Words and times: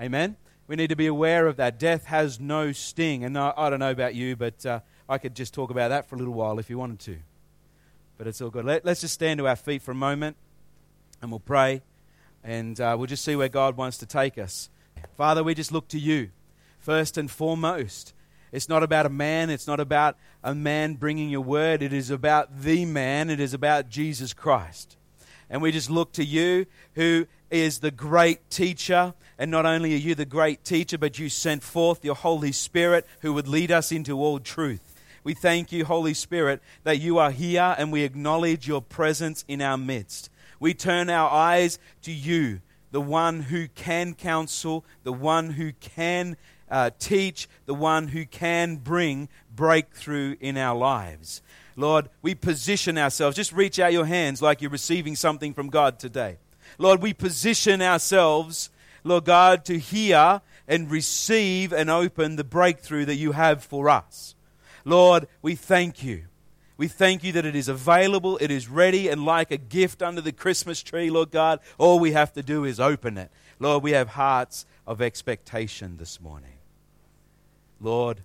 Amen? 0.00 0.36
We 0.66 0.76
need 0.76 0.88
to 0.88 0.96
be 0.96 1.06
aware 1.06 1.46
of 1.46 1.56
that. 1.56 1.78
Death 1.78 2.06
has 2.06 2.40
no 2.40 2.72
sting. 2.72 3.24
And 3.24 3.36
I, 3.36 3.52
I 3.56 3.70
don't 3.70 3.80
know 3.80 3.90
about 3.90 4.14
you, 4.14 4.34
but 4.34 4.64
uh, 4.64 4.80
I 5.08 5.18
could 5.18 5.34
just 5.34 5.52
talk 5.52 5.70
about 5.70 5.88
that 5.88 6.08
for 6.08 6.16
a 6.16 6.18
little 6.18 6.34
while 6.34 6.58
if 6.58 6.70
you 6.70 6.78
wanted 6.78 7.00
to. 7.00 7.18
But 8.16 8.26
it's 8.26 8.40
all 8.40 8.50
good. 8.50 8.64
Let, 8.64 8.86
us 8.86 9.00
just 9.00 9.14
stand 9.14 9.38
to 9.38 9.48
our 9.48 9.56
feet 9.56 9.82
for 9.82 9.90
a 9.90 9.96
moment 9.96 10.36
and 11.20 11.30
we'll 11.30 11.40
pray 11.40 11.82
and 12.42 12.80
uh, 12.80 12.94
we'll 12.98 13.06
just 13.06 13.24
see 13.24 13.36
where 13.36 13.48
God 13.48 13.76
wants 13.76 13.98
to 13.98 14.06
take 14.06 14.38
us. 14.38 14.70
Father, 15.16 15.42
we 15.42 15.54
just 15.54 15.72
look 15.72 15.88
to 15.88 15.98
you 15.98 16.30
first 16.78 17.18
and 17.18 17.30
foremost. 17.30 18.14
It's 18.52 18.68
not 18.68 18.82
about 18.82 19.04
a 19.06 19.10
man, 19.10 19.50
it's 19.50 19.66
not 19.66 19.80
about 19.80 20.16
a 20.42 20.54
man 20.54 20.94
bringing 20.94 21.28
your 21.28 21.40
word, 21.40 21.82
it 21.82 21.92
is 21.92 22.10
about 22.10 22.60
the 22.60 22.84
man, 22.84 23.28
it 23.28 23.40
is 23.40 23.52
about 23.52 23.88
Jesus 23.88 24.32
Christ. 24.32 24.96
And 25.50 25.60
we 25.60 25.72
just 25.72 25.90
look 25.90 26.12
to 26.12 26.24
you, 26.24 26.66
who 26.94 27.26
is 27.54 27.78
the 27.78 27.92
great 27.92 28.50
teacher. 28.50 29.14
And 29.38 29.50
not 29.50 29.64
only 29.64 29.94
are 29.94 29.98
you 29.98 30.16
the 30.16 30.24
great 30.24 30.64
teacher, 30.64 30.98
but 30.98 31.18
you 31.20 31.28
sent 31.28 31.62
forth 31.62 32.04
your 32.04 32.16
Holy 32.16 32.50
Spirit 32.50 33.06
who 33.20 33.32
would 33.32 33.46
lead 33.46 33.70
us 33.70 33.92
into 33.92 34.18
all 34.18 34.40
truth. 34.40 35.00
We 35.22 35.34
thank 35.34 35.70
you, 35.70 35.84
Holy 35.84 36.14
Spirit, 36.14 36.60
that 36.82 36.98
you 36.98 37.18
are 37.18 37.30
here 37.30 37.74
and 37.78 37.92
we 37.92 38.02
acknowledge 38.02 38.66
your 38.66 38.82
presence 38.82 39.44
in 39.46 39.62
our 39.62 39.78
midst. 39.78 40.30
We 40.58 40.74
turn 40.74 41.08
our 41.08 41.30
eyes 41.30 41.78
to 42.02 42.12
you, 42.12 42.60
the 42.90 43.00
one 43.00 43.42
who 43.42 43.68
can 43.68 44.14
counsel, 44.14 44.84
the 45.04 45.12
one 45.12 45.50
who 45.50 45.72
can 45.74 46.36
uh, 46.68 46.90
teach, 46.98 47.48
the 47.66 47.74
one 47.74 48.08
who 48.08 48.26
can 48.26 48.76
bring 48.76 49.28
breakthrough 49.54 50.36
in 50.40 50.56
our 50.56 50.76
lives. 50.76 51.40
Lord, 51.76 52.08
we 52.20 52.34
position 52.34 52.98
ourselves. 52.98 53.36
Just 53.36 53.52
reach 53.52 53.78
out 53.78 53.92
your 53.92 54.06
hands 54.06 54.42
like 54.42 54.60
you're 54.60 54.70
receiving 54.70 55.16
something 55.16 55.54
from 55.54 55.70
God 55.70 55.98
today. 55.98 56.38
Lord, 56.78 57.02
we 57.02 57.12
position 57.12 57.80
ourselves, 57.82 58.70
Lord 59.02 59.24
God, 59.24 59.64
to 59.66 59.78
hear 59.78 60.40
and 60.66 60.90
receive 60.90 61.72
and 61.72 61.90
open 61.90 62.36
the 62.36 62.44
breakthrough 62.44 63.04
that 63.04 63.16
you 63.16 63.32
have 63.32 63.62
for 63.62 63.88
us. 63.88 64.34
Lord, 64.84 65.28
we 65.42 65.54
thank 65.54 66.02
you. 66.02 66.24
We 66.76 66.88
thank 66.88 67.22
you 67.22 67.32
that 67.32 67.44
it 67.44 67.54
is 67.54 67.68
available, 67.68 68.36
it 68.38 68.50
is 68.50 68.68
ready, 68.68 69.08
and 69.08 69.24
like 69.24 69.50
a 69.52 69.56
gift 69.56 70.02
under 70.02 70.20
the 70.20 70.32
Christmas 70.32 70.82
tree, 70.82 71.08
Lord 71.08 71.30
God, 71.30 71.60
all 71.78 72.00
we 72.00 72.12
have 72.12 72.32
to 72.32 72.42
do 72.42 72.64
is 72.64 72.80
open 72.80 73.16
it. 73.16 73.30
Lord, 73.60 73.84
we 73.84 73.92
have 73.92 74.08
hearts 74.08 74.66
of 74.86 75.00
expectation 75.00 75.98
this 75.98 76.20
morning. 76.20 76.58
Lord, 77.80 78.22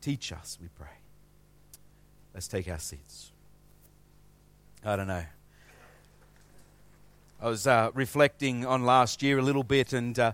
teach 0.00 0.32
us, 0.32 0.58
we 0.62 0.68
pray. 0.68 0.88
Let's 2.32 2.48
take 2.48 2.68
our 2.68 2.78
seats. 2.78 3.32
I 4.84 4.96
don't 4.96 5.06
know. 5.06 5.24
I 7.42 7.48
was 7.48 7.66
uh, 7.66 7.90
reflecting 7.92 8.64
on 8.64 8.86
last 8.86 9.20
year 9.20 9.36
a 9.36 9.42
little 9.42 9.64
bit, 9.64 9.92
and 9.92 10.16
uh, 10.16 10.32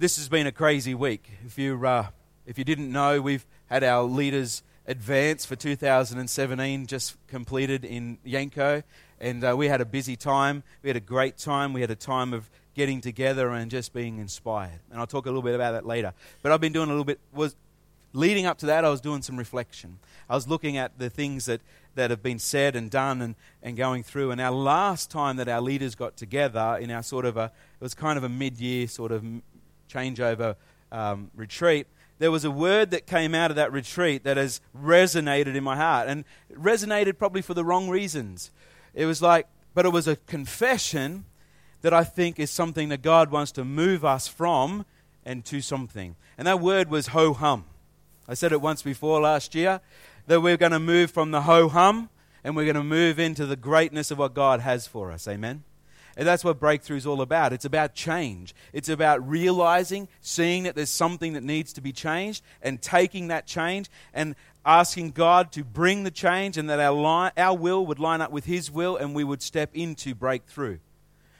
this 0.00 0.16
has 0.16 0.28
been 0.28 0.48
a 0.48 0.52
crazy 0.52 0.92
week. 0.92 1.30
If 1.46 1.56
you, 1.56 1.86
uh, 1.86 2.06
if 2.46 2.58
you 2.58 2.64
didn't 2.64 2.90
know, 2.90 3.20
we've 3.20 3.46
had 3.66 3.84
our 3.84 4.02
leaders' 4.02 4.64
advance 4.84 5.44
for 5.44 5.54
2017 5.54 6.88
just 6.88 7.16
completed 7.28 7.84
in 7.84 8.18
Yanco, 8.26 8.82
and 9.20 9.44
uh, 9.44 9.54
we 9.56 9.68
had 9.68 9.80
a 9.80 9.84
busy 9.84 10.16
time. 10.16 10.64
We 10.82 10.88
had 10.88 10.96
a 10.96 11.00
great 11.00 11.38
time. 11.38 11.72
We 11.72 11.80
had 11.80 11.92
a 11.92 11.94
time 11.94 12.32
of 12.32 12.50
getting 12.74 13.00
together 13.00 13.50
and 13.50 13.70
just 13.70 13.92
being 13.92 14.18
inspired. 14.18 14.80
And 14.90 14.98
I'll 14.98 15.06
talk 15.06 15.26
a 15.26 15.28
little 15.28 15.42
bit 15.42 15.54
about 15.54 15.70
that 15.72 15.86
later. 15.86 16.12
But 16.42 16.50
I've 16.50 16.60
been 16.60 16.72
doing 16.72 16.88
a 16.88 16.92
little 16.92 17.04
bit 17.04 17.20
was 17.32 17.54
leading 18.12 18.46
up 18.46 18.58
to 18.58 18.66
that. 18.66 18.84
I 18.84 18.88
was 18.88 19.00
doing 19.00 19.22
some 19.22 19.36
reflection. 19.36 20.00
I 20.28 20.34
was 20.34 20.48
looking 20.48 20.76
at 20.76 20.98
the 20.98 21.08
things 21.08 21.46
that, 21.46 21.60
that 21.94 22.10
have 22.10 22.22
been 22.22 22.38
said 22.38 22.74
and 22.76 22.90
done 22.90 23.20
and, 23.22 23.34
and 23.62 23.76
going 23.76 24.02
through. 24.02 24.30
And 24.30 24.40
our 24.40 24.50
last 24.50 25.10
time 25.10 25.36
that 25.36 25.48
our 25.48 25.60
leaders 25.60 25.94
got 25.94 26.16
together 26.16 26.78
in 26.80 26.90
our 26.90 27.02
sort 27.02 27.24
of 27.24 27.36
a, 27.36 27.44
it 27.44 27.84
was 27.84 27.94
kind 27.94 28.16
of 28.16 28.24
a 28.24 28.28
mid 28.28 28.58
year 28.58 28.86
sort 28.86 29.12
of 29.12 29.24
changeover 29.88 30.56
um, 30.90 31.30
retreat, 31.34 31.86
there 32.18 32.30
was 32.30 32.44
a 32.44 32.50
word 32.50 32.90
that 32.92 33.06
came 33.06 33.34
out 33.34 33.50
of 33.50 33.56
that 33.56 33.72
retreat 33.72 34.24
that 34.24 34.36
has 34.36 34.60
resonated 34.76 35.56
in 35.56 35.64
my 35.64 35.76
heart. 35.76 36.08
And 36.08 36.24
it 36.48 36.60
resonated 36.60 37.18
probably 37.18 37.42
for 37.42 37.54
the 37.54 37.64
wrong 37.64 37.88
reasons. 37.88 38.50
It 38.94 39.06
was 39.06 39.20
like, 39.20 39.46
but 39.74 39.86
it 39.86 39.92
was 39.92 40.06
a 40.06 40.16
confession 40.16 41.24
that 41.80 41.92
I 41.92 42.04
think 42.04 42.38
is 42.38 42.50
something 42.50 42.90
that 42.90 43.02
God 43.02 43.30
wants 43.30 43.52
to 43.52 43.64
move 43.64 44.04
us 44.04 44.28
from 44.28 44.84
and 45.24 45.44
to 45.46 45.60
something. 45.60 46.16
And 46.38 46.46
that 46.46 46.60
word 46.60 46.90
was 46.90 47.08
ho 47.08 47.32
hum. 47.32 47.64
I 48.28 48.34
said 48.34 48.52
it 48.52 48.60
once 48.60 48.82
before 48.82 49.20
last 49.20 49.54
year 49.54 49.80
that 50.26 50.40
we're 50.40 50.56
going 50.56 50.72
to 50.72 50.80
move 50.80 51.10
from 51.10 51.30
the 51.30 51.42
ho 51.42 51.68
hum 51.68 52.08
and 52.44 52.56
we're 52.56 52.64
going 52.64 52.74
to 52.76 52.82
move 52.82 53.18
into 53.18 53.46
the 53.46 53.56
greatness 53.56 54.10
of 54.10 54.18
what 54.18 54.34
God 54.34 54.60
has 54.60 54.86
for 54.86 55.12
us. 55.12 55.28
Amen? 55.28 55.64
And 56.16 56.26
that's 56.26 56.44
what 56.44 56.60
breakthrough 56.60 56.98
is 56.98 57.06
all 57.06 57.22
about. 57.22 57.52
It's 57.52 57.64
about 57.64 57.94
change. 57.94 58.54
It's 58.72 58.88
about 58.88 59.26
realizing, 59.26 60.08
seeing 60.20 60.64
that 60.64 60.74
there's 60.74 60.90
something 60.90 61.32
that 61.32 61.42
needs 61.42 61.72
to 61.74 61.80
be 61.80 61.92
changed, 61.92 62.42
and 62.60 62.82
taking 62.82 63.28
that 63.28 63.46
change 63.46 63.88
and 64.12 64.34
asking 64.64 65.12
God 65.12 65.52
to 65.52 65.64
bring 65.64 66.04
the 66.04 66.10
change, 66.10 66.58
and 66.58 66.68
that 66.68 66.80
our, 66.80 66.92
li- 66.92 67.32
our 67.36 67.56
will 67.56 67.86
would 67.86 67.98
line 67.98 68.20
up 68.20 68.30
with 68.30 68.44
His 68.44 68.70
will, 68.70 68.96
and 68.96 69.14
we 69.14 69.24
would 69.24 69.42
step 69.42 69.70
into 69.74 70.14
breakthrough. 70.14 70.78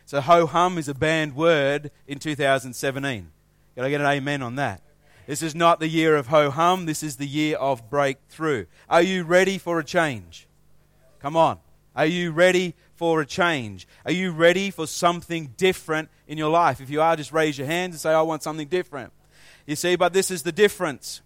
So, 0.07 0.21
ho 0.21 0.47
hum 0.47 0.79
is 0.79 0.89
a 0.89 0.95
banned 0.95 1.37
word 1.37 1.91
in 2.07 2.19
2017. 2.19 3.31
Can 3.75 3.85
I 3.85 3.91
get 3.91 4.01
an 4.01 4.07
amen 4.07 4.43
on 4.43 4.57
that? 4.57 4.83
This 5.27 5.43
is 5.43 5.55
not 5.55 5.81
the 5.81 5.89
year 5.89 6.17
of 6.17 6.29
ho 6.29 6.51
hum, 6.51 6.87
this 6.87 7.03
is 7.03 7.17
the 7.17 7.27
year 7.27 7.57
of 7.57 7.89
breakthrough. 7.89 8.67
Are 8.89 9.03
you 9.03 9.25
ready 9.25 9.59
for 9.59 9.79
a 9.79 9.85
change? 9.85 10.49
Come 11.21 11.37
on. 11.37 11.59
Are 11.95 12.07
you 12.07 12.33
ready 12.33 12.75
for 12.95 13.21
a 13.21 13.27
change? 13.27 13.87
Are 14.05 14.13
you 14.13 14.33
ready 14.33 14.71
for 14.71 14.87
something 14.87 15.55
different 15.57 16.09
in 16.27 16.39
your 16.39 16.51
life? 16.51 16.81
If 16.81 16.91
you 16.91 17.01
are, 17.03 17.15
just 17.17 17.33
raise 17.33 17.59
your 17.59 17.67
hands 17.67 17.95
and 17.95 18.01
say, 18.01 18.13
I 18.13 18.23
want 18.23 18.43
something 18.43 18.69
different. 18.69 19.13
You 19.67 19.77
see, 19.77 19.97
but 19.97 20.13
this 20.13 20.31
is 20.31 20.43
the 20.43 20.53
difference. 20.53 21.21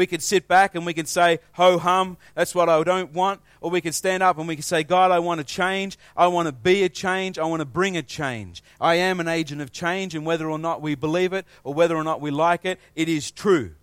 We 0.00 0.06
can 0.06 0.20
sit 0.20 0.48
back 0.48 0.74
and 0.74 0.86
we 0.86 0.94
can 0.94 1.04
say, 1.04 1.40
ho 1.52 1.76
hum, 1.76 2.16
that's 2.34 2.54
what 2.54 2.70
I 2.70 2.82
don't 2.84 3.12
want. 3.12 3.42
Or 3.60 3.70
we 3.70 3.82
can 3.82 3.92
stand 3.92 4.22
up 4.22 4.38
and 4.38 4.48
we 4.48 4.56
can 4.56 4.62
say, 4.62 4.82
God, 4.82 5.10
I 5.10 5.18
want 5.18 5.40
to 5.40 5.44
change. 5.44 5.98
I 6.16 6.26
want 6.28 6.46
to 6.46 6.52
be 6.52 6.84
a 6.84 6.88
change. 6.88 7.38
I 7.38 7.44
want 7.44 7.60
to 7.60 7.66
bring 7.66 7.98
a 7.98 8.02
change. 8.02 8.62
I 8.80 8.94
am 8.94 9.20
an 9.20 9.28
agent 9.28 9.60
of 9.60 9.72
change, 9.72 10.14
and 10.14 10.24
whether 10.24 10.48
or 10.48 10.58
not 10.58 10.80
we 10.80 10.94
believe 10.94 11.34
it 11.34 11.44
or 11.64 11.74
whether 11.74 11.94
or 11.94 12.02
not 12.02 12.22
we 12.22 12.30
like 12.30 12.64
it, 12.64 12.80
it 12.96 13.10
is 13.10 13.30
true. 13.30 13.74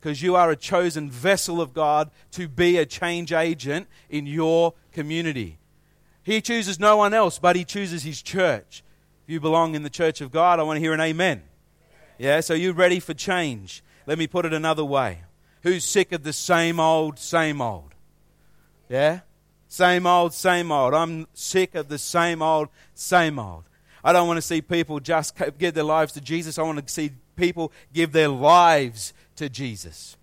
Because 0.00 0.22
you 0.22 0.36
are 0.36 0.50
a 0.50 0.56
chosen 0.56 1.10
vessel 1.10 1.60
of 1.60 1.74
God 1.74 2.10
to 2.30 2.48
be 2.48 2.78
a 2.78 2.86
change 2.86 3.30
agent 3.30 3.88
in 4.08 4.26
your 4.26 4.72
community. 4.92 5.58
He 6.22 6.40
chooses 6.40 6.80
no 6.80 6.96
one 6.96 7.12
else, 7.12 7.38
but 7.38 7.56
He 7.56 7.64
chooses 7.66 8.04
His 8.04 8.22
church. 8.22 8.82
If 9.26 9.34
you 9.34 9.38
belong 9.38 9.74
in 9.74 9.82
the 9.82 9.90
church 9.90 10.22
of 10.22 10.32
God, 10.32 10.60
I 10.60 10.62
want 10.62 10.78
to 10.78 10.80
hear 10.80 10.94
an 10.94 11.00
amen. 11.02 11.42
Yeah, 12.16 12.40
so 12.40 12.54
you 12.54 12.72
ready 12.72 13.00
for 13.00 13.12
change? 13.12 13.82
Let 14.06 14.16
me 14.16 14.26
put 14.26 14.46
it 14.46 14.54
another 14.54 14.82
way. 14.82 15.24
Who's 15.62 15.84
sick 15.84 16.12
of 16.12 16.22
the 16.22 16.32
same 16.32 16.78
old, 16.78 17.18
same 17.18 17.60
old? 17.60 17.94
Yeah? 18.88 19.20
Same 19.68 20.06
old, 20.06 20.32
same 20.32 20.72
old. 20.72 20.94
I'm 20.94 21.26
sick 21.34 21.74
of 21.74 21.88
the 21.88 21.98
same 21.98 22.40
old, 22.40 22.68
same 22.94 23.38
old. 23.38 23.64
I 24.02 24.12
don't 24.12 24.26
want 24.26 24.38
to 24.38 24.42
see 24.42 24.62
people 24.62 25.00
just 25.00 25.34
give 25.58 25.74
their 25.74 25.84
lives 25.84 26.12
to 26.12 26.20
Jesus. 26.20 26.58
I 26.58 26.62
want 26.62 26.86
to 26.86 26.92
see 26.92 27.10
people 27.36 27.72
give 27.92 28.12
their 28.12 28.28
lives 28.28 29.12
to 29.36 29.48
Jesus. 29.48 30.16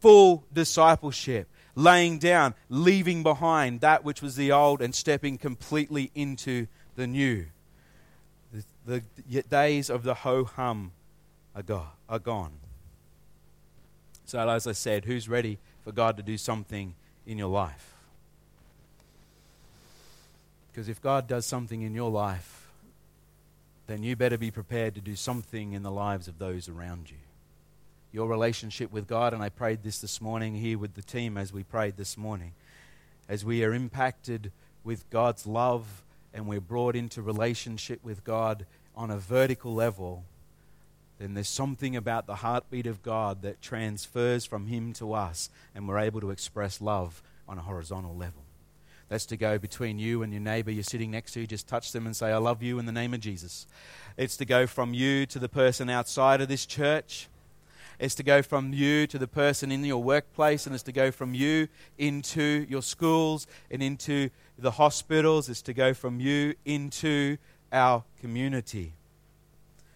Full 0.00 0.44
discipleship, 0.52 1.48
laying 1.74 2.18
down, 2.18 2.54
leaving 2.68 3.22
behind 3.22 3.80
that 3.80 4.04
which 4.04 4.22
was 4.22 4.36
the 4.36 4.52
old 4.52 4.80
and 4.80 4.94
stepping 4.94 5.36
completely 5.36 6.10
into 6.14 6.66
the 6.96 7.06
new. 7.06 7.46
The, 8.86 9.02
the 9.26 9.42
days 9.42 9.90
of 9.90 10.04
the 10.04 10.14
ho 10.14 10.44
hum 10.44 10.92
are, 11.54 11.62
go, 11.62 11.86
are 12.08 12.18
gone. 12.18 12.57
So, 14.28 14.46
as 14.46 14.66
I 14.66 14.72
said, 14.72 15.06
who's 15.06 15.26
ready 15.26 15.56
for 15.80 15.90
God 15.90 16.18
to 16.18 16.22
do 16.22 16.36
something 16.36 16.94
in 17.26 17.38
your 17.38 17.48
life? 17.48 17.94
Because 20.70 20.86
if 20.90 21.00
God 21.00 21.26
does 21.26 21.46
something 21.46 21.80
in 21.80 21.94
your 21.94 22.10
life, 22.10 22.68
then 23.86 24.02
you 24.02 24.16
better 24.16 24.36
be 24.36 24.50
prepared 24.50 24.94
to 24.96 25.00
do 25.00 25.16
something 25.16 25.72
in 25.72 25.82
the 25.82 25.90
lives 25.90 26.28
of 26.28 26.38
those 26.38 26.68
around 26.68 27.08
you. 27.08 27.16
Your 28.12 28.28
relationship 28.28 28.92
with 28.92 29.06
God, 29.06 29.32
and 29.32 29.42
I 29.42 29.48
prayed 29.48 29.82
this 29.82 29.98
this 29.98 30.20
morning 30.20 30.54
here 30.56 30.76
with 30.76 30.92
the 30.92 31.00
team 31.00 31.38
as 31.38 31.50
we 31.50 31.62
prayed 31.62 31.96
this 31.96 32.18
morning, 32.18 32.52
as 33.30 33.46
we 33.46 33.64
are 33.64 33.72
impacted 33.72 34.52
with 34.84 35.08
God's 35.08 35.46
love 35.46 36.02
and 36.34 36.46
we're 36.46 36.60
brought 36.60 36.96
into 36.96 37.22
relationship 37.22 38.04
with 38.04 38.24
God 38.24 38.66
on 38.94 39.10
a 39.10 39.16
vertical 39.16 39.72
level, 39.72 40.24
then 41.18 41.34
there's 41.34 41.48
something 41.48 41.96
about 41.96 42.26
the 42.26 42.36
heartbeat 42.36 42.86
of 42.86 43.02
God 43.02 43.42
that 43.42 43.60
transfers 43.60 44.44
from 44.44 44.66
Him 44.66 44.92
to 44.94 45.12
us, 45.14 45.50
and 45.74 45.88
we're 45.88 45.98
able 45.98 46.20
to 46.20 46.30
express 46.30 46.80
love 46.80 47.22
on 47.48 47.58
a 47.58 47.62
horizontal 47.62 48.16
level. 48.16 48.42
That's 49.08 49.26
to 49.26 49.36
go 49.36 49.58
between 49.58 49.98
you 49.98 50.22
and 50.22 50.32
your 50.32 50.42
neighbor 50.42 50.70
you're 50.70 50.82
sitting 50.82 51.10
next 51.10 51.32
to. 51.32 51.46
Just 51.46 51.66
touch 51.66 51.92
them 51.92 52.06
and 52.06 52.14
say, 52.14 52.30
I 52.30 52.36
love 52.36 52.62
you 52.62 52.78
in 52.78 52.86
the 52.86 52.92
name 52.92 53.14
of 53.14 53.20
Jesus. 53.20 53.66
It's 54.16 54.36
to 54.36 54.44
go 54.44 54.66
from 54.66 54.92
you 54.92 55.24
to 55.26 55.38
the 55.38 55.48
person 55.48 55.88
outside 55.88 56.40
of 56.40 56.48
this 56.48 56.66
church. 56.66 57.28
It's 57.98 58.14
to 58.16 58.22
go 58.22 58.42
from 58.42 58.72
you 58.72 59.06
to 59.08 59.18
the 59.18 59.26
person 59.26 59.72
in 59.72 59.84
your 59.84 60.02
workplace, 60.02 60.66
and 60.66 60.74
it's 60.74 60.84
to 60.84 60.92
go 60.92 61.10
from 61.10 61.34
you 61.34 61.68
into 61.96 62.66
your 62.68 62.82
schools 62.82 63.46
and 63.70 63.82
into 63.82 64.28
the 64.58 64.72
hospitals. 64.72 65.48
It's 65.48 65.62
to 65.62 65.72
go 65.72 65.94
from 65.94 66.20
you 66.20 66.54
into 66.64 67.38
our 67.72 68.04
community. 68.20 68.92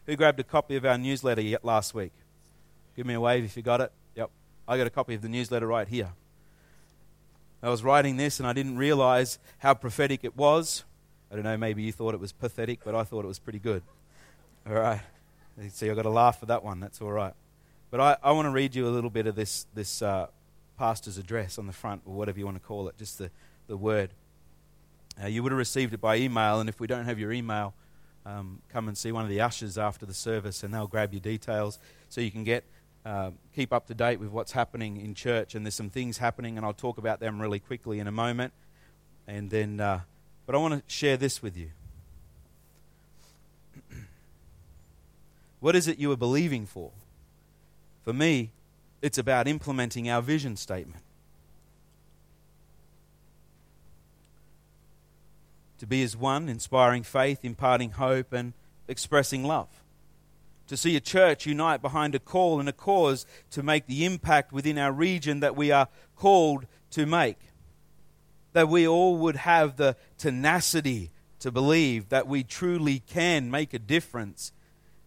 Who 0.06 0.16
grabbed 0.16 0.40
a 0.40 0.44
copy 0.44 0.76
of 0.76 0.84
our 0.84 0.98
newsletter 0.98 1.42
last 1.62 1.94
week? 1.94 2.12
Give 2.96 3.06
me 3.06 3.14
a 3.14 3.20
wave 3.20 3.44
if 3.44 3.56
you 3.56 3.62
got 3.62 3.80
it. 3.80 3.92
Yep. 4.16 4.30
I 4.66 4.76
got 4.76 4.86
a 4.86 4.90
copy 4.90 5.14
of 5.14 5.22
the 5.22 5.28
newsletter 5.28 5.66
right 5.66 5.86
here. 5.86 6.10
I 7.62 7.68
was 7.68 7.84
writing 7.84 8.16
this 8.16 8.40
and 8.40 8.46
I 8.46 8.52
didn't 8.52 8.76
realize 8.76 9.38
how 9.58 9.74
prophetic 9.74 10.24
it 10.24 10.36
was. 10.36 10.84
I 11.30 11.36
don't 11.36 11.44
know, 11.44 11.56
maybe 11.56 11.82
you 11.82 11.92
thought 11.92 12.14
it 12.14 12.20
was 12.20 12.32
pathetic, 12.32 12.80
but 12.84 12.94
I 12.94 13.04
thought 13.04 13.24
it 13.24 13.28
was 13.28 13.38
pretty 13.38 13.60
good. 13.60 13.82
All 14.66 14.74
right. 14.74 15.00
See, 15.70 15.88
I've 15.88 15.96
got 15.96 16.06
a 16.06 16.10
laugh 16.10 16.40
for 16.40 16.46
that 16.46 16.64
one. 16.64 16.80
That's 16.80 17.00
all 17.00 17.12
right. 17.12 17.34
But 17.90 18.00
I, 18.00 18.16
I 18.22 18.32
want 18.32 18.46
to 18.46 18.50
read 18.50 18.74
you 18.74 18.88
a 18.88 18.90
little 18.90 19.10
bit 19.10 19.26
of 19.26 19.36
this, 19.36 19.66
this 19.74 20.02
uh, 20.02 20.26
pastor's 20.78 21.18
address 21.18 21.58
on 21.58 21.66
the 21.66 21.72
front, 21.72 22.02
or 22.06 22.14
whatever 22.14 22.38
you 22.38 22.44
want 22.44 22.56
to 22.56 22.66
call 22.66 22.88
it, 22.88 22.98
just 22.98 23.18
the, 23.18 23.30
the 23.68 23.76
word. 23.76 24.10
Uh, 25.22 25.26
you 25.26 25.42
would 25.42 25.52
have 25.52 25.58
received 25.58 25.94
it 25.94 26.00
by 26.00 26.16
email, 26.16 26.58
and 26.58 26.68
if 26.68 26.80
we 26.80 26.86
don't 26.86 27.04
have 27.04 27.18
your 27.18 27.32
email, 27.32 27.74
um, 28.24 28.60
come 28.68 28.88
and 28.88 28.96
see 28.96 29.12
one 29.12 29.24
of 29.24 29.30
the 29.30 29.40
ushers 29.40 29.76
after 29.78 30.06
the 30.06 30.14
service, 30.14 30.62
and 30.62 30.72
they'll 30.72 30.86
grab 30.86 31.12
your 31.12 31.20
details 31.20 31.78
so 32.08 32.20
you 32.20 32.30
can 32.30 32.44
get 32.44 32.64
uh, 33.04 33.32
keep 33.54 33.72
up 33.72 33.86
to 33.88 33.94
date 33.94 34.20
with 34.20 34.30
what's 34.30 34.52
happening 34.52 34.96
in 34.96 35.14
church. 35.14 35.54
And 35.54 35.66
there's 35.66 35.74
some 35.74 35.90
things 35.90 36.18
happening, 36.18 36.56
and 36.56 36.64
I'll 36.64 36.72
talk 36.72 36.98
about 36.98 37.20
them 37.20 37.40
really 37.40 37.58
quickly 37.58 37.98
in 37.98 38.06
a 38.06 38.12
moment. 38.12 38.52
And 39.26 39.50
then, 39.50 39.80
uh, 39.80 40.00
but 40.46 40.54
I 40.54 40.58
want 40.58 40.74
to 40.74 40.82
share 40.92 41.16
this 41.16 41.42
with 41.42 41.56
you. 41.56 41.70
what 45.60 45.74
is 45.74 45.88
it 45.88 45.98
you 45.98 46.12
are 46.12 46.16
believing 46.16 46.66
for? 46.66 46.92
For 48.04 48.12
me, 48.12 48.50
it's 49.00 49.18
about 49.18 49.48
implementing 49.48 50.08
our 50.08 50.22
vision 50.22 50.56
statement. 50.56 51.02
To 55.82 55.86
be 55.88 56.04
as 56.04 56.16
one, 56.16 56.48
inspiring 56.48 57.02
faith, 57.02 57.44
imparting 57.44 57.90
hope, 57.90 58.32
and 58.32 58.52
expressing 58.86 59.42
love. 59.42 59.66
To 60.68 60.76
see 60.76 60.94
a 60.94 61.00
church 61.00 61.44
unite 61.44 61.82
behind 61.82 62.14
a 62.14 62.20
call 62.20 62.60
and 62.60 62.68
a 62.68 62.72
cause 62.72 63.26
to 63.50 63.64
make 63.64 63.88
the 63.88 64.04
impact 64.04 64.52
within 64.52 64.78
our 64.78 64.92
region 64.92 65.40
that 65.40 65.56
we 65.56 65.72
are 65.72 65.88
called 66.14 66.66
to 66.92 67.04
make. 67.04 67.38
That 68.52 68.68
we 68.68 68.86
all 68.86 69.16
would 69.16 69.34
have 69.34 69.76
the 69.76 69.96
tenacity 70.18 71.10
to 71.40 71.50
believe 71.50 72.10
that 72.10 72.28
we 72.28 72.44
truly 72.44 73.00
can 73.00 73.50
make 73.50 73.74
a 73.74 73.80
difference 73.80 74.52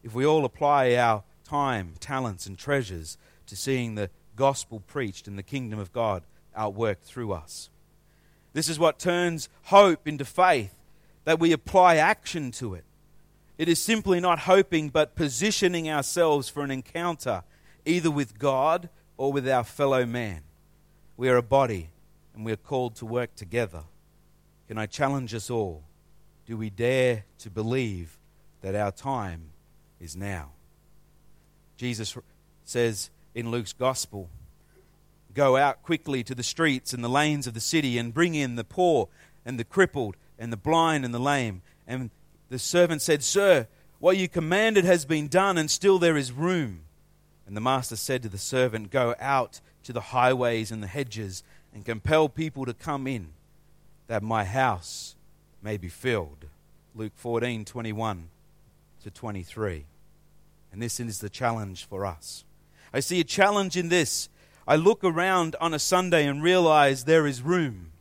if 0.03 0.13
we 0.13 0.25
all 0.25 0.43
apply 0.43 0.93
our 0.95 1.23
time, 1.45 1.93
talents, 2.01 2.47
and 2.47 2.57
treasures 2.57 3.17
to 3.47 3.55
seeing 3.55 3.95
the 3.95 4.09
gospel 4.35 4.81
preached 4.81 5.25
and 5.25 5.37
the 5.37 5.41
kingdom 5.41 5.79
of 5.79 5.93
God 5.93 6.23
outworked 6.53 7.03
through 7.03 7.31
us. 7.31 7.69
This 8.55 8.69
is 8.69 8.79
what 8.79 8.99
turns 8.99 9.49
hope 9.63 10.07
into 10.07 10.23
faith, 10.23 10.73
that 11.25 11.41
we 11.41 11.51
apply 11.51 11.97
action 11.97 12.51
to 12.51 12.73
it. 12.73 12.85
It 13.57 13.67
is 13.67 13.79
simply 13.79 14.21
not 14.21 14.39
hoping, 14.39 14.87
but 14.87 15.13
positioning 15.13 15.89
ourselves 15.89 16.47
for 16.47 16.63
an 16.63 16.71
encounter 16.71 17.43
either 17.85 18.09
with 18.09 18.39
God 18.39 18.87
or 19.17 19.33
with 19.33 19.45
our 19.45 19.65
fellow 19.65 20.05
man. 20.05 20.43
We 21.17 21.27
are 21.27 21.35
a 21.35 21.43
body 21.43 21.89
and 22.33 22.45
we 22.45 22.53
are 22.53 22.55
called 22.55 22.95
to 22.95 23.05
work 23.05 23.35
together. 23.35 23.83
Can 24.69 24.77
I 24.77 24.85
challenge 24.85 25.33
us 25.33 25.49
all? 25.49 25.83
Do 26.45 26.55
we 26.55 26.69
dare 26.69 27.25
to 27.39 27.49
believe 27.49 28.17
that 28.61 28.73
our 28.73 28.91
time 28.93 29.49
is 29.99 30.15
now? 30.15 30.51
Jesus 31.75 32.17
says 32.63 33.09
in 33.33 33.51
Luke's 33.51 33.73
gospel, 33.73 34.29
Go 35.35 35.57
out 35.57 35.83
quickly 35.83 36.23
to 36.23 36.33
the 36.33 36.43
streets 36.43 36.93
and 36.93 37.03
the 37.03 37.09
lanes 37.09 37.45
of 37.45 37.53
the 37.53 37.59
city 37.59 37.97
and 37.99 38.13
bring 38.13 38.33
in 38.33 38.55
the 38.55 38.63
poor 38.63 39.09
and 39.45 39.59
the 39.59 39.63
crippled 39.63 40.15
and 40.39 40.51
the 40.51 40.57
blind 40.57 41.05
and 41.05 41.13
the 41.13 41.19
lame. 41.19 41.61
And 41.85 42.09
the 42.49 42.57
servant 42.57 43.01
said, 43.03 43.23
Sir, 43.23 43.67
what 43.99 44.17
you 44.17 44.27
commanded 44.27 44.85
has 44.85 45.05
been 45.05 45.27
done, 45.27 45.57
and 45.57 45.69
still 45.69 45.99
there 45.99 46.17
is 46.17 46.31
room. 46.31 46.81
And 47.45 47.55
the 47.55 47.61
master 47.61 47.95
said 47.95 48.23
to 48.23 48.29
the 48.29 48.37
servant, 48.37 48.91
Go 48.91 49.13
out 49.19 49.61
to 49.83 49.93
the 49.93 50.01
highways 50.01 50.71
and 50.71 50.81
the 50.81 50.87
hedges 50.87 51.43
and 51.73 51.85
compel 51.85 52.29
people 52.29 52.65
to 52.65 52.73
come 52.73 53.05
in, 53.05 53.29
that 54.07 54.23
my 54.23 54.45
house 54.45 55.15
may 55.61 55.77
be 55.77 55.89
filled. 55.89 56.45
Luke 56.95 57.13
14 57.15 57.65
21 57.65 58.29
to 59.03 59.11
23. 59.11 59.85
And 60.71 60.81
this 60.81 60.99
is 60.99 61.19
the 61.19 61.29
challenge 61.29 61.85
for 61.85 62.05
us. 62.05 62.45
I 62.93 63.01
see 63.01 63.19
a 63.19 63.25
challenge 63.25 63.75
in 63.75 63.89
this. 63.89 64.29
I 64.67 64.75
look 64.75 65.03
around 65.03 65.55
on 65.61 65.73
a 65.73 65.79
Sunday 65.79 66.25
and 66.25 66.41
realize 66.41 67.03
there 67.03 67.27
is 67.27 67.41
room. 67.41 67.91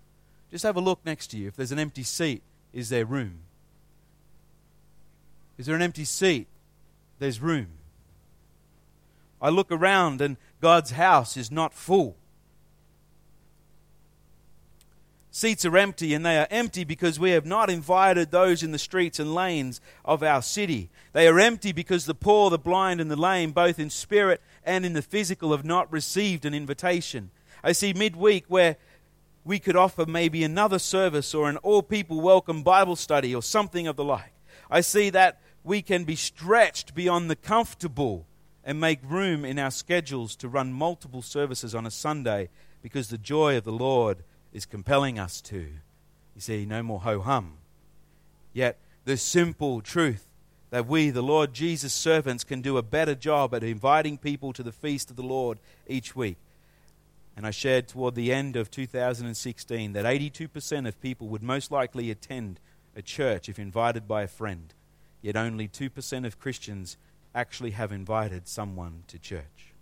Just 0.50 0.64
have 0.64 0.76
a 0.76 0.80
look 0.80 1.04
next 1.04 1.28
to 1.28 1.36
you. 1.36 1.48
If 1.48 1.56
there's 1.56 1.72
an 1.72 1.78
empty 1.78 2.02
seat, 2.02 2.42
is 2.72 2.88
there 2.88 3.04
room? 3.04 3.40
Is 5.58 5.66
there 5.66 5.76
an 5.76 5.82
empty 5.82 6.04
seat? 6.04 6.46
There's 7.18 7.40
room. 7.40 7.68
I 9.42 9.50
look 9.50 9.70
around 9.70 10.20
and 10.20 10.36
God's 10.60 10.92
house 10.92 11.36
is 11.36 11.50
not 11.50 11.74
full. 11.74 12.16
Seats 15.30 15.64
are 15.64 15.76
empty, 15.76 16.14
and 16.14 16.24
they 16.24 16.38
are 16.38 16.46
empty 16.48 16.84
because 16.84 17.18
we 17.18 17.32
have 17.32 17.44
not 17.44 17.68
invited 17.68 18.30
those 18.30 18.62
in 18.62 18.70
the 18.70 18.78
streets 18.78 19.18
and 19.18 19.34
lanes 19.34 19.80
of 20.04 20.22
our 20.22 20.40
city. 20.40 20.90
They 21.12 21.26
are 21.26 21.40
empty 21.40 21.72
because 21.72 22.06
the 22.06 22.14
poor, 22.14 22.50
the 22.50 22.58
blind, 22.58 23.00
and 23.00 23.10
the 23.10 23.16
lame, 23.16 23.50
both 23.50 23.80
in 23.80 23.90
spirit 23.90 24.40
and 24.64 24.84
in 24.84 24.92
the 24.92 25.02
physical, 25.02 25.52
have 25.52 25.64
not 25.64 25.92
received 25.92 26.44
an 26.44 26.54
invitation. 26.54 27.30
I 27.62 27.72
see 27.72 27.92
midweek 27.92 28.44
where 28.48 28.76
we 29.44 29.58
could 29.58 29.76
offer 29.76 30.06
maybe 30.06 30.42
another 30.42 30.78
service 30.78 31.34
or 31.34 31.48
an 31.48 31.58
all 31.58 31.82
people 31.82 32.20
welcome 32.20 32.62
Bible 32.62 32.96
study 32.96 33.34
or 33.34 33.42
something 33.42 33.86
of 33.86 33.96
the 33.96 34.04
like. 34.04 34.32
I 34.70 34.80
see 34.80 35.10
that 35.10 35.40
we 35.62 35.82
can 35.82 36.04
be 36.04 36.16
stretched 36.16 36.94
beyond 36.94 37.30
the 37.30 37.36
comfortable 37.36 38.26
and 38.64 38.80
make 38.80 39.00
room 39.02 39.44
in 39.44 39.58
our 39.58 39.70
schedules 39.70 40.34
to 40.36 40.48
run 40.48 40.72
multiple 40.72 41.22
services 41.22 41.74
on 41.74 41.86
a 41.86 41.90
Sunday 41.90 42.48
because 42.82 43.08
the 43.08 43.18
joy 43.18 43.56
of 43.56 43.64
the 43.64 43.72
Lord 43.72 44.24
is 44.52 44.66
compelling 44.66 45.18
us 45.18 45.40
to. 45.42 45.58
You 46.34 46.40
see, 46.40 46.64
no 46.64 46.82
more 46.82 47.00
ho 47.00 47.20
hum. 47.20 47.58
Yet, 48.52 48.78
the 49.04 49.16
simple 49.16 49.80
truth 49.80 50.26
that 50.74 50.88
we, 50.88 51.10
the 51.10 51.22
Lord 51.22 51.54
Jesus' 51.54 51.94
servants, 51.94 52.42
can 52.42 52.60
do 52.60 52.78
a 52.78 52.82
better 52.82 53.14
job 53.14 53.54
at 53.54 53.62
inviting 53.62 54.18
people 54.18 54.52
to 54.52 54.62
the 54.64 54.72
feast 54.72 55.08
of 55.08 55.14
the 55.14 55.22
Lord 55.22 55.60
each 55.86 56.16
week. 56.16 56.36
And 57.36 57.46
I 57.46 57.52
shared 57.52 57.86
toward 57.86 58.16
the 58.16 58.32
end 58.32 58.56
of 58.56 58.72
2016 58.72 59.92
that 59.92 60.04
82% 60.04 60.88
of 60.88 61.00
people 61.00 61.28
would 61.28 61.44
most 61.44 61.70
likely 61.70 62.10
attend 62.10 62.58
a 62.96 63.02
church 63.02 63.48
if 63.48 63.56
invited 63.56 64.08
by 64.08 64.22
a 64.22 64.26
friend, 64.26 64.74
yet 65.22 65.36
only 65.36 65.68
2% 65.68 66.26
of 66.26 66.40
Christians 66.40 66.96
actually 67.36 67.70
have 67.70 67.92
invited 67.92 68.48
someone 68.48 69.04
to 69.06 69.16
church. 69.16 69.74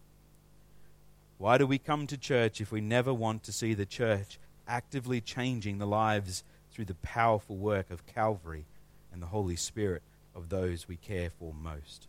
Why 1.39 1.57
do 1.57 1.67
we 1.67 1.79
come 1.79 2.07
to 2.09 2.19
church 2.19 2.61
if 2.61 2.71
we 2.71 2.83
never 2.83 3.15
want 3.15 3.45
to 3.45 3.53
see 3.53 3.73
the 3.73 3.87
church 3.87 4.39
actively 4.69 5.23
changing 5.23 5.79
the 5.79 5.87
lives 5.87 6.45
through 6.71 6.85
the 6.85 6.97
powerful 6.97 7.57
work 7.57 7.91
of 7.91 8.07
Calvary 8.07 8.67
and 9.11 9.23
the 9.23 9.29
Holy 9.29 9.57
Spirit 9.57 10.03
of 10.35 10.49
those 10.49 10.89
we 10.89 10.97
care 10.97 11.31
for 11.31 11.53
most. 11.55 12.09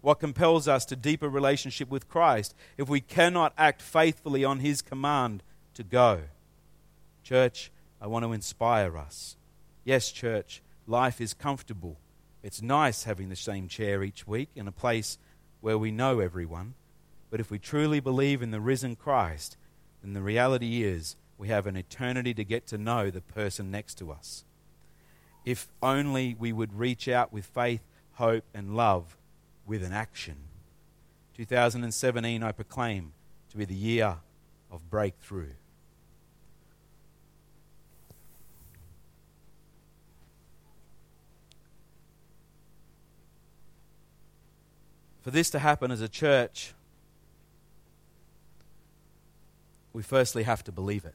What 0.00 0.20
compels 0.20 0.66
us 0.66 0.84
to 0.86 0.96
deeper 0.96 1.28
relationship 1.28 1.90
with 1.90 2.08
Christ 2.08 2.54
if 2.78 2.88
we 2.88 3.00
cannot 3.00 3.52
act 3.58 3.82
faithfully 3.82 4.44
on 4.44 4.60
His 4.60 4.80
command 4.80 5.42
to 5.74 5.82
go? 5.82 6.22
Church, 7.22 7.70
I 8.00 8.06
want 8.06 8.24
to 8.24 8.32
inspire 8.32 8.96
us. 8.96 9.36
Yes, 9.84 10.10
church, 10.10 10.62
life 10.86 11.20
is 11.20 11.34
comfortable. 11.34 11.98
It's 12.42 12.62
nice 12.62 13.04
having 13.04 13.28
the 13.28 13.36
same 13.36 13.68
chair 13.68 14.02
each 14.02 14.26
week 14.26 14.48
in 14.54 14.66
a 14.66 14.72
place 14.72 15.18
where 15.60 15.76
we 15.76 15.90
know 15.90 16.20
everyone. 16.20 16.74
But 17.30 17.40
if 17.40 17.50
we 17.50 17.58
truly 17.58 18.00
believe 18.00 18.42
in 18.42 18.50
the 18.50 18.60
risen 18.60 18.96
Christ, 18.96 19.58
then 20.02 20.14
the 20.14 20.22
reality 20.22 20.82
is 20.82 21.16
we 21.36 21.48
have 21.48 21.66
an 21.66 21.76
eternity 21.76 22.32
to 22.34 22.44
get 22.44 22.66
to 22.68 22.78
know 22.78 23.10
the 23.10 23.20
person 23.20 23.70
next 23.70 23.96
to 23.98 24.10
us. 24.10 24.44
If 25.44 25.68
only 25.82 26.36
we 26.38 26.52
would 26.52 26.72
reach 26.78 27.08
out 27.08 27.32
with 27.32 27.46
faith, 27.46 27.82
hope, 28.14 28.44
and 28.54 28.76
love 28.76 29.16
with 29.66 29.82
an 29.82 29.92
action. 29.92 30.36
2017, 31.36 32.42
I 32.42 32.52
proclaim 32.52 33.12
to 33.50 33.56
be 33.56 33.64
the 33.64 33.74
year 33.74 34.16
of 34.70 34.90
breakthrough. 34.90 35.52
For 45.22 45.30
this 45.30 45.50
to 45.50 45.58
happen 45.58 45.90
as 45.90 46.00
a 46.00 46.08
church, 46.08 46.72
we 49.92 50.02
firstly 50.02 50.44
have 50.44 50.64
to 50.64 50.72
believe 50.72 51.04
it. 51.04 51.14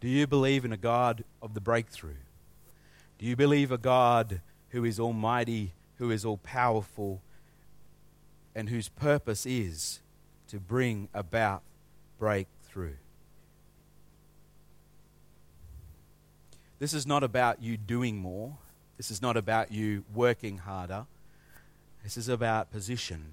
Do 0.00 0.08
you 0.08 0.26
believe 0.26 0.64
in 0.64 0.72
a 0.72 0.76
God 0.76 1.24
of 1.40 1.54
the 1.54 1.60
breakthrough? 1.60 2.16
You 3.24 3.36
believe 3.36 3.72
a 3.72 3.78
God 3.78 4.42
who 4.68 4.84
is 4.84 5.00
almighty, 5.00 5.72
who 5.96 6.10
is 6.10 6.26
all 6.26 6.36
powerful, 6.36 7.22
and 8.54 8.68
whose 8.68 8.90
purpose 8.90 9.46
is 9.46 10.00
to 10.48 10.60
bring 10.60 11.08
about 11.14 11.62
breakthrough? 12.18 12.96
This 16.78 16.92
is 16.92 17.06
not 17.06 17.22
about 17.22 17.62
you 17.62 17.78
doing 17.78 18.18
more. 18.18 18.58
This 18.98 19.10
is 19.10 19.22
not 19.22 19.38
about 19.38 19.72
you 19.72 20.04
working 20.12 20.58
harder. 20.58 21.06
This 22.02 22.18
is 22.18 22.28
about 22.28 22.70
position. 22.70 23.32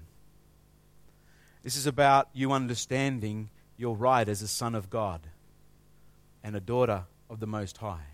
This 1.62 1.76
is 1.76 1.86
about 1.86 2.30
you 2.32 2.52
understanding 2.52 3.50
your 3.76 3.94
right 3.94 4.26
as 4.26 4.40
a 4.40 4.48
son 4.48 4.74
of 4.74 4.88
God 4.88 5.20
and 6.42 6.56
a 6.56 6.60
daughter 6.60 7.04
of 7.28 7.40
the 7.40 7.46
Most 7.46 7.76
High. 7.76 8.11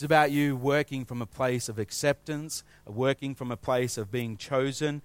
It's 0.00 0.04
about 0.06 0.30
you 0.30 0.56
working 0.56 1.04
from 1.04 1.20
a 1.20 1.26
place 1.26 1.68
of 1.68 1.78
acceptance, 1.78 2.64
working 2.86 3.34
from 3.34 3.52
a 3.52 3.56
place 3.58 3.98
of 3.98 4.10
being 4.10 4.38
chosen, 4.38 5.02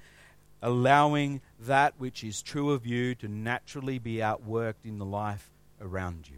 allowing 0.61 1.41
that 1.59 1.95
which 1.97 2.23
is 2.23 2.41
true 2.41 2.71
of 2.71 2.85
you 2.85 3.13
to 3.15 3.27
naturally 3.27 3.99
be 3.99 4.19
outworked 4.19 4.85
in 4.85 4.97
the 4.97 5.05
life 5.05 5.51
around 5.81 6.29
you. 6.29 6.37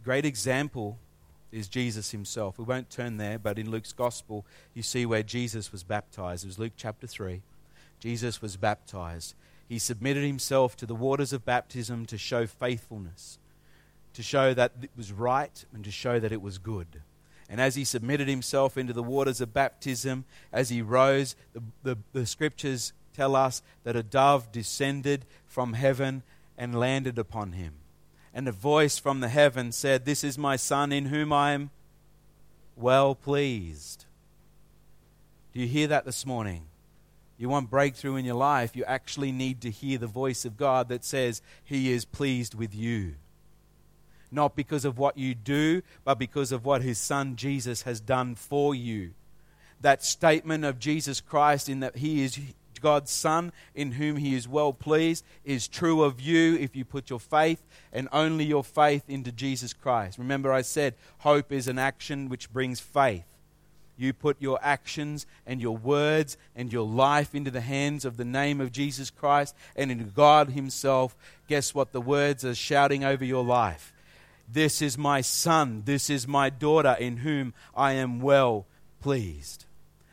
A 0.00 0.04
great 0.04 0.24
example 0.24 1.00
is 1.50 1.66
Jesus 1.66 2.12
himself. 2.12 2.58
We 2.58 2.64
won't 2.64 2.90
turn 2.90 3.16
there, 3.16 3.40
but 3.40 3.58
in 3.58 3.72
Luke's 3.72 3.92
gospel, 3.92 4.46
you 4.72 4.84
see 4.84 5.04
where 5.04 5.24
Jesus 5.24 5.72
was 5.72 5.82
baptized. 5.82 6.44
It 6.44 6.46
was 6.46 6.60
Luke 6.60 6.74
chapter 6.76 7.08
3. 7.08 7.42
Jesus 7.98 8.40
was 8.40 8.56
baptized. 8.56 9.34
He 9.68 9.80
submitted 9.80 10.22
himself 10.22 10.76
to 10.76 10.86
the 10.86 10.94
waters 10.94 11.32
of 11.32 11.44
baptism 11.44 12.06
to 12.06 12.16
show 12.16 12.46
faithfulness 12.46 13.40
to 14.14 14.22
show 14.22 14.54
that 14.54 14.72
it 14.82 14.90
was 14.96 15.12
right 15.12 15.64
and 15.72 15.84
to 15.84 15.90
show 15.90 16.18
that 16.18 16.32
it 16.32 16.42
was 16.42 16.58
good. 16.58 17.02
And 17.48 17.60
as 17.60 17.76
he 17.76 17.84
submitted 17.84 18.28
himself 18.28 18.76
into 18.76 18.92
the 18.92 19.02
waters 19.02 19.40
of 19.40 19.54
baptism, 19.54 20.24
as 20.52 20.68
he 20.68 20.82
rose, 20.82 21.34
the, 21.54 21.62
the, 21.82 21.98
the, 22.12 22.26
scriptures 22.26 22.92
tell 23.14 23.34
us 23.34 23.62
that 23.84 23.96
a 23.96 24.02
dove 24.02 24.52
descended 24.52 25.24
from 25.46 25.72
heaven 25.72 26.22
and 26.58 26.78
landed 26.78 27.18
upon 27.18 27.52
him. 27.52 27.74
And 28.34 28.46
a 28.46 28.52
voice 28.52 28.98
from 28.98 29.20
the 29.20 29.28
heaven 29.28 29.72
said, 29.72 30.04
This 30.04 30.22
is 30.22 30.36
my 30.36 30.56
son 30.56 30.92
in 30.92 31.06
whom 31.06 31.32
I 31.32 31.52
am 31.52 31.70
well 32.76 33.14
pleased. 33.14 34.04
Do 35.54 35.60
you 35.60 35.66
hear 35.66 35.86
that 35.86 36.04
this 36.04 36.26
morning? 36.26 36.66
You 37.38 37.48
want 37.48 37.70
breakthrough 37.70 38.16
in 38.16 38.24
your 38.24 38.34
life, 38.34 38.76
you 38.76 38.84
actually 38.84 39.32
need 39.32 39.62
to 39.62 39.70
hear 39.70 39.96
the 39.96 40.06
voice 40.06 40.44
of 40.44 40.56
God 40.56 40.88
that 40.88 41.04
says, 41.04 41.40
He 41.64 41.92
is 41.92 42.04
pleased 42.04 42.54
with 42.54 42.74
you 42.74 43.14
not 44.30 44.56
because 44.56 44.84
of 44.84 44.98
what 44.98 45.16
you 45.16 45.34
do, 45.34 45.82
but 46.04 46.18
because 46.18 46.52
of 46.52 46.64
what 46.64 46.82
his 46.82 46.98
son 46.98 47.36
Jesus 47.36 47.82
has 47.82 48.00
done 48.00 48.34
for 48.34 48.74
you. 48.74 49.12
That 49.80 50.04
statement 50.04 50.64
of 50.64 50.78
Jesus 50.78 51.20
Christ 51.20 51.68
in 51.68 51.80
that 51.80 51.96
he 51.96 52.24
is 52.24 52.38
God's 52.78 53.10
Son, 53.10 53.52
in 53.74 53.92
whom 53.92 54.16
He 54.16 54.34
is 54.34 54.48
well 54.48 54.72
pleased, 54.72 55.24
is 55.44 55.68
true 55.68 56.02
of 56.02 56.20
you 56.20 56.56
if 56.56 56.74
you 56.76 56.84
put 56.84 57.10
your 57.10 57.20
faith 57.20 57.62
and 57.92 58.08
only 58.12 58.44
your 58.44 58.64
faith 58.64 59.04
into 59.08 59.32
Jesus 59.32 59.72
Christ. 59.72 60.18
Remember, 60.18 60.52
I 60.52 60.62
said 60.62 60.94
hope 61.18 61.52
is 61.52 61.68
an 61.68 61.78
action 61.78 62.28
which 62.28 62.52
brings 62.52 62.80
faith. 62.80 63.24
You 63.96 64.12
put 64.12 64.40
your 64.40 64.60
actions 64.62 65.26
and 65.44 65.60
your 65.60 65.76
words 65.76 66.36
and 66.54 66.72
your 66.72 66.86
life 66.86 67.34
into 67.34 67.50
the 67.50 67.60
hands 67.60 68.04
of 68.04 68.16
the 68.16 68.24
name 68.24 68.60
of 68.60 68.70
Jesus 68.70 69.10
Christ 69.10 69.56
and 69.74 69.90
in 69.90 70.12
God 70.14 70.50
Himself. 70.50 71.16
Guess 71.48 71.74
what? 71.74 71.92
The 71.92 72.00
words 72.00 72.44
are 72.44 72.54
shouting 72.54 73.02
over 73.02 73.24
your 73.24 73.44
life. 73.44 73.92
This 74.50 74.80
is 74.80 74.96
my 74.96 75.20
son, 75.20 75.82
this 75.84 76.08
is 76.08 76.26
my 76.26 76.48
daughter, 76.48 76.96
in 76.98 77.18
whom 77.18 77.52
I 77.76 77.92
am 77.92 78.20
well 78.20 78.66
pleased. 79.00 79.66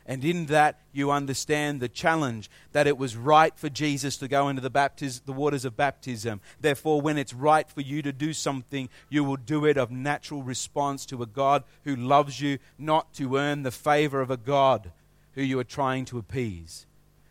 And 0.08 0.24
in 0.24 0.46
that, 0.46 0.78
you 0.92 1.10
understand 1.10 1.80
the 1.80 1.88
challenge 1.88 2.48
that 2.72 2.86
it 2.86 2.96
was 2.96 3.16
right 3.16 3.56
for 3.58 3.68
Jesus 3.68 4.16
to 4.18 4.28
go 4.28 4.48
into 4.48 4.62
the, 4.62 4.70
baptiz- 4.70 5.24
the 5.24 5.32
waters 5.32 5.64
of 5.64 5.76
baptism. 5.76 6.40
Therefore, 6.60 7.00
when 7.00 7.18
it's 7.18 7.34
right 7.34 7.68
for 7.68 7.80
you 7.80 8.02
to 8.02 8.12
do 8.12 8.32
something, 8.32 8.88
you 9.08 9.24
will 9.24 9.36
do 9.36 9.64
it 9.64 9.76
of 9.76 9.90
natural 9.90 10.42
response 10.42 11.06
to 11.06 11.22
a 11.22 11.26
God 11.26 11.64
who 11.84 11.96
loves 11.96 12.40
you, 12.40 12.58
not 12.78 13.14
to 13.14 13.36
earn 13.36 13.64
the 13.64 13.72
favor 13.72 14.20
of 14.20 14.30
a 14.30 14.36
God 14.36 14.92
who 15.32 15.42
you 15.42 15.58
are 15.58 15.64
trying 15.64 16.04
to 16.06 16.18
appease. 16.18 16.86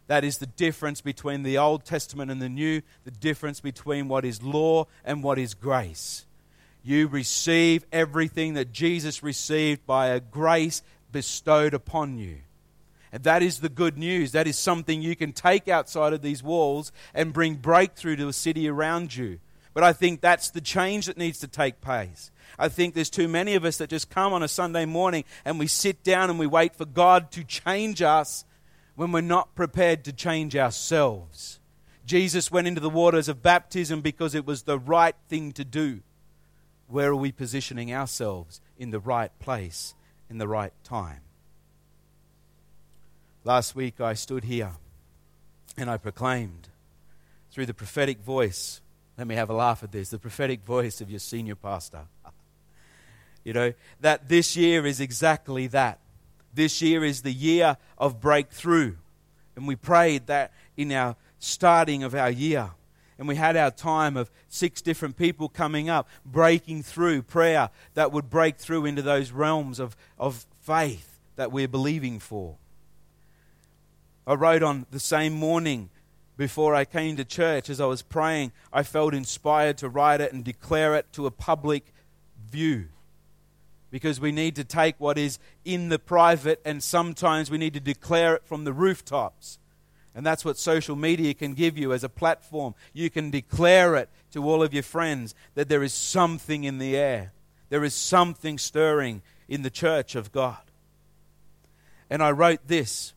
That 0.07 0.25
is 0.25 0.39
the 0.39 0.45
difference 0.45 1.01
between 1.01 1.43
the 1.43 1.57
Old 1.57 1.85
Testament 1.85 2.29
and 2.29 2.41
the 2.41 2.49
New, 2.49 2.81
the 3.05 3.11
difference 3.11 3.61
between 3.61 4.09
what 4.09 4.25
is 4.25 4.43
law 4.43 4.87
and 5.05 5.23
what 5.23 5.39
is 5.39 5.53
grace 5.53 6.24
you 6.85 7.07
receive 7.07 7.83
everything 7.91 8.53
that 8.53 8.71
Jesus 8.71 9.23
received 9.23 9.85
by 9.87 10.07
a 10.07 10.19
grace 10.19 10.83
bestowed 11.11 11.73
upon 11.73 12.19
you. 12.19 12.37
And 13.11 13.23
that 13.23 13.41
is 13.41 13.59
the 13.59 13.69
good 13.69 13.97
news. 13.97 14.33
That 14.33 14.47
is 14.47 14.57
something 14.57 15.01
you 15.01 15.15
can 15.15 15.31
take 15.33 15.67
outside 15.67 16.13
of 16.13 16.21
these 16.21 16.43
walls 16.43 16.91
and 17.13 17.33
bring 17.33 17.55
breakthrough 17.55 18.17
to 18.17 18.27
a 18.27 18.33
city 18.33 18.69
around 18.69 19.15
you. 19.15 19.39
But 19.73 19.83
I 19.83 19.93
think 19.93 20.21
that's 20.21 20.51
the 20.51 20.61
change 20.61 21.07
that 21.07 21.17
needs 21.17 21.39
to 21.39 21.47
take 21.47 21.81
place. 21.81 22.29
I 22.59 22.69
think 22.69 22.93
there's 22.93 23.09
too 23.09 23.27
many 23.27 23.55
of 23.55 23.65
us 23.65 23.77
that 23.77 23.89
just 23.89 24.09
come 24.09 24.31
on 24.31 24.43
a 24.43 24.47
Sunday 24.47 24.85
morning 24.85 25.23
and 25.43 25.57
we 25.57 25.67
sit 25.67 26.03
down 26.03 26.29
and 26.29 26.37
we 26.37 26.47
wait 26.47 26.75
for 26.75 26.85
God 26.85 27.31
to 27.31 27.43
change 27.43 28.01
us 28.01 28.45
when 28.95 29.11
we're 29.11 29.21
not 29.21 29.55
prepared 29.55 30.03
to 30.05 30.13
change 30.13 30.55
ourselves. 30.55 31.59
Jesus 32.05 32.51
went 32.51 32.67
into 32.67 32.79
the 32.79 32.89
waters 32.91 33.27
of 33.27 33.41
baptism 33.41 34.01
because 34.01 34.35
it 34.35 34.45
was 34.45 34.63
the 34.63 34.77
right 34.77 35.15
thing 35.29 35.51
to 35.53 35.65
do. 35.65 36.01
Where 36.87 37.09
are 37.09 37.15
we 37.15 37.31
positioning 37.31 37.93
ourselves 37.93 38.61
in 38.77 38.91
the 38.91 38.99
right 38.99 39.31
place, 39.39 39.95
in 40.29 40.37
the 40.37 40.47
right 40.47 40.73
time? 40.83 41.21
Last 43.43 43.75
week 43.75 44.01
I 44.01 44.13
stood 44.13 44.43
here 44.43 44.71
and 45.77 45.89
I 45.89 45.97
proclaimed 45.97 46.69
through 47.51 47.65
the 47.65 47.73
prophetic 47.73 48.19
voice, 48.19 48.81
let 49.17 49.27
me 49.27 49.35
have 49.35 49.49
a 49.49 49.53
laugh 49.53 49.83
at 49.83 49.91
this, 49.91 50.09
the 50.09 50.19
prophetic 50.19 50.63
voice 50.63 50.99
of 51.01 51.09
your 51.09 51.19
senior 51.19 51.55
pastor. 51.55 52.01
you 53.43 53.53
know, 53.53 53.73
that 54.01 54.27
this 54.27 54.57
year 54.57 54.85
is 54.85 54.99
exactly 54.99 55.67
that. 55.67 55.99
This 56.53 56.81
year 56.81 57.03
is 57.03 57.21
the 57.21 57.33
year 57.33 57.77
of 57.97 58.19
breakthrough. 58.19 58.95
And 59.55 59.67
we 59.67 59.75
prayed 59.75 60.27
that 60.27 60.53
in 60.75 60.91
our 60.91 61.15
starting 61.39 62.03
of 62.03 62.15
our 62.15 62.31
year 62.31 62.71
and 63.17 63.27
we 63.27 63.35
had 63.35 63.55
our 63.55 63.71
time 63.71 64.17
of 64.17 64.29
six 64.47 64.81
different 64.81 65.15
people 65.17 65.47
coming 65.47 65.89
up, 65.89 66.07
breaking 66.25 66.83
through 66.83 67.21
prayer 67.21 67.69
that 67.93 68.11
would 68.11 68.29
break 68.29 68.57
through 68.57 68.85
into 68.85 69.01
those 69.01 69.31
realms 69.31 69.79
of, 69.79 69.95
of 70.19 70.45
faith 70.59 71.19
that 71.35 71.51
we're 71.51 71.67
believing 71.67 72.19
for. 72.19 72.57
I 74.27 74.33
wrote 74.33 74.63
on 74.63 74.85
the 74.91 74.99
same 74.99 75.33
morning 75.33 75.89
before 76.37 76.75
I 76.75 76.83
came 76.83 77.15
to 77.15 77.23
church, 77.23 77.69
as 77.69 77.79
I 77.79 77.85
was 77.85 78.01
praying, 78.01 78.51
I 78.73 78.83
felt 78.83 79.13
inspired 79.13 79.77
to 79.77 79.89
write 79.89 80.19
it 80.19 80.33
and 80.33 80.43
declare 80.43 80.95
it 80.95 81.11
to 81.13 81.25
a 81.25 81.31
public 81.31 81.93
view. 82.49 82.89
Because 83.89 84.19
we 84.19 84.33
need 84.33 84.55
to 84.57 84.65
take 84.65 84.99
what 84.99 85.17
is 85.17 85.39
in 85.63 85.87
the 85.87 85.99
private 85.99 86.59
and 86.65 86.83
sometimes 86.83 87.49
we 87.49 87.57
need 87.57 87.73
to 87.75 87.79
declare 87.79 88.35
it 88.35 88.45
from 88.45 88.65
the 88.65 88.73
rooftops. 88.73 89.59
And 90.15 90.25
that's 90.25 90.45
what 90.45 90.57
social 90.57 90.95
media 90.95 91.33
can 91.33 91.53
give 91.53 91.77
you 91.77 91.91
as 91.91 92.03
a 92.03 92.09
platform. 92.09 92.73
You 92.93 93.09
can 93.09 93.29
declare 93.29 93.95
it 93.95 94.09
to 94.31 94.43
all 94.43 94.63
of 94.63 94.73
your 94.73 94.83
friends 94.83 95.35
that 95.55 95.67
there 95.67 95.83
is 95.83 95.93
something 95.93 96.63
in 96.63 96.77
the 96.77 96.95
air, 96.95 97.33
there 97.69 97.83
is 97.83 97.93
something 97.93 98.57
stirring 98.57 99.21
in 99.47 99.61
the 99.61 99.69
church 99.69 100.15
of 100.15 100.31
God. 100.31 100.57
And 102.09 102.23
I 102.23 102.31
wrote 102.31 102.67
this 102.67 103.13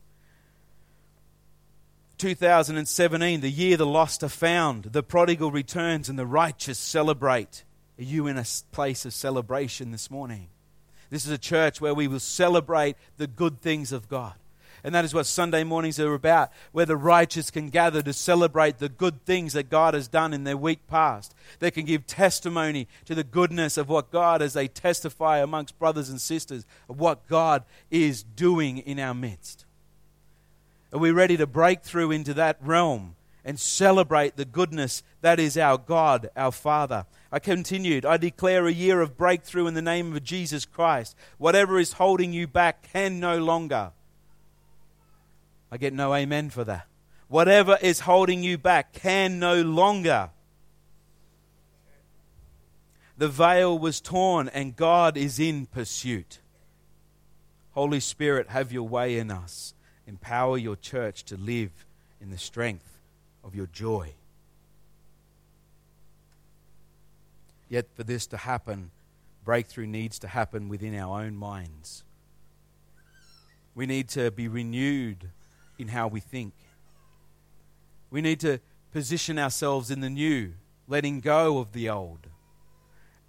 2017, 2.17 3.39
the 3.39 3.49
year 3.49 3.77
the 3.77 3.85
lost 3.85 4.23
are 4.23 4.29
found, 4.29 4.83
the 4.85 5.01
prodigal 5.01 5.51
returns, 5.51 6.09
and 6.09 6.19
the 6.19 6.25
righteous 6.25 6.77
celebrate. 6.77 7.63
Are 7.97 8.03
you 8.03 8.27
in 8.27 8.37
a 8.37 8.43
place 8.71 9.05
of 9.05 9.13
celebration 9.13 9.91
this 9.91 10.11
morning? 10.11 10.49
This 11.09 11.25
is 11.25 11.31
a 11.31 11.37
church 11.37 11.79
where 11.79 11.93
we 11.93 12.07
will 12.07 12.19
celebrate 12.19 12.97
the 13.17 13.27
good 13.27 13.61
things 13.61 13.93
of 13.93 14.09
God. 14.09 14.33
And 14.83 14.95
that 14.95 15.05
is 15.05 15.13
what 15.13 15.25
Sunday 15.25 15.63
mornings 15.63 15.99
are 15.99 16.13
about, 16.13 16.51
where 16.71 16.85
the 16.85 16.97
righteous 16.97 17.51
can 17.51 17.69
gather 17.69 18.01
to 18.01 18.13
celebrate 18.13 18.77
the 18.77 18.89
good 18.89 19.25
things 19.25 19.53
that 19.53 19.69
God 19.69 19.93
has 19.93 20.07
done 20.07 20.33
in 20.33 20.43
their 20.43 20.57
week 20.57 20.87
past. 20.87 21.33
They 21.59 21.71
can 21.71 21.85
give 21.85 22.07
testimony 22.07 22.87
to 23.05 23.15
the 23.15 23.23
goodness 23.23 23.77
of 23.77 23.89
what 23.89 24.11
God, 24.11 24.41
as 24.41 24.53
they 24.53 24.67
testify 24.67 25.39
amongst 25.39 25.79
brothers 25.79 26.09
and 26.09 26.21
sisters, 26.21 26.65
of 26.87 26.99
what 26.99 27.27
God 27.27 27.63
is 27.91 28.23
doing 28.23 28.79
in 28.79 28.99
our 28.99 29.13
midst. 29.13 29.65
Are 30.91 30.99
we 30.99 31.11
ready 31.11 31.37
to 31.37 31.45
break 31.45 31.83
through 31.83 32.11
into 32.11 32.33
that 32.35 32.57
realm 32.61 33.15
and 33.45 33.59
celebrate 33.59 34.35
the 34.35 34.45
goodness 34.45 35.03
that 35.21 35.39
is 35.39 35.57
our 35.57 35.77
God, 35.77 36.29
our 36.35 36.51
Father? 36.51 37.05
I 37.31 37.37
continued, 37.37 38.05
I 38.05 38.17
declare 38.17 38.65
a 38.65 38.73
year 38.73 39.01
of 39.01 39.15
breakthrough 39.15 39.67
in 39.67 39.75
the 39.75 39.83
name 39.83 40.15
of 40.15 40.23
Jesus 40.23 40.65
Christ. 40.65 41.15
Whatever 41.37 41.79
is 41.79 41.93
holding 41.93 42.33
you 42.33 42.47
back 42.47 42.91
can 42.91 43.19
no 43.19 43.37
longer 43.37 43.91
I 45.71 45.77
get 45.77 45.93
no 45.93 46.13
amen 46.13 46.49
for 46.49 46.63
that. 46.63 46.87
Whatever 47.27 47.77
is 47.81 48.01
holding 48.01 48.43
you 48.43 48.57
back 48.57 48.91
can 48.93 49.39
no 49.39 49.61
longer. 49.61 50.31
The 53.17 53.27
veil 53.27 53.77
was 53.77 54.01
torn 54.01 54.49
and 54.49 54.75
God 54.75 55.15
is 55.15 55.39
in 55.39 55.67
pursuit. 55.67 56.39
Holy 57.73 57.99
Spirit, 57.99 58.49
have 58.49 58.71
your 58.71 58.87
way 58.87 59.19
in 59.19 59.29
us. 59.29 59.73
Empower 60.07 60.57
your 60.57 60.75
church 60.75 61.23
to 61.25 61.37
live 61.37 61.71
in 62.19 62.31
the 62.31 62.37
strength 62.37 62.99
of 63.43 63.55
your 63.55 63.67
joy. 63.67 64.13
Yet, 67.69 67.87
for 67.93 68.03
this 68.03 68.25
to 68.27 68.37
happen, 68.37 68.89
breakthrough 69.45 69.85
needs 69.85 70.17
to 70.19 70.27
happen 70.27 70.67
within 70.67 70.97
our 70.97 71.21
own 71.21 71.35
minds. 71.35 72.03
We 73.75 73.85
need 73.85 74.09
to 74.09 74.31
be 74.31 74.47
renewed 74.47 75.29
in 75.79 75.87
how 75.87 76.07
we 76.07 76.19
think. 76.19 76.53
We 78.11 78.21
need 78.21 78.39
to 78.41 78.59
position 78.91 79.39
ourselves 79.39 79.89
in 79.91 80.01
the 80.01 80.09
new, 80.09 80.53
letting 80.87 81.21
go 81.21 81.59
of 81.59 81.71
the 81.73 81.89
old. 81.89 82.27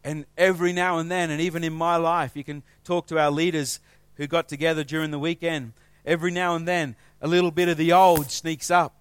And 0.03 0.25
every 0.37 0.73
now 0.73 0.99
and 0.99 1.11
then, 1.11 1.31
and 1.31 1.41
even 1.41 1.63
in 1.63 1.73
my 1.73 1.97
life, 1.97 2.33
you 2.35 2.45
can 2.45 2.63
talk 2.85 3.07
to 3.09 3.19
our 3.19 3.31
leaders 3.31 3.81
who 4.17 4.27
got 4.27 4.49
together 4.49 4.83
during 4.83 5.11
the 5.11 5.19
weekend. 5.19 5.73
Every 6.07 6.31
now 6.31 6.57
and 6.57 6.67
then, 6.67 6.97
a 7.21 7.29
little 7.29 7.51
bit 7.51 7.69
of 7.69 7.77
the 7.77 7.93
old 7.93 8.31
sneaks 8.31 8.71
up. 8.71 8.95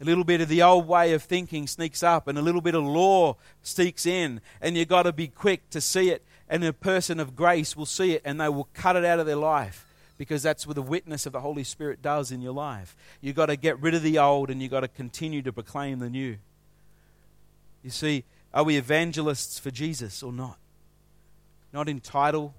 A 0.00 0.04
little 0.04 0.24
bit 0.24 0.40
of 0.40 0.48
the 0.48 0.62
old 0.62 0.86
way 0.86 1.12
of 1.12 1.22
thinking 1.22 1.66
sneaks 1.66 2.02
up, 2.02 2.28
and 2.28 2.38
a 2.38 2.42
little 2.42 2.60
bit 2.60 2.74
of 2.74 2.84
law 2.84 3.36
sneaks 3.62 4.06
in. 4.06 4.40
And 4.60 4.76
you've 4.76 4.88
got 4.88 5.04
to 5.04 5.12
be 5.12 5.28
quick 5.28 5.70
to 5.70 5.80
see 5.80 6.10
it. 6.10 6.24
And 6.48 6.62
a 6.64 6.72
person 6.72 7.18
of 7.18 7.34
grace 7.34 7.76
will 7.76 7.86
see 7.86 8.12
it, 8.12 8.22
and 8.24 8.40
they 8.40 8.48
will 8.48 8.68
cut 8.74 8.96
it 8.96 9.04
out 9.04 9.18
of 9.18 9.26
their 9.26 9.36
life 9.36 9.93
because 10.16 10.42
that's 10.42 10.66
what 10.66 10.76
the 10.76 10.82
witness 10.82 11.26
of 11.26 11.32
the 11.32 11.40
Holy 11.40 11.64
Spirit 11.64 12.02
does 12.02 12.30
in 12.30 12.40
your 12.40 12.52
life. 12.52 12.96
You've 13.20 13.36
got 13.36 13.46
to 13.46 13.56
get 13.56 13.80
rid 13.80 13.94
of 13.94 14.02
the 14.02 14.18
old 14.18 14.50
and 14.50 14.62
you've 14.62 14.70
got 14.70 14.80
to 14.80 14.88
continue 14.88 15.42
to 15.42 15.52
proclaim 15.52 15.98
the 15.98 16.10
new. 16.10 16.36
You 17.82 17.90
see, 17.90 18.24
are 18.52 18.64
we 18.64 18.76
evangelists 18.76 19.58
for 19.58 19.70
Jesus 19.70 20.22
or 20.22 20.32
not? 20.32 20.58
Not 21.72 21.88
in 21.88 22.00
title, 22.00 22.54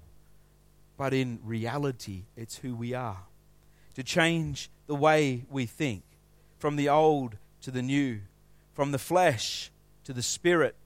but 0.98 1.14
in 1.14 1.38
reality, 1.42 2.22
it's 2.36 2.58
who 2.58 2.74
we 2.74 2.94
are. 2.94 3.22
To 3.94 4.02
change 4.02 4.70
the 4.86 4.94
way 4.94 5.44
we 5.50 5.64
think 5.66 6.02
from 6.58 6.76
the 6.76 6.88
old 6.88 7.36
to 7.62 7.70
the 7.70 7.82
new, 7.82 8.20
from 8.74 8.92
the 8.92 8.98
flesh 8.98 9.70
to 10.04 10.12
the 10.12 10.22
spirit, 10.22 10.76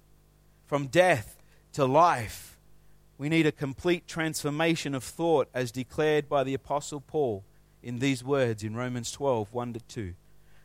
from 0.67 0.87
death 0.87 1.43
to 1.73 1.85
life 1.85 2.50
we 3.21 3.29
need 3.29 3.45
a 3.45 3.53
complete 3.53 4.09
transformation 4.09 4.95
of 4.95 5.05
thought 5.05 5.47
as 5.53 5.71
declared 5.71 6.27
by 6.27 6.43
the 6.43 6.55
Apostle 6.55 7.03
Paul 7.03 7.45
in 7.83 7.99
these 7.99 8.25
words 8.25 8.65
in 8.65 8.75
Romans 8.75 9.13
12 9.13 9.53
1 9.53 9.75
to 9.75 9.81
2. 9.81 10.15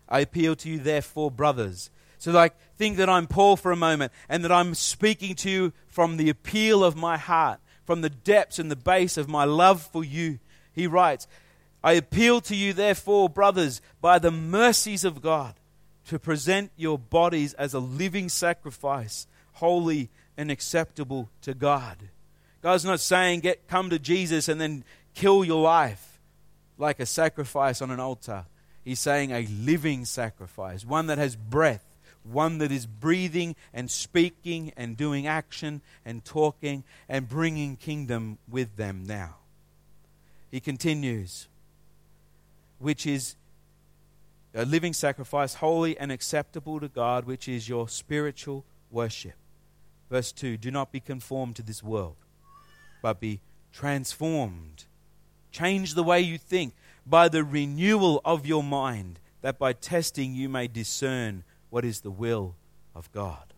I 0.07 0.21
appeal 0.21 0.55
to 0.55 0.69
you, 0.69 0.79
therefore, 0.79 1.29
brothers. 1.29 1.89
So, 2.17 2.31
like, 2.31 2.55
think 2.77 2.95
that 2.95 3.09
I'm 3.09 3.27
Paul 3.27 3.57
for 3.57 3.73
a 3.73 3.75
moment 3.75 4.13
and 4.29 4.41
that 4.45 4.53
I'm 4.53 4.73
speaking 4.73 5.35
to 5.35 5.49
you 5.49 5.73
from 5.85 6.15
the 6.15 6.29
appeal 6.29 6.81
of 6.81 6.95
my 6.95 7.17
heart, 7.17 7.59
from 7.83 7.99
the 7.99 8.09
depths 8.09 8.57
and 8.57 8.71
the 8.71 8.77
base 8.77 9.17
of 9.17 9.27
my 9.27 9.43
love 9.43 9.81
for 9.81 10.05
you. 10.05 10.39
He 10.71 10.87
writes, 10.87 11.27
I 11.83 11.91
appeal 11.91 12.39
to 12.39 12.55
you, 12.55 12.71
therefore, 12.71 13.27
brothers, 13.27 13.81
by 13.99 14.17
the 14.17 14.31
mercies 14.31 15.03
of 15.03 15.21
God, 15.21 15.55
to 16.05 16.17
present 16.17 16.71
your 16.77 16.97
bodies 16.97 17.53
as 17.55 17.73
a 17.73 17.79
living 17.79 18.29
sacrifice, 18.29 19.27
holy 19.55 20.09
and 20.37 20.49
acceptable 20.49 21.29
to 21.41 21.53
God. 21.53 22.11
God's 22.65 22.83
not 22.83 22.99
saying 22.99 23.41
get 23.41 23.67
come 23.67 23.91
to 23.91 23.99
Jesus 23.99 24.49
and 24.49 24.59
then 24.59 24.83
kill 25.13 25.45
your 25.45 25.61
life 25.61 26.19
like 26.79 26.99
a 26.99 27.05
sacrifice 27.05 27.79
on 27.79 27.91
an 27.91 27.99
altar. 27.99 28.45
He's 28.83 28.99
saying 28.99 29.29
a 29.29 29.45
living 29.45 30.03
sacrifice, 30.03 30.83
one 30.83 31.05
that 31.05 31.19
has 31.19 31.35
breath, 31.35 31.85
one 32.23 32.57
that 32.57 32.71
is 32.71 32.87
breathing 32.87 33.55
and 33.71 33.91
speaking 33.91 34.73
and 34.75 34.97
doing 34.97 35.27
action 35.27 35.81
and 36.03 36.25
talking 36.25 36.83
and 37.07 37.29
bringing 37.29 37.75
kingdom 37.75 38.39
with 38.49 38.77
them 38.77 39.03
now. 39.05 39.35
He 40.49 40.59
continues, 40.59 41.47
which 42.79 43.05
is 43.05 43.35
a 44.55 44.65
living 44.65 44.93
sacrifice, 44.93 45.53
holy 45.53 45.99
and 45.99 46.11
acceptable 46.11 46.79
to 46.79 46.87
God, 46.87 47.25
which 47.25 47.47
is 47.47 47.69
your 47.69 47.87
spiritual 47.87 48.65
worship. 48.89 49.35
Verse 50.09 50.31
2 50.31 50.57
Do 50.57 50.71
not 50.71 50.91
be 50.91 50.99
conformed 50.99 51.57
to 51.57 51.61
this 51.61 51.83
world 51.83 52.15
but 53.05 53.19
be 53.19 53.39
transformed. 53.71 54.85
Change 55.51 55.93
the 55.93 56.01
way 56.01 56.21
you 56.21 56.39
think 56.39 56.73
by 57.05 57.29
the 57.29 57.43
renewal 57.43 58.19
of 58.25 58.47
your 58.47 58.63
mind, 58.63 59.19
that 59.43 59.59
by 59.59 59.73
testing 59.73 60.33
you 60.33 60.49
may 60.49 60.67
discern 60.67 61.43
what 61.69 61.85
is 61.85 62.01
the 62.01 62.09
will 62.09 62.55
of 62.95 63.11
God. 63.11 63.53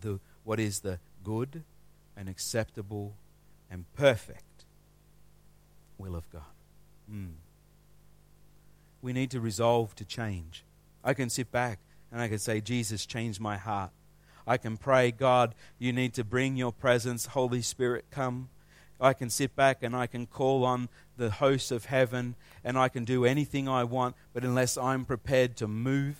The, 0.00 0.18
what 0.44 0.58
is 0.58 0.80
the 0.80 0.98
good 1.22 1.62
and 2.16 2.26
acceptable 2.26 3.12
and 3.70 3.84
perfect 3.92 4.64
will 5.98 6.16
of 6.16 6.24
God. 6.32 6.54
Mm. 7.12 7.32
We 9.02 9.12
need 9.12 9.30
to 9.32 9.40
resolve 9.40 9.94
to 9.96 10.06
change. 10.06 10.64
I 11.04 11.12
can 11.12 11.28
sit 11.28 11.52
back 11.52 11.80
and 12.10 12.18
I 12.22 12.28
can 12.28 12.38
say, 12.38 12.62
Jesus, 12.62 13.04
changed 13.04 13.42
my 13.42 13.58
heart. 13.58 13.90
I 14.50 14.56
can 14.56 14.78
pray, 14.78 15.12
God, 15.12 15.54
you 15.78 15.92
need 15.92 16.12
to 16.14 16.24
bring 16.24 16.56
your 16.56 16.72
presence. 16.72 17.26
Holy 17.26 17.62
Spirit, 17.62 18.06
come. 18.10 18.48
I 19.00 19.12
can 19.12 19.30
sit 19.30 19.54
back 19.54 19.80
and 19.80 19.94
I 19.94 20.08
can 20.08 20.26
call 20.26 20.64
on 20.64 20.88
the 21.16 21.30
hosts 21.30 21.70
of 21.70 21.84
heaven 21.84 22.34
and 22.64 22.76
I 22.76 22.88
can 22.88 23.04
do 23.04 23.24
anything 23.24 23.68
I 23.68 23.84
want, 23.84 24.16
but 24.34 24.42
unless 24.42 24.76
I'm 24.76 25.04
prepared 25.04 25.56
to 25.58 25.68
move, 25.68 26.16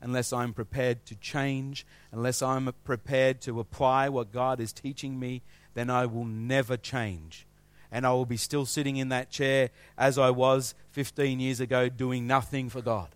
unless 0.00 0.32
I'm 0.32 0.52
prepared 0.52 1.04
to 1.06 1.16
change, 1.16 1.84
unless 2.12 2.40
I'm 2.40 2.72
prepared 2.84 3.40
to 3.40 3.58
apply 3.58 4.08
what 4.10 4.32
God 4.32 4.60
is 4.60 4.72
teaching 4.72 5.18
me, 5.18 5.42
then 5.74 5.90
I 5.90 6.06
will 6.06 6.24
never 6.24 6.76
change. 6.76 7.48
And 7.90 8.06
I 8.06 8.12
will 8.12 8.26
be 8.26 8.36
still 8.36 8.64
sitting 8.64 8.96
in 8.96 9.08
that 9.08 9.28
chair 9.28 9.70
as 9.98 10.18
I 10.18 10.30
was 10.30 10.76
15 10.92 11.40
years 11.40 11.58
ago 11.58 11.88
doing 11.88 12.28
nothing 12.28 12.68
for 12.68 12.80
God. 12.80 13.08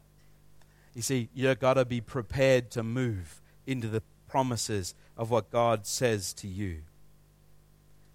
You 0.92 1.02
see, 1.02 1.28
you've 1.34 1.60
got 1.60 1.74
to 1.74 1.84
be 1.84 2.00
prepared 2.00 2.72
to 2.72 2.82
move 2.82 3.40
into 3.64 3.86
the 3.86 4.02
promises 4.36 4.94
of 5.16 5.30
what 5.30 5.50
God 5.50 5.86
says 5.86 6.34
to 6.34 6.46
you. 6.46 6.82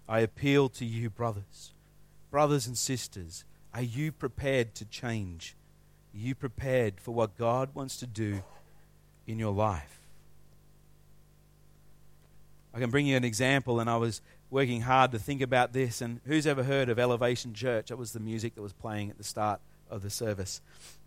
I 0.08 0.20
appeal 0.20 0.68
to 0.68 0.84
you, 0.84 1.10
brothers, 1.10 1.72
brothers 2.30 2.64
and 2.68 2.78
sisters. 2.78 3.44
Are 3.74 3.82
you 3.82 4.12
prepared 4.12 4.76
to 4.76 4.84
change? 4.84 5.56
Are 6.14 6.18
you 6.18 6.36
prepared 6.36 7.00
for 7.00 7.10
what 7.10 7.36
God 7.36 7.70
wants 7.74 7.96
to 7.96 8.06
do 8.06 8.44
in 9.26 9.40
your 9.40 9.52
life? 9.52 9.98
I 12.72 12.78
can 12.78 12.92
bring 12.92 13.08
you 13.08 13.16
an 13.16 13.24
example, 13.24 13.80
and 13.80 13.90
I 13.90 13.96
was 13.96 14.20
working 14.48 14.82
hard 14.82 15.10
to 15.10 15.18
think 15.18 15.42
about 15.42 15.72
this. 15.72 16.00
And 16.00 16.20
who's 16.24 16.46
ever 16.46 16.62
heard 16.62 16.88
of 16.88 17.00
Elevation 17.00 17.52
Church? 17.52 17.88
That 17.88 17.96
was 17.96 18.12
the 18.12 18.20
music 18.20 18.54
that 18.54 18.62
was 18.62 18.74
playing 18.74 19.10
at 19.10 19.18
the 19.18 19.24
start 19.24 19.60
of 19.90 20.02
the 20.02 20.10
service. 20.10 20.60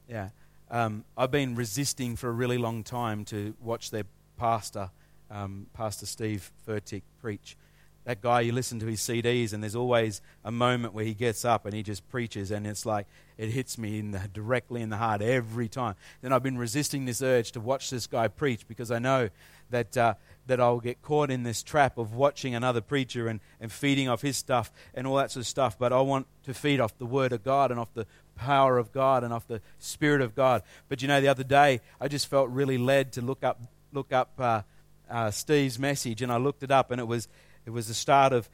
Yeah. 0.09 0.31
Um, 0.69 1.05
I've 1.17 1.31
been 1.31 1.55
resisting 1.55 2.17
for 2.17 2.27
a 2.27 2.33
really 2.33 2.57
long 2.57 2.83
time 2.83 3.23
to 3.25 3.55
watch 3.63 3.91
their 3.91 4.03
pastor, 4.37 4.89
um, 5.31 5.67
Pastor 5.73 6.05
Steve 6.05 6.51
Furtick, 6.67 7.03
preach. 7.21 7.57
That 8.05 8.21
guy, 8.21 8.41
you 8.41 8.51
listen 8.51 8.79
to 8.81 8.85
his 8.85 8.99
CDs, 9.01 9.51
and 9.51 9.63
there's 9.63 9.75
always 9.75 10.21
a 10.43 10.51
moment 10.51 10.93
where 10.93 11.05
he 11.05 11.15
gets 11.15 11.43
up 11.43 11.65
and 11.65 11.73
he 11.73 11.81
just 11.81 12.07
preaches, 12.09 12.51
and 12.51 12.67
it's 12.67 12.85
like 12.85 13.07
it 13.37 13.49
hits 13.49 13.79
me 13.79 13.97
in 13.97 14.11
the, 14.11 14.21
directly 14.31 14.83
in 14.83 14.89
the 14.89 14.97
heart 14.97 15.23
every 15.23 15.67
time. 15.67 15.95
Then 16.21 16.31
I've 16.31 16.43
been 16.43 16.57
resisting 16.57 17.05
this 17.05 17.23
urge 17.23 17.51
to 17.53 17.59
watch 17.59 17.89
this 17.89 18.05
guy 18.05 18.27
preach 18.27 18.67
because 18.67 18.91
I 18.91 18.99
know 18.99 19.29
that 19.71 19.97
uh, 19.97 20.13
that 20.45 20.59
I'll 20.59 20.79
get 20.79 21.01
caught 21.01 21.31
in 21.31 21.41
this 21.41 21.63
trap 21.63 21.97
of 21.97 22.13
watching 22.13 22.53
another 22.53 22.81
preacher 22.81 23.27
and, 23.27 23.39
and 23.59 23.71
feeding 23.71 24.07
off 24.07 24.21
his 24.21 24.37
stuff 24.37 24.71
and 24.93 25.07
all 25.07 25.15
that 25.15 25.31
sort 25.31 25.41
of 25.41 25.47
stuff. 25.47 25.77
But 25.79 25.91
I 25.91 26.01
want 26.01 26.27
to 26.43 26.53
feed 26.53 26.79
off 26.79 26.95
the 26.99 27.05
Word 27.05 27.33
of 27.33 27.43
God 27.43 27.71
and 27.71 27.79
off 27.79 27.93
the 27.93 28.05
power 28.35 28.77
of 28.77 28.91
God 28.91 29.23
and 29.23 29.33
off 29.33 29.47
the 29.47 29.61
Spirit 29.79 30.21
of 30.21 30.35
God. 30.35 30.61
But 30.87 31.01
you 31.01 31.07
know, 31.07 31.19
the 31.19 31.27
other 31.27 31.43
day 31.43 31.81
I 31.99 32.07
just 32.07 32.27
felt 32.27 32.49
really 32.49 32.77
led 32.77 33.13
to 33.13 33.21
look 33.21 33.43
up 33.43 33.59
look 33.91 34.13
up 34.13 34.31
uh, 34.39 34.61
uh, 35.09 35.31
Steve's 35.31 35.79
message, 35.79 36.21
and 36.21 36.31
I 36.31 36.37
looked 36.37 36.63
it 36.63 36.71
up, 36.71 36.91
and 36.91 36.99
it 36.99 37.05
was 37.05 37.27
it 37.65 37.71
was 37.71 37.87
the 37.87 37.93
start 37.93 38.33
of 38.33 38.49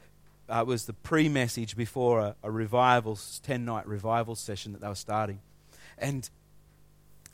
uh, 0.48 0.60
it 0.60 0.66
was 0.66 0.86
the 0.86 0.92
pre-message 0.92 1.76
before 1.76 2.20
a, 2.20 2.36
a 2.42 2.50
revival, 2.50 3.18
ten 3.42 3.64
night 3.64 3.86
revival 3.86 4.34
session 4.34 4.72
that 4.72 4.80
they 4.80 4.88
were 4.88 4.94
starting, 4.94 5.40
and 5.98 6.28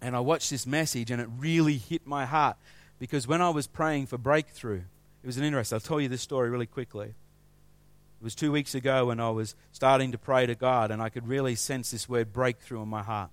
and 0.01 0.15
I 0.15 0.21
watched 0.21 0.51
this 0.51 0.67
message, 0.67 1.11
and 1.11 1.21
it 1.21 1.29
really 1.39 1.77
hit 1.77 2.07
my 2.07 2.27
heart 2.27 2.57
because 2.99 3.27
when 3.27 3.43
I 3.43 3.51
was 3.51 3.67
praying 3.67 4.07
for 4.07 4.19
breakthrough, 4.19 4.83
it 5.23 5.27
was 5.27 5.37
an 5.37 5.45
interest. 5.45 5.73
I'll 5.73 5.81
tell 5.81 6.01
you 6.01 6.09
this 6.09 6.23
story 6.23 6.51
really 6.51 6.67
quickly. 6.67 7.09
It 7.09 8.25
was 8.25 8.35
two 8.35 8.51
weeks 8.51 8.75
ago 8.75 9.07
when 9.07 9.21
I 9.21 9.31
was 9.31 9.55
starting 9.73 10.13
to 10.13 10.19
pray 10.19 10.47
to 10.47 10.55
God, 10.55 10.91
and 10.91 11.01
I 11.01 11.09
could 11.09 11.29
really 11.29 11.55
sense 11.55 11.91
this 11.91 12.09
word 12.09 12.33
breakthrough 12.33 12.83
in 12.83 12.89
my 12.89 13.03
heart. 13.03 13.31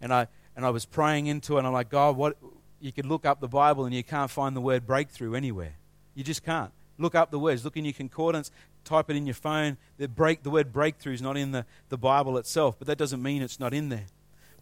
And 0.00 0.12
I 0.12 0.28
and 0.54 0.64
I 0.64 0.70
was 0.70 0.84
praying 0.84 1.26
into 1.26 1.56
it, 1.56 1.58
and 1.58 1.66
I'm 1.66 1.72
like, 1.72 1.90
God, 1.90 2.16
what 2.16 2.36
you 2.80 2.92
could 2.92 3.06
look 3.06 3.24
up 3.24 3.40
the 3.40 3.48
Bible 3.48 3.84
and 3.84 3.94
you 3.94 4.04
can't 4.04 4.30
find 4.30 4.54
the 4.54 4.60
word 4.60 4.86
breakthrough 4.86 5.34
anywhere. 5.34 5.74
You 6.14 6.24
just 6.24 6.44
can't. 6.44 6.72
Look 6.98 7.14
up 7.14 7.30
the 7.30 7.38
words. 7.38 7.64
Look 7.64 7.76
in 7.76 7.84
your 7.84 7.92
concordance. 7.92 8.50
Type 8.84 9.10
it 9.10 9.16
in 9.16 9.26
your 9.26 9.34
phone. 9.34 9.76
The, 9.98 10.08
break, 10.08 10.42
the 10.42 10.50
word 10.50 10.72
breakthrough 10.72 11.14
is 11.14 11.22
not 11.22 11.36
in 11.36 11.52
the, 11.52 11.66
the 11.88 11.98
Bible 11.98 12.38
itself, 12.38 12.78
but 12.78 12.86
that 12.86 12.98
doesn't 12.98 13.22
mean 13.22 13.42
it's 13.42 13.60
not 13.60 13.74
in 13.74 13.88
there. 13.88 14.06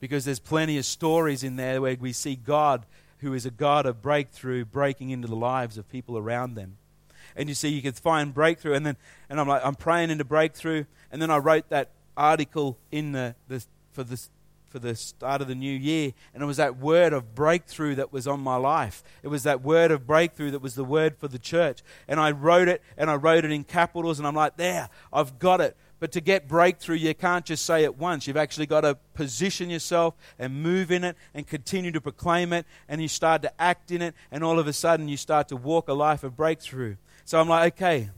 Because 0.00 0.24
there's 0.24 0.40
plenty 0.40 0.78
of 0.78 0.84
stories 0.84 1.44
in 1.44 1.56
there 1.56 1.80
where 1.80 1.96
we 1.98 2.12
see 2.12 2.36
God, 2.36 2.86
who 3.18 3.34
is 3.34 3.46
a 3.46 3.50
God 3.50 3.86
of 3.86 4.02
breakthrough, 4.02 4.64
breaking 4.64 5.10
into 5.10 5.28
the 5.28 5.36
lives 5.36 5.78
of 5.78 5.88
people 5.88 6.18
around 6.18 6.54
them. 6.54 6.78
And 7.36 7.48
you 7.48 7.54
see, 7.54 7.68
you 7.68 7.82
could 7.82 7.96
find 7.96 8.34
breakthrough. 8.34 8.74
And 8.74 8.84
then, 8.84 8.96
and 9.28 9.40
I'm 9.40 9.48
like, 9.48 9.64
I'm 9.64 9.74
praying 9.74 10.10
into 10.10 10.24
breakthrough. 10.24 10.84
And 11.10 11.22
then 11.22 11.30
I 11.30 11.38
wrote 11.38 11.68
that 11.68 11.90
article 12.16 12.78
in 12.90 13.12
the, 13.12 13.34
the 13.48 13.64
for 13.92 14.04
this 14.04 14.28
for 14.74 14.80
the 14.80 14.96
start 14.96 15.40
of 15.40 15.46
the 15.46 15.54
new 15.54 15.72
year. 15.72 16.12
And 16.34 16.42
it 16.42 16.46
was 16.46 16.56
that 16.56 16.78
word 16.78 17.12
of 17.12 17.32
breakthrough 17.32 17.94
that 17.94 18.12
was 18.12 18.26
on 18.26 18.40
my 18.40 18.56
life. 18.56 19.04
It 19.22 19.28
was 19.28 19.44
that 19.44 19.62
word 19.62 19.92
of 19.92 20.04
breakthrough 20.04 20.50
that 20.50 20.58
was 20.58 20.74
the 20.74 20.82
word 20.82 21.16
for 21.16 21.28
the 21.28 21.38
church. 21.38 21.80
And 22.08 22.18
I 22.18 22.32
wrote 22.32 22.66
it, 22.66 22.82
and 22.98 23.08
I 23.08 23.14
wrote 23.14 23.44
it 23.44 23.52
in 23.52 23.62
capitals, 23.62 24.18
and 24.18 24.26
I'm 24.26 24.34
like, 24.34 24.56
there, 24.56 24.88
I've 25.12 25.38
got 25.38 25.60
it. 25.60 25.76
But 26.00 26.10
to 26.10 26.20
get 26.20 26.48
breakthrough, 26.48 26.96
you 26.96 27.14
can't 27.14 27.44
just 27.46 27.64
say 27.64 27.84
it 27.84 27.96
once. 27.96 28.26
You've 28.26 28.36
actually 28.36 28.66
got 28.66 28.80
to 28.80 28.96
position 29.14 29.70
yourself 29.70 30.16
and 30.40 30.60
move 30.60 30.90
in 30.90 31.04
it 31.04 31.16
and 31.34 31.46
continue 31.46 31.92
to 31.92 32.00
proclaim 32.00 32.52
it. 32.52 32.66
And 32.88 33.00
you 33.00 33.06
start 33.06 33.42
to 33.42 33.62
act 33.62 33.92
in 33.92 34.02
it. 34.02 34.16
And 34.32 34.42
all 34.42 34.58
of 34.58 34.66
a 34.66 34.72
sudden, 34.72 35.06
you 35.06 35.16
start 35.16 35.46
to 35.50 35.56
walk 35.56 35.88
a 35.88 35.94
life 35.94 36.24
of 36.24 36.36
breakthrough. 36.36 36.96
So 37.24 37.40
I'm 37.40 37.48
like, 37.48 37.74
okay. 37.74 38.10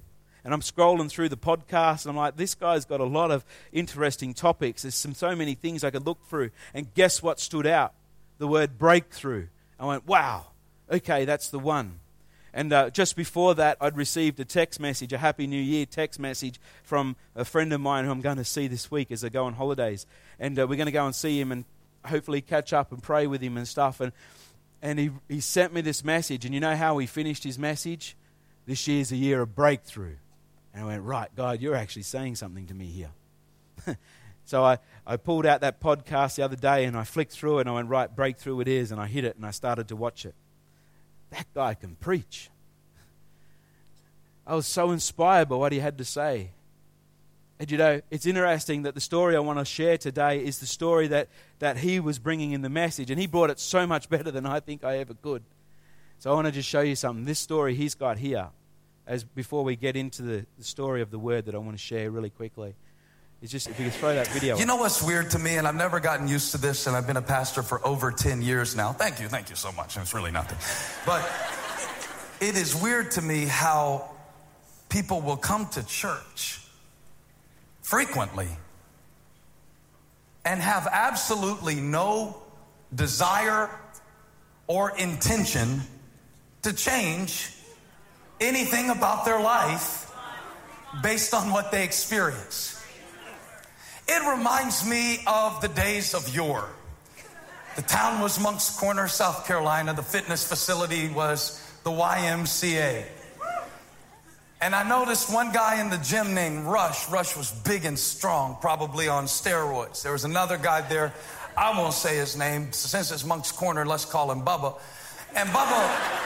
And 0.46 0.54
I'm 0.54 0.60
scrolling 0.60 1.10
through 1.10 1.28
the 1.28 1.36
podcast. 1.36 2.04
And 2.04 2.10
I'm 2.10 2.16
like, 2.16 2.36
this 2.36 2.54
guy's 2.54 2.84
got 2.84 3.00
a 3.00 3.04
lot 3.04 3.32
of 3.32 3.44
interesting 3.72 4.32
topics. 4.32 4.82
There's 4.82 4.94
some, 4.94 5.12
so 5.12 5.34
many 5.34 5.56
things 5.56 5.82
I 5.82 5.90
could 5.90 6.06
look 6.06 6.24
through. 6.28 6.50
And 6.72 6.94
guess 6.94 7.20
what 7.20 7.40
stood 7.40 7.66
out? 7.66 7.94
The 8.38 8.46
word 8.46 8.78
breakthrough. 8.78 9.48
I 9.80 9.86
went, 9.86 10.06
wow, 10.06 10.46
okay, 10.88 11.24
that's 11.24 11.48
the 11.48 11.58
one. 11.58 11.98
And 12.54 12.72
uh, 12.72 12.90
just 12.90 13.16
before 13.16 13.56
that, 13.56 13.76
I'd 13.80 13.96
received 13.96 14.38
a 14.38 14.44
text 14.44 14.78
message, 14.78 15.12
a 15.12 15.18
Happy 15.18 15.48
New 15.48 15.60
Year 15.60 15.84
text 15.84 16.20
message 16.20 16.60
from 16.84 17.16
a 17.34 17.44
friend 17.44 17.72
of 17.72 17.80
mine 17.80 18.04
who 18.04 18.12
I'm 18.12 18.20
going 18.20 18.36
to 18.36 18.44
see 18.44 18.68
this 18.68 18.88
week 18.88 19.10
as 19.10 19.24
I 19.24 19.30
go 19.30 19.46
on 19.46 19.54
holidays. 19.54 20.06
And 20.38 20.56
uh, 20.60 20.68
we're 20.68 20.76
going 20.76 20.86
to 20.86 20.92
go 20.92 21.06
and 21.06 21.14
see 21.14 21.40
him 21.40 21.50
and 21.50 21.64
hopefully 22.04 22.40
catch 22.40 22.72
up 22.72 22.92
and 22.92 23.02
pray 23.02 23.26
with 23.26 23.40
him 23.40 23.56
and 23.56 23.66
stuff. 23.66 24.00
And, 24.00 24.12
and 24.80 25.00
he, 25.00 25.10
he 25.28 25.40
sent 25.40 25.74
me 25.74 25.80
this 25.80 26.04
message. 26.04 26.44
And 26.44 26.54
you 26.54 26.60
know 26.60 26.76
how 26.76 26.98
he 26.98 27.08
finished 27.08 27.42
his 27.42 27.58
message? 27.58 28.16
This 28.64 28.86
year's 28.86 29.10
a 29.10 29.16
year 29.16 29.42
of 29.42 29.56
breakthrough. 29.56 30.14
And 30.76 30.84
I 30.84 30.86
went, 30.86 31.02
right, 31.02 31.34
God, 31.34 31.60
you're 31.60 31.74
actually 31.74 32.02
saying 32.02 32.36
something 32.36 32.66
to 32.66 32.74
me 32.74 32.86
here. 32.86 33.10
so 34.44 34.62
I, 34.62 34.78
I 35.04 35.16
pulled 35.16 35.46
out 35.46 35.62
that 35.62 35.80
podcast 35.80 36.36
the 36.36 36.42
other 36.42 36.54
day 36.54 36.84
and 36.84 36.96
I 36.96 37.02
flicked 37.02 37.32
through 37.32 37.58
it 37.58 37.60
and 37.62 37.70
I 37.70 37.72
went, 37.72 37.88
right, 37.88 38.14
breakthrough 38.14 38.60
it 38.60 38.68
is. 38.68 38.92
And 38.92 39.00
I 39.00 39.06
hit 39.06 39.24
it 39.24 39.34
and 39.34 39.44
I 39.44 39.50
started 39.50 39.88
to 39.88 39.96
watch 39.96 40.24
it 40.24 40.34
that 41.30 41.46
guy 41.54 41.74
can 41.74 41.96
preach. 41.96 42.50
I 44.46 44.54
was 44.54 44.66
so 44.66 44.90
inspired 44.92 45.48
by 45.48 45.56
what 45.56 45.72
he 45.72 45.80
had 45.80 45.98
to 45.98 46.04
say. 46.04 46.50
And 47.58 47.70
you 47.70 47.78
know, 47.78 48.00
it's 48.10 48.26
interesting 48.26 48.82
that 48.82 48.94
the 48.94 49.00
story 49.00 49.34
I 49.34 49.40
want 49.40 49.58
to 49.58 49.64
share 49.64 49.96
today 49.96 50.44
is 50.44 50.58
the 50.58 50.66
story 50.66 51.08
that, 51.08 51.28
that 51.58 51.78
he 51.78 52.00
was 52.00 52.18
bringing 52.18 52.52
in 52.52 52.60
the 52.60 52.68
message, 52.68 53.10
and 53.10 53.18
he 53.18 53.26
brought 53.26 53.50
it 53.50 53.58
so 53.58 53.86
much 53.86 54.08
better 54.08 54.30
than 54.30 54.44
I 54.44 54.60
think 54.60 54.84
I 54.84 54.98
ever 54.98 55.14
could. 55.14 55.42
So 56.18 56.30
I 56.30 56.34
want 56.34 56.46
to 56.46 56.52
just 56.52 56.68
show 56.68 56.82
you 56.82 56.94
something. 56.96 57.24
This 57.24 57.38
story 57.38 57.74
he's 57.74 57.94
got 57.94 58.18
here, 58.18 58.50
as 59.06 59.24
before 59.24 59.64
we 59.64 59.76
get 59.76 59.96
into 59.96 60.22
the, 60.22 60.46
the 60.58 60.64
story 60.64 61.02
of 61.02 61.10
the 61.10 61.18
word 61.18 61.46
that 61.46 61.54
I 61.54 61.58
want 61.58 61.72
to 61.72 61.82
share 61.82 62.10
really 62.10 62.30
quickly. 62.30 62.74
It's 63.42 63.52
just 63.52 63.68
if 63.68 63.78
you 63.78 63.86
could 63.86 63.94
throw 63.94 64.14
that 64.14 64.28
video. 64.28 64.56
You 64.56 64.66
know 64.66 64.76
what's 64.76 65.02
weird 65.02 65.30
to 65.32 65.38
me, 65.38 65.56
and 65.56 65.68
I've 65.68 65.74
never 65.74 66.00
gotten 66.00 66.26
used 66.26 66.52
to 66.52 66.58
this, 66.58 66.86
and 66.86 66.96
I've 66.96 67.06
been 67.06 67.18
a 67.18 67.22
pastor 67.22 67.62
for 67.62 67.86
over 67.86 68.10
10 68.10 68.40
years 68.42 68.74
now. 68.74 68.92
Thank 68.92 69.20
you, 69.20 69.28
thank 69.28 69.50
you 69.50 69.56
so 69.56 69.70
much. 69.72 69.96
It's 69.96 70.14
really 70.14 70.32
nothing. 70.32 70.58
But 71.04 71.22
it 72.40 72.56
is 72.56 72.74
weird 72.74 73.10
to 73.12 73.22
me 73.22 73.44
how 73.44 74.10
people 74.88 75.20
will 75.20 75.36
come 75.36 75.66
to 75.68 75.86
church 75.86 76.62
frequently 77.82 78.48
and 80.44 80.60
have 80.60 80.88
absolutely 80.90 81.74
no 81.76 82.42
desire 82.94 83.68
or 84.66 84.96
intention 84.96 85.82
to 86.62 86.72
change 86.72 87.55
anything 88.40 88.90
about 88.90 89.24
their 89.24 89.40
life 89.40 90.12
based 91.02 91.34
on 91.34 91.50
what 91.50 91.70
they 91.72 91.84
experience. 91.84 92.82
It 94.08 94.36
reminds 94.36 94.88
me 94.88 95.20
of 95.26 95.60
the 95.60 95.68
days 95.68 96.14
of 96.14 96.34
yore. 96.34 96.68
The 97.74 97.82
town 97.82 98.22
was 98.22 98.40
Moncks 98.40 98.78
Corner, 98.78 99.08
South 99.08 99.46
Carolina. 99.46 99.92
The 99.92 100.02
fitness 100.02 100.46
facility 100.48 101.08
was 101.08 101.60
the 101.84 101.90
YMCA. 101.90 103.04
And 104.62 104.74
I 104.74 104.88
noticed 104.88 105.30
one 105.32 105.52
guy 105.52 105.80
in 105.80 105.90
the 105.90 105.98
gym 105.98 106.32
named 106.34 106.64
Rush. 106.64 107.10
Rush 107.10 107.36
was 107.36 107.50
big 107.50 107.84
and 107.84 107.98
strong, 107.98 108.56
probably 108.60 109.08
on 109.08 109.26
steroids. 109.26 110.02
There 110.02 110.12
was 110.12 110.24
another 110.24 110.56
guy 110.56 110.80
there. 110.80 111.12
I 111.56 111.78
won't 111.78 111.92
say 111.92 112.16
his 112.16 112.36
name. 112.36 112.72
Since 112.72 113.10
it's 113.10 113.24
Moncks 113.24 113.52
Corner, 113.52 113.84
let's 113.84 114.06
call 114.06 114.30
him 114.32 114.40
Bubba. 114.42 114.78
And 115.34 115.48
Bubba, 115.50 116.25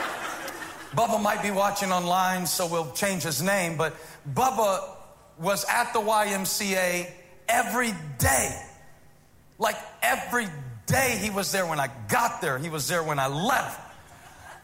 Bubba 0.95 1.21
might 1.21 1.41
be 1.41 1.51
watching 1.51 1.91
online, 1.91 2.45
so 2.45 2.67
we'll 2.67 2.91
change 2.91 3.23
his 3.23 3.41
name. 3.41 3.77
But 3.77 3.95
Bubba 4.29 4.83
was 5.39 5.65
at 5.69 5.93
the 5.93 5.99
YMCA 5.99 7.09
every 7.47 7.93
day. 8.17 8.61
Like 9.57 9.77
every 10.01 10.47
day 10.87 11.17
he 11.21 11.29
was 11.29 11.51
there 11.51 11.65
when 11.65 11.79
I 11.79 11.89
got 12.09 12.41
there, 12.41 12.57
he 12.57 12.69
was 12.69 12.87
there 12.89 13.03
when 13.03 13.19
I 13.19 13.27
left. 13.27 13.79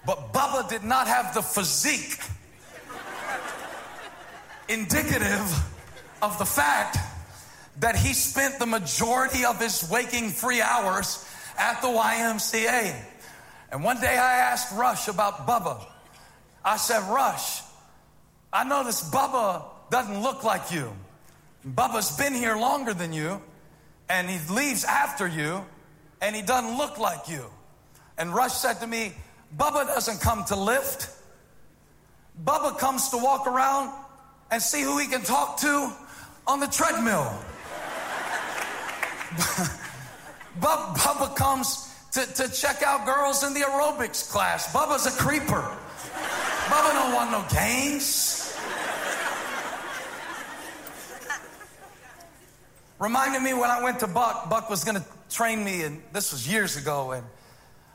But 0.06 0.34
Bubba 0.34 0.68
did 0.68 0.84
not 0.84 1.08
have 1.08 1.34
the 1.34 1.42
physique 1.42 2.20
indicative 4.68 5.63
of 6.22 6.38
the 6.40 6.46
fact 6.46 6.98
that 7.80 7.96
he 7.96 8.13
spent 8.13 8.60
the 8.60 8.66
majority 8.66 9.46
of 9.46 9.62
his 9.62 9.88
waking 9.90 10.32
free 10.32 10.62
hours 10.62 11.24
at 11.58 11.82
the 11.82 11.88
YMCA. 11.88 12.96
And 13.72 13.84
one 13.84 14.02
day 14.02 14.18
I 14.18 14.38
asked 14.38 14.74
Rush 14.76 15.08
about 15.08 15.48
Bubba. 15.48 15.86
I 16.63 16.78
said, 16.78 17.00
Rush, 17.10 17.62
I 18.52 18.63
noticed 18.63 19.12
Bubba 19.12 19.63
doesn't 19.89 20.22
look 20.22 20.43
like 20.43 20.72
you. 20.72 20.91
Bubba's 21.65 22.15
been 22.17 22.34
here 22.34 22.56
longer 22.56 22.93
than 22.93 23.13
you, 23.13 23.41
and 24.10 24.30
he 24.30 24.39
leaves 24.54 24.84
after 24.84 25.28
you, 25.28 25.65
and 26.22 26.36
he 26.36 26.41
doesn't 26.41 26.78
look 26.78 26.98
like 26.98 27.30
you. 27.30 27.46
And 28.17 28.34
Rush 28.34 28.54
said 28.54 28.76
to 28.76 28.88
me, 28.88 29.13
Bubba 29.56 29.86
doesn't 29.86 30.22
come 30.22 30.43
to 30.46 30.56
lift. 30.56 31.10
Bubba 32.43 32.78
comes 32.78 33.10
to 33.10 33.17
walk 33.17 33.48
around 33.48 33.93
and 34.52 34.62
see 34.62 34.82
who 34.82 34.98
he 34.98 35.08
can 35.08 35.22
talk 35.24 35.60
to 35.62 35.93
on 36.46 36.60
the 36.60 36.67
treadmill. 36.67 37.34
Bubba 40.60 41.36
comes 41.36 41.93
to, 42.13 42.26
to 42.34 42.52
check 42.52 42.82
out 42.82 43.06
girls 43.06 43.43
in 43.43 43.54
the 43.54 43.60
aerobics 43.62 44.30
class. 44.30 44.72
Bubba's 44.74 45.06
a 45.06 45.12
creeper. 45.12 45.78
Bubba 46.67 46.93
don't 46.93 47.13
want 47.13 47.32
no 47.32 47.45
games. 47.49 48.58
Reminded 52.99 53.41
me 53.43 53.53
when 53.53 53.69
I 53.69 53.84
went 53.84 53.99
to 53.99 54.08
Buck, 54.08 54.49
Buck 54.49 54.69
was 54.69 54.84
going 54.84 54.97
to 54.97 55.06
train 55.30 55.63
me, 55.63 55.84
and 55.84 56.01
this 56.13 56.32
was 56.32 56.51
years 56.51 56.77
ago. 56.77 57.12
And 57.12 57.23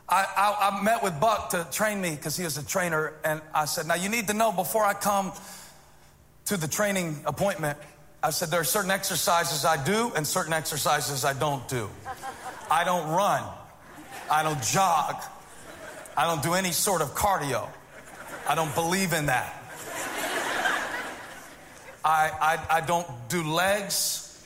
I, 0.09 0.25
I, 0.37 0.71
I 0.71 0.83
met 0.83 1.03
with 1.03 1.19
Buck 1.19 1.51
to 1.51 1.67
train 1.73 2.01
me 2.01 2.11
because 2.11 2.37
he 2.37 2.45
was 2.45 2.57
a 2.57 2.65
trainer. 2.65 3.13
And 3.25 3.43
I 3.53 3.65
said, 3.65 3.87
Now 3.87 3.97
you 3.97 4.09
need 4.09 4.29
to 4.29 4.35
know 4.35 4.53
before 4.53 4.85
I 4.85 4.95
come 4.95 5.33
to 6.47 6.57
the 6.57 6.69
training 6.69 7.21
appointment, 7.27 7.79
I 8.23 8.31
said, 8.31 8.51
There 8.51 8.61
are 8.61 8.65
certain 8.65 8.91
exercises 8.91 9.65
I 9.65 9.83
do 9.83 10.13
and 10.15 10.27
certain 10.27 10.53
exercises 10.53 11.25
I 11.25 11.33
don't 11.33 11.67
do. 11.69 11.91
I 12.71 12.85
don't 12.85 13.09
run, 13.09 13.43
I 14.31 14.43
don't 14.43 14.63
jog, 14.63 15.17
I 16.17 16.27
don't 16.27 16.43
do 16.43 16.55
any 16.55 16.73
sort 16.73 17.03
of 17.03 17.15
cardio. 17.15 17.69
I 18.49 18.55
don't 18.55 18.75
believe 18.75 19.13
in 19.13 19.27
that. 19.27 19.59
I, 22.05 22.31
I, 22.41 22.77
I 22.77 22.81
don't 22.81 23.07
do 23.29 23.43
legs. 23.45 24.45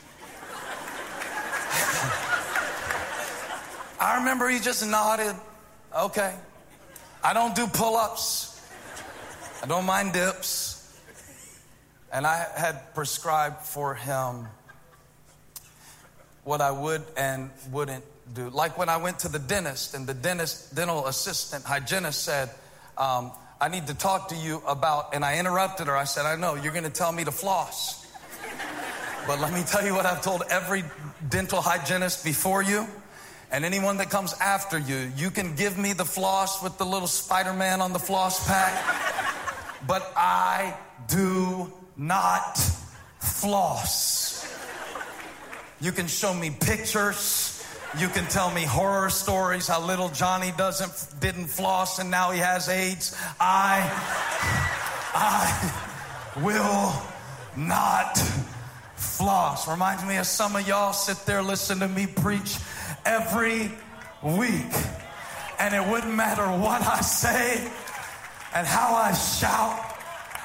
I 3.99 4.17
remember 4.19 4.47
he 4.47 4.59
just 4.59 4.85
nodded. 4.85 5.35
Okay. 5.95 6.33
I 7.23 7.33
don't 7.33 7.55
do 7.55 7.65
pull 7.67 7.95
ups, 7.95 8.61
I 9.63 9.65
don't 9.65 9.85
mind 9.85 10.13
dips. 10.13 10.75
And 12.13 12.25
I 12.25 12.45
had 12.55 12.95
prescribed 12.95 13.65
for 13.65 13.95
him 13.95 14.47
what 16.45 16.61
I 16.61 16.71
would 16.71 17.03
and 17.17 17.49
wouldn't 17.71 18.05
do. 18.33 18.49
Like 18.49 18.77
when 18.77 18.87
I 18.87 18.95
went 18.95 19.19
to 19.19 19.27
the 19.27 19.39
dentist, 19.39 19.93
and 19.93 20.07
the 20.07 20.13
dentist, 20.13 20.73
dental 20.73 21.07
assistant, 21.07 21.65
hygienist 21.65 22.23
said, 22.23 22.49
um, 22.97 23.31
I 23.59 23.69
need 23.69 23.87
to 23.87 23.95
talk 23.95 24.29
to 24.29 24.35
you 24.35 24.61
about, 24.67 25.15
and 25.15 25.25
I 25.25 25.39
interrupted 25.39 25.87
her. 25.87 25.97
I 25.97 26.03
said, 26.03 26.25
I 26.25 26.35
know, 26.35 26.55
you're 26.55 26.73
going 26.73 26.83
to 26.83 26.91
tell 26.91 27.11
me 27.11 27.23
to 27.23 27.31
floss. 27.31 28.05
But 29.25 29.39
let 29.39 29.51
me 29.51 29.63
tell 29.63 29.83
you 29.83 29.93
what 29.93 30.05
I've 30.05 30.21
told 30.21 30.43
every 30.49 30.83
dental 31.27 31.61
hygienist 31.61 32.23
before 32.23 32.61
you 32.61 32.87
and 33.51 33.65
anyone 33.65 33.97
that 33.97 34.09
comes 34.09 34.33
after 34.39 34.77
you. 34.77 35.11
You 35.17 35.31
can 35.31 35.55
give 35.55 35.77
me 35.77 35.93
the 35.93 36.05
floss 36.05 36.61
with 36.61 36.77
the 36.77 36.85
little 36.85 37.07
Spider 37.07 37.53
Man 37.53 37.81
on 37.81 37.93
the 37.93 37.99
floss 37.99 38.47
pack, 38.47 38.73
but 39.87 40.11
I 40.15 40.75
do 41.07 41.71
not 41.97 42.57
floss. 43.19 44.45
You 45.81 45.91
can 45.91 46.07
show 46.07 46.33
me 46.33 46.51
pictures. 46.51 47.56
You 47.95 48.09
can 48.09 48.25
tell 48.25 48.51
me 48.51 48.63
horror 48.63 49.09
stories 49.09 49.67
how 49.67 49.81
little 49.81 50.09
Johnny 50.09 50.51
doesn't 50.57 51.19
didn't 51.21 51.47
floss 51.47 51.99
and 51.99 52.11
now 52.11 52.31
he 52.31 52.39
has 52.39 52.67
AIDS. 52.67 53.15
I 53.39 53.81
I 55.15 56.41
will 56.43 56.93
not 57.55 58.17
floss. 58.95 59.67
Reminds 59.67 60.03
me 60.05 60.17
of 60.17 60.27
some 60.27 60.55
of 60.55 60.67
y'all 60.67 60.93
sit 60.93 61.17
there 61.25 61.41
listen 61.41 61.79
to 61.79 61.87
me 61.87 62.07
preach 62.07 62.57
every 63.05 63.71
week. 64.21 64.73
And 65.57 65.73
it 65.73 65.87
wouldn't 65.87 66.13
matter 66.13 66.45
what 66.45 66.81
I 66.81 67.01
say 67.01 67.71
and 68.53 68.67
how 68.67 68.93
I 68.95 69.13
shout 69.13 69.86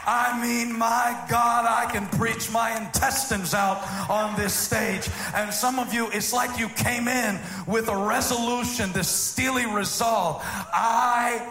I 0.07 0.41
mean, 0.41 0.77
my 0.77 1.17
God, 1.29 1.65
I 1.65 1.91
can 1.91 2.07
preach 2.19 2.51
my 2.51 2.77
intestines 2.77 3.55
out 3.55 3.79
on 4.11 4.37
this 4.37 4.53
stage. 4.53 5.09
And 5.35 5.53
some 5.53 5.79
of 5.79 5.95
you, 5.95 6.09
it's 6.12 6.33
like 6.33 6.59
you 6.59 6.69
came 6.71 7.07
in 7.07 7.38
with 7.67 7.88
a 7.88 7.97
resolution, 7.97 8.93
this 8.93 9.09
steely 9.09 9.67
resolve. 9.67 10.43
I 10.45 11.49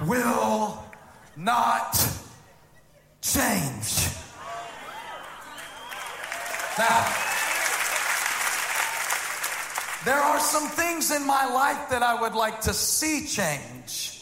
will 0.00 0.82
not 1.36 1.92
change. 3.20 4.08
Now, 6.78 7.06
there 10.04 10.18
are 10.18 10.40
some 10.40 10.68
things 10.68 11.10
in 11.10 11.26
my 11.26 11.44
life 11.46 11.90
that 11.90 12.02
I 12.02 12.20
would 12.20 12.34
like 12.34 12.62
to 12.62 12.72
see 12.72 13.26
change. 13.26 14.20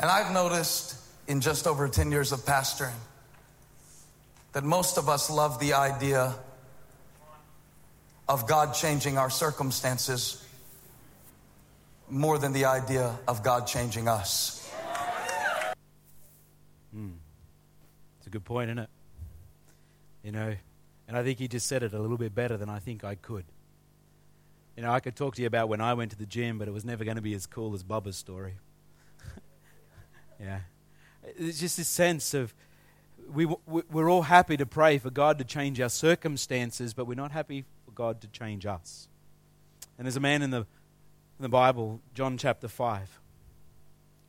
And 0.00 0.10
I've 0.10 0.32
noticed 0.32 0.99
in 1.30 1.40
just 1.40 1.68
over 1.68 1.86
10 1.86 2.10
years 2.10 2.32
of 2.32 2.40
pastoring 2.40 2.98
that 4.52 4.64
most 4.64 4.98
of 4.98 5.08
us 5.08 5.30
love 5.30 5.60
the 5.60 5.74
idea 5.74 6.34
of 8.28 8.48
God 8.48 8.74
changing 8.74 9.16
our 9.16 9.30
circumstances 9.30 10.44
more 12.08 12.36
than 12.36 12.52
the 12.52 12.64
idea 12.64 13.16
of 13.28 13.44
God 13.44 13.68
changing 13.68 14.08
us. 14.08 14.68
Hmm. 16.92 17.10
It's 18.18 18.26
a 18.26 18.30
good 18.30 18.44
point, 18.44 18.70
isn't 18.70 18.80
it? 18.80 18.90
You 20.24 20.32
know, 20.32 20.56
and 21.06 21.16
I 21.16 21.22
think 21.22 21.38
he 21.38 21.46
just 21.46 21.68
said 21.68 21.84
it 21.84 21.92
a 21.92 22.00
little 22.00 22.18
bit 22.18 22.34
better 22.34 22.56
than 22.56 22.68
I 22.68 22.80
think 22.80 23.04
I 23.04 23.14
could. 23.14 23.44
You 24.76 24.82
know, 24.82 24.90
I 24.90 24.98
could 24.98 25.14
talk 25.14 25.36
to 25.36 25.42
you 25.42 25.46
about 25.46 25.68
when 25.68 25.80
I 25.80 25.94
went 25.94 26.10
to 26.10 26.18
the 26.18 26.26
gym, 26.26 26.58
but 26.58 26.66
it 26.66 26.72
was 26.72 26.84
never 26.84 27.04
going 27.04 27.18
to 27.18 27.22
be 27.22 27.34
as 27.34 27.46
cool 27.46 27.72
as 27.74 27.84
Bubba's 27.84 28.16
story. 28.16 28.54
yeah. 30.40 30.62
It's 31.36 31.60
just 31.60 31.76
this 31.76 31.88
sense 31.88 32.34
of 32.34 32.54
we, 33.32 33.46
we're 33.66 34.10
all 34.10 34.22
happy 34.22 34.56
to 34.56 34.66
pray 34.66 34.98
for 34.98 35.10
God 35.10 35.38
to 35.38 35.44
change 35.44 35.80
our 35.80 35.88
circumstances, 35.88 36.94
but 36.94 37.06
we're 37.06 37.14
not 37.14 37.32
happy 37.32 37.64
for 37.84 37.92
God 37.92 38.20
to 38.22 38.28
change 38.28 38.66
us. 38.66 39.08
And 39.98 40.06
there's 40.06 40.16
a 40.16 40.20
man 40.20 40.42
in 40.42 40.50
the, 40.50 40.58
in 40.58 41.42
the 41.42 41.48
Bible, 41.48 42.00
John 42.14 42.38
chapter 42.38 42.68
5, 42.68 43.20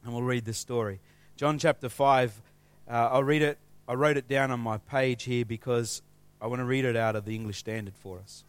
and 0.04 0.14
we'll 0.14 0.24
read 0.24 0.46
this 0.46 0.58
story. 0.58 1.00
John 1.36 1.58
chapter 1.58 1.90
5, 1.90 2.42
uh, 2.88 2.92
I'll 2.92 3.24
read 3.24 3.42
it. 3.42 3.58
I 3.88 3.94
wrote 3.94 4.18
it 4.18 4.28
down 4.28 4.52
on 4.52 4.60
my 4.60 4.78
page 4.78 5.24
here 5.24 5.46
because 5.46 6.02
I 6.42 6.48
want 6.48 6.60
to 6.60 6.66
read 6.66 6.86
it 6.86 6.96
out 6.96 7.16
of 7.16 7.26
the 7.26 7.36
English 7.36 7.58
Standard 7.58 7.96
for 7.96 8.20
us. 8.20 8.44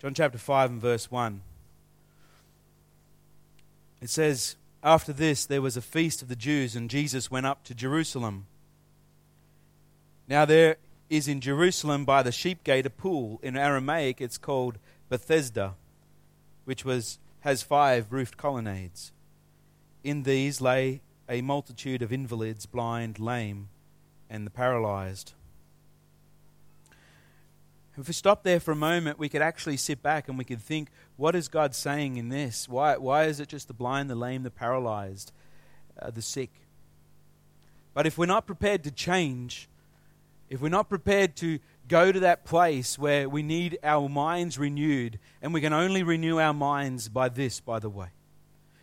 John 0.00 0.14
chapter 0.14 0.38
5 0.38 0.70
and 0.70 0.80
verse 0.80 1.10
1. 1.10 1.40
It 4.00 4.10
says, 4.10 4.56
after 4.82 5.12
this, 5.12 5.46
there 5.46 5.62
was 5.62 5.76
a 5.76 5.82
feast 5.82 6.22
of 6.22 6.28
the 6.28 6.36
Jews, 6.36 6.74
and 6.74 6.90
Jesus 6.90 7.30
went 7.30 7.46
up 7.46 7.62
to 7.64 7.74
Jerusalem. 7.74 8.46
Now, 10.28 10.44
there 10.44 10.76
is 11.08 11.28
in 11.28 11.40
Jerusalem 11.40 12.04
by 12.04 12.22
the 12.22 12.32
sheep 12.32 12.64
gate 12.64 12.86
a 12.86 12.90
pool. 12.90 13.38
In 13.42 13.56
Aramaic, 13.56 14.20
it's 14.20 14.38
called 14.38 14.78
Bethesda, 15.08 15.74
which 16.64 16.84
was, 16.84 17.18
has 17.40 17.62
five 17.62 18.06
roofed 18.10 18.36
colonnades. 18.36 19.12
In 20.02 20.24
these 20.24 20.60
lay 20.60 21.02
a 21.28 21.42
multitude 21.42 22.02
of 22.02 22.12
invalids, 22.12 22.66
blind, 22.66 23.18
lame, 23.18 23.68
and 24.28 24.46
the 24.46 24.50
paralyzed. 24.50 25.34
If 27.98 28.08
we 28.08 28.14
stop 28.14 28.42
there 28.42 28.58
for 28.58 28.72
a 28.72 28.76
moment, 28.76 29.18
we 29.18 29.28
could 29.28 29.42
actually 29.42 29.76
sit 29.76 30.02
back 30.02 30.28
and 30.28 30.38
we 30.38 30.44
could 30.44 30.62
think, 30.62 30.88
what 31.16 31.36
is 31.36 31.48
God 31.48 31.74
saying 31.74 32.16
in 32.16 32.30
this? 32.30 32.66
Why, 32.66 32.96
why 32.96 33.24
is 33.24 33.38
it 33.38 33.48
just 33.48 33.68
the 33.68 33.74
blind, 33.74 34.08
the 34.08 34.14
lame, 34.14 34.44
the 34.44 34.50
paralyzed, 34.50 35.30
uh, 36.00 36.10
the 36.10 36.22
sick? 36.22 36.50
But 37.92 38.06
if 38.06 38.16
we're 38.16 38.24
not 38.24 38.46
prepared 38.46 38.82
to 38.84 38.90
change, 38.90 39.68
if 40.48 40.62
we're 40.62 40.70
not 40.70 40.88
prepared 40.88 41.36
to 41.36 41.58
go 41.86 42.10
to 42.10 42.20
that 42.20 42.46
place 42.46 42.98
where 42.98 43.28
we 43.28 43.42
need 43.42 43.78
our 43.82 44.08
minds 44.08 44.58
renewed, 44.58 45.18
and 45.42 45.52
we 45.52 45.60
can 45.60 45.74
only 45.74 46.02
renew 46.02 46.38
our 46.38 46.54
minds 46.54 47.10
by 47.10 47.28
this, 47.28 47.60
by 47.60 47.78
the 47.78 47.90
way. 47.90 48.08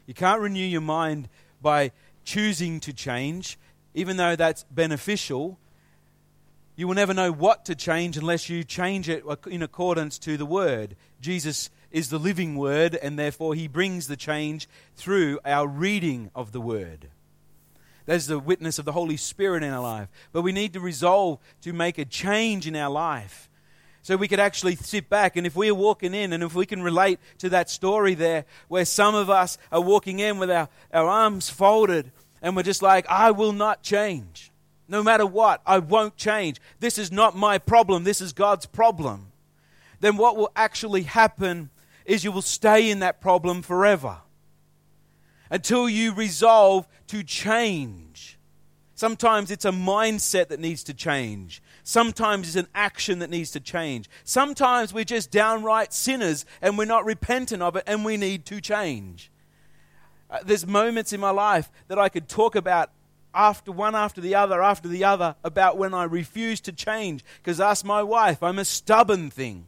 You 0.06 0.14
can't 0.14 0.42
renew 0.42 0.66
your 0.66 0.82
mind 0.82 1.30
by 1.62 1.92
choosing 2.24 2.80
to 2.82 2.94
change, 2.94 3.58
even 3.96 4.18
though 4.18 4.36
that's 4.36 4.66
beneficial 4.66 5.58
you 6.80 6.88
will 6.88 6.96
never 6.96 7.14
know 7.14 7.30
what 7.30 7.66
to 7.66 7.76
change 7.76 8.16
unless 8.16 8.48
you 8.48 8.64
change 8.64 9.10
it 9.10 9.26
in 9.48 9.62
accordance 9.62 10.18
to 10.18 10.38
the 10.38 10.46
Word. 10.46 10.96
Jesus 11.20 11.70
is 11.92 12.10
the 12.10 12.18
living 12.18 12.56
Word, 12.56 12.96
and 12.96 13.20
therefore 13.20 13.54
He 13.54 13.68
brings 13.68 14.08
the 14.08 14.16
change 14.16 14.66
through 14.96 15.42
our 15.44 15.68
reading 15.68 16.32
of 16.34 16.54
the 16.54 16.62
Word. 16.62 17.10
There's 18.06 18.28
the 18.28 18.40
witness 18.40 18.80
of 18.80 18.86
the 18.86 18.94
Holy 18.94 19.18
Spirit 19.18 19.62
in 19.62 19.74
our 19.74 19.82
life. 19.82 20.08
But 20.32 20.44
we 20.44 20.54
need 20.54 20.72
to 20.72 20.80
resolve 20.80 21.40
to 21.64 21.74
make 21.74 21.98
a 21.98 22.06
change 22.06 22.66
in 22.66 22.78
our 22.78 22.90
life. 22.90 23.50
So 24.02 24.16
we 24.16 24.30
could 24.30 24.40
actually 24.40 24.78
sit 24.78 25.10
back, 25.10 25.36
and 25.36 25.46
if 25.46 25.58
we 25.58 25.70
are 25.70 25.76
walking 25.76 26.14
in, 26.14 26.32
and 26.32 26.42
if 26.44 26.56
we 26.56 26.66
can 26.66 26.82
relate 26.82 27.20
to 27.40 27.50
that 27.50 27.70
story 27.70 28.14
there, 28.14 28.46
where 28.70 28.86
some 28.86 29.16
of 29.16 29.30
us 29.30 29.58
are 29.70 29.82
walking 29.82 30.20
in 30.20 30.40
with 30.40 30.50
our, 30.50 30.70
our 30.94 31.10
arms 31.10 31.50
folded, 31.50 32.14
and 32.42 32.56
we're 32.56 32.64
just 32.64 32.82
like, 32.82 33.06
I 33.10 33.32
will 33.32 33.52
not 33.52 33.84
change. 33.84 34.50
No 34.90 35.04
matter 35.04 35.26
what, 35.26 35.62
I 35.68 35.78
won't 35.78 36.18
change. 36.18 36.60
This 36.80 36.98
is 36.98 37.12
not 37.12 37.38
my 37.38 37.60
problem, 37.60 38.04
this 38.04 38.22
is 38.22 38.34
God's 38.34 38.66
problem. 38.66 39.32
Then 40.00 40.18
what 40.18 40.36
will 40.36 40.52
actually 40.56 41.04
happen 41.04 41.70
is 42.06 42.24
you 42.24 42.32
will 42.32 42.42
stay 42.42 42.90
in 42.90 43.00
that 43.00 43.22
problem 43.22 43.62
forever 43.62 44.18
until 45.52 45.88
you 45.88 46.14
resolve 46.14 46.88
to 47.08 47.24
change. 47.24 48.40
Sometimes 48.96 49.52
it's 49.52 49.66
a 49.66 49.72
mindset 49.72 50.48
that 50.48 50.60
needs 50.60 50.84
to 50.86 50.94
change. 50.94 51.62
Sometimes 51.84 52.48
it's 52.48 52.56
an 52.56 52.68
action 52.74 53.20
that 53.20 53.30
needs 53.30 53.52
to 53.52 53.60
change. 53.60 54.10
Sometimes 54.24 54.92
we're 54.92 55.04
just 55.04 55.32
downright 55.32 55.94
sinners 55.94 56.46
and 56.62 56.78
we're 56.78 56.86
not 56.86 57.06
repentant 57.06 57.62
of 57.62 57.76
it 57.76 57.84
and 57.86 58.04
we 58.04 58.18
need 58.18 58.46
to 58.48 58.60
change. 58.60 59.32
Uh, 60.30 60.40
there's 60.44 60.66
moments 60.66 61.14
in 61.14 61.20
my 61.20 61.30
life 61.30 61.72
that 61.88 62.00
I 62.00 62.10
could 62.10 62.28
talk 62.28 62.56
about 62.56 62.90
after 63.34 63.72
one 63.72 63.96
after 63.96 64.22
the 64.22 64.36
other 64.36 64.62
after 64.62 64.88
the 64.88 65.04
other 65.04 65.36
about 65.44 65.78
when 65.78 65.94
I 65.94 66.04
refuse 66.04 66.60
to 66.62 66.72
change 66.72 67.24
because 67.38 67.60
ask 67.60 67.86
my 67.86 68.04
wife, 68.04 68.42
I'm 68.42 68.60
a 68.60 68.66
stubborn 68.66 69.30
thing. 69.30 69.66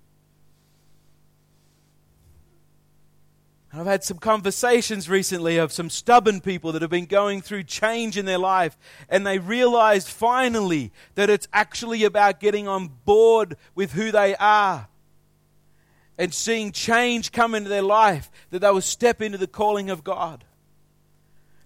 I've 3.73 3.85
had 3.85 4.03
some 4.03 4.17
conversations 4.17 5.07
recently 5.07 5.57
of 5.57 5.71
some 5.71 5.89
stubborn 5.89 6.41
people 6.41 6.73
that 6.73 6.81
have 6.81 6.91
been 6.91 7.05
going 7.05 7.41
through 7.41 7.63
change 7.63 8.17
in 8.17 8.25
their 8.25 8.37
life, 8.37 8.77
and 9.07 9.25
they 9.25 9.39
realized 9.39 10.09
finally 10.09 10.91
that 11.15 11.29
it's 11.29 11.47
actually 11.53 12.03
about 12.03 12.41
getting 12.41 12.67
on 12.67 12.89
board 13.05 13.55
with 13.73 13.93
who 13.93 14.11
they 14.11 14.35
are 14.35 14.89
and 16.17 16.33
seeing 16.33 16.73
change 16.73 17.31
come 17.31 17.55
into 17.55 17.69
their 17.69 17.81
life, 17.81 18.29
that 18.49 18.59
they 18.59 18.69
will 18.69 18.81
step 18.81 19.21
into 19.21 19.37
the 19.37 19.47
calling 19.47 19.89
of 19.89 20.03
God. 20.03 20.43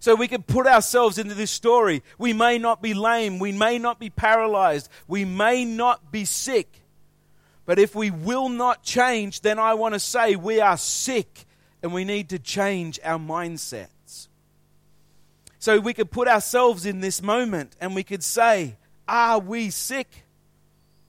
So 0.06 0.14
we 0.14 0.28
can 0.28 0.44
put 0.44 0.68
ourselves 0.68 1.18
into 1.18 1.34
this 1.34 1.50
story. 1.50 2.04
We 2.20 2.32
may 2.32 2.60
not 2.60 2.80
be 2.80 2.94
lame. 2.94 3.40
We 3.40 3.52
may 3.52 3.80
not 3.80 4.00
be 4.00 4.12
paralyzed. 4.12 4.88
We 5.08 5.26
may 5.26 5.66
not 5.66 6.12
be 6.12 6.26
sick. 6.26 6.84
But 7.66 7.80
if 7.80 7.96
we 7.96 8.12
will 8.12 8.48
not 8.48 8.84
change, 8.84 9.42
then 9.42 9.58
I 9.58 9.74
want 9.74 9.96
to 9.96 10.00
say 10.00 10.36
we 10.36 10.62
are 10.62 10.78
sick 10.78 11.48
and 11.82 11.92
we 11.92 12.06
need 12.06 12.30
to 12.30 12.38
change 12.38 13.00
our 13.04 13.18
mindsets. 13.18 14.28
So 15.58 15.80
we 15.80 15.96
could 15.96 16.12
put 16.12 16.28
ourselves 16.28 16.86
in 16.86 17.02
this 17.02 17.20
moment 17.20 17.76
and 17.82 17.96
we 17.96 18.04
could 18.04 18.24
say, 18.24 18.78
Are 19.08 19.40
we 19.40 19.72
sick? 19.72 20.26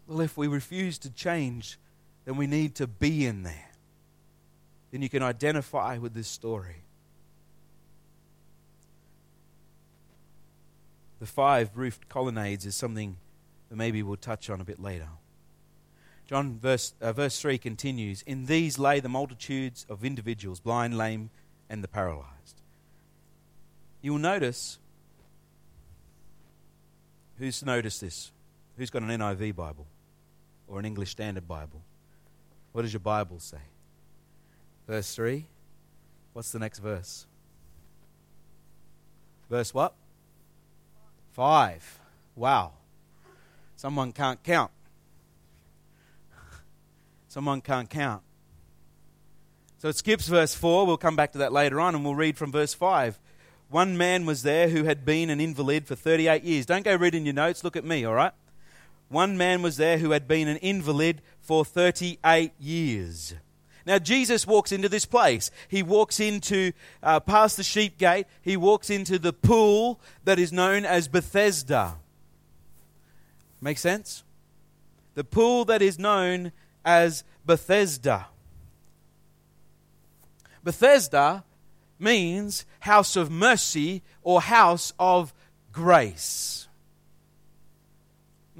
Well, 0.06 0.22
if 0.22 0.38
we 0.38 0.46
refuse 0.46 0.96
to 1.00 1.10
change, 1.10 1.78
then 2.24 2.38
we 2.38 2.46
need 2.46 2.76
to 2.76 2.86
be 2.86 3.26
in 3.26 3.42
there. 3.42 3.72
Then 4.90 5.02
you 5.02 5.10
can 5.10 5.22
identify 5.22 5.98
with 5.98 6.14
this 6.14 6.28
story. 6.28 6.85
The 11.18 11.26
five 11.26 11.70
roofed 11.74 12.08
colonnades 12.08 12.66
is 12.66 12.74
something 12.74 13.16
that 13.68 13.76
maybe 13.76 14.02
we'll 14.02 14.16
touch 14.16 14.50
on 14.50 14.60
a 14.60 14.64
bit 14.64 14.80
later. 14.80 15.08
John 16.26 16.58
verse, 16.58 16.92
uh, 17.00 17.12
verse 17.12 17.40
3 17.40 17.56
continues 17.58 18.22
In 18.22 18.46
these 18.46 18.78
lay 18.78 19.00
the 19.00 19.08
multitudes 19.08 19.86
of 19.88 20.04
individuals, 20.04 20.60
blind, 20.60 20.98
lame, 20.98 21.30
and 21.70 21.82
the 21.82 21.88
paralyzed. 21.88 22.62
You 24.02 24.12
will 24.12 24.18
notice 24.18 24.78
who's 27.38 27.64
noticed 27.64 28.00
this? 28.00 28.32
Who's 28.76 28.90
got 28.90 29.02
an 29.02 29.08
NIV 29.08 29.56
Bible 29.56 29.86
or 30.68 30.78
an 30.78 30.84
English 30.84 31.10
Standard 31.10 31.48
Bible? 31.48 31.82
What 32.72 32.82
does 32.82 32.92
your 32.92 33.00
Bible 33.00 33.38
say? 33.38 33.58
Verse 34.86 35.14
3. 35.14 35.46
What's 36.34 36.52
the 36.52 36.58
next 36.58 36.80
verse? 36.80 37.26
Verse 39.48 39.72
what? 39.72 39.94
Five. 41.36 41.98
Wow. 42.34 42.72
Someone 43.76 44.10
can't 44.12 44.42
count. 44.42 44.70
Someone 47.28 47.60
can't 47.60 47.90
count. 47.90 48.22
So 49.76 49.88
it 49.88 49.96
skips 49.96 50.28
verse 50.28 50.54
4. 50.54 50.86
We'll 50.86 50.96
come 50.96 51.14
back 51.14 51.32
to 51.32 51.38
that 51.38 51.52
later 51.52 51.78
on 51.78 51.94
and 51.94 52.02
we'll 52.02 52.14
read 52.14 52.38
from 52.38 52.52
verse 52.52 52.72
5. 52.72 53.20
one 53.68 53.98
man 53.98 54.24
was 54.24 54.44
there 54.44 54.70
who 54.70 54.84
had 54.84 55.04
been 55.04 55.28
an 55.28 55.38
invalid 55.38 55.86
for 55.86 55.94
38 55.94 56.42
years. 56.42 56.64
Don't 56.64 56.86
go 56.86 56.96
reading 56.96 57.26
your 57.26 57.34
notes, 57.34 57.62
look 57.62 57.76
at 57.76 57.84
me, 57.84 58.06
all 58.06 58.14
right? 58.14 58.32
One 59.10 59.36
man 59.36 59.60
was 59.60 59.76
there 59.76 59.98
who 59.98 60.12
had 60.12 60.26
been 60.26 60.48
an 60.48 60.56
invalid 60.56 61.20
for 61.42 61.66
38 61.66 62.52
years. 62.58 63.34
Now, 63.86 64.00
Jesus 64.00 64.48
walks 64.48 64.72
into 64.72 64.88
this 64.88 65.04
place. 65.04 65.52
He 65.68 65.84
walks 65.84 66.18
into, 66.18 66.72
uh, 67.04 67.20
past 67.20 67.56
the 67.56 67.62
sheep 67.62 67.98
gate, 67.98 68.26
he 68.42 68.56
walks 68.56 68.90
into 68.90 69.16
the 69.16 69.32
pool 69.32 70.00
that 70.24 70.40
is 70.40 70.52
known 70.52 70.84
as 70.84 71.06
Bethesda. 71.06 71.94
Make 73.60 73.78
sense? 73.78 74.24
The 75.14 75.22
pool 75.22 75.64
that 75.66 75.82
is 75.82 76.00
known 76.00 76.50
as 76.84 77.22
Bethesda. 77.46 78.26
Bethesda 80.64 81.44
means 82.00 82.66
house 82.80 83.14
of 83.14 83.30
mercy 83.30 84.02
or 84.24 84.40
house 84.40 84.92
of 84.98 85.32
grace. 85.72 86.66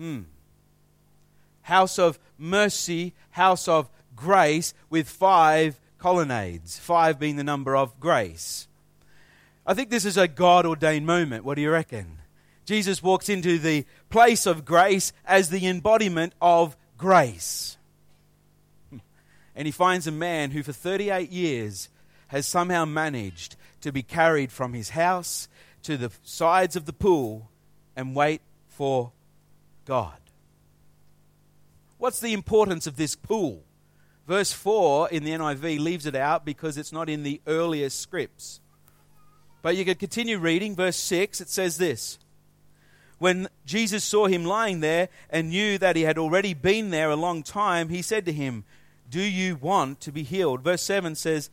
Mm. 0.01 0.27
House 1.63 1.99
of 1.99 2.21
mercy, 2.39 3.13
house 3.31 3.67
of 3.67 3.89
grace, 4.17 4.75
with 4.91 5.09
five 5.09 5.79
colonnades, 5.99 6.79
five 6.79 7.19
being 7.19 7.37
the 7.37 7.45
number 7.45 7.77
of 7.77 8.01
grace. 8.01 8.67
I 9.67 9.75
think 9.75 9.91
this 9.91 10.05
is 10.05 10.17
a 10.17 10.29
God 10.29 10.65
ordained 10.65 11.07
moment. 11.07 11.45
What 11.45 11.57
do 11.57 11.63
you 11.63 11.71
reckon? 11.71 12.19
Jesus 12.65 13.03
walks 13.03 13.29
into 13.29 13.59
the 13.59 13.85
place 14.11 14.47
of 14.47 14.65
grace 14.65 15.13
as 15.25 15.51
the 15.51 15.67
embodiment 15.67 16.33
of 16.41 16.77
grace. 16.99 17.77
And 19.55 19.67
he 19.67 19.73
finds 19.73 20.07
a 20.07 20.13
man 20.13 20.51
who, 20.51 20.63
for 20.63 20.73
38 20.73 21.31
years, 21.31 21.89
has 22.29 22.47
somehow 22.47 22.85
managed 22.85 23.57
to 23.81 23.93
be 23.93 24.03
carried 24.03 24.53
from 24.53 24.73
his 24.73 24.91
house 24.91 25.49
to 25.83 25.97
the 25.97 26.11
sides 26.25 26.77
of 26.77 26.85
the 26.85 26.93
pool 26.93 27.49
and 27.95 28.15
wait 28.15 28.43
for 28.69 29.13
God. 29.85 30.19
What's 31.99 32.21
the 32.21 32.33
importance 32.33 32.87
of 32.87 32.97
this 32.97 33.15
pool? 33.15 33.63
Verse 34.27 34.53
4 34.53 35.11
in 35.11 35.25
the 35.25 35.31
NIV 35.31 35.79
leaves 35.79 36.07
it 36.07 36.17
out 36.17 36.45
because 36.45 36.77
it's 36.77 36.93
not 36.93 37.09
in 37.09 37.23
the 37.23 37.41
earliest 37.47 38.01
scripts. 38.01 38.61
But 39.63 39.77
you 39.77 39.85
could 39.85 39.99
continue 39.99 40.39
reading. 40.39 40.75
Verse 40.75 40.97
6, 40.97 41.41
it 41.41 41.49
says 41.49 41.79
this 41.79 42.19
When 43.19 43.49
Jesus 43.65 44.05
saw 44.05 44.27
him 44.27 44.45
lying 44.45 44.81
there 44.81 45.09
and 45.31 45.51
knew 45.51 45.79
that 45.79 45.97
he 45.97 46.03
had 46.03 46.19
already 46.19 46.55
been 46.55 46.91
there 46.91 47.11
a 47.11 47.17
long 47.17 47.43
time, 47.43 47.89
he 47.89 48.03
said 48.03 48.27
to 48.27 48.33
him, 48.33 48.65
Do 49.09 49.21
you 49.21 49.57
want 49.57 50.01
to 50.03 50.13
be 50.13 50.23
healed? 50.23 50.63
Verse 50.63 50.83
7 50.83 51.15
says, 51.15 51.51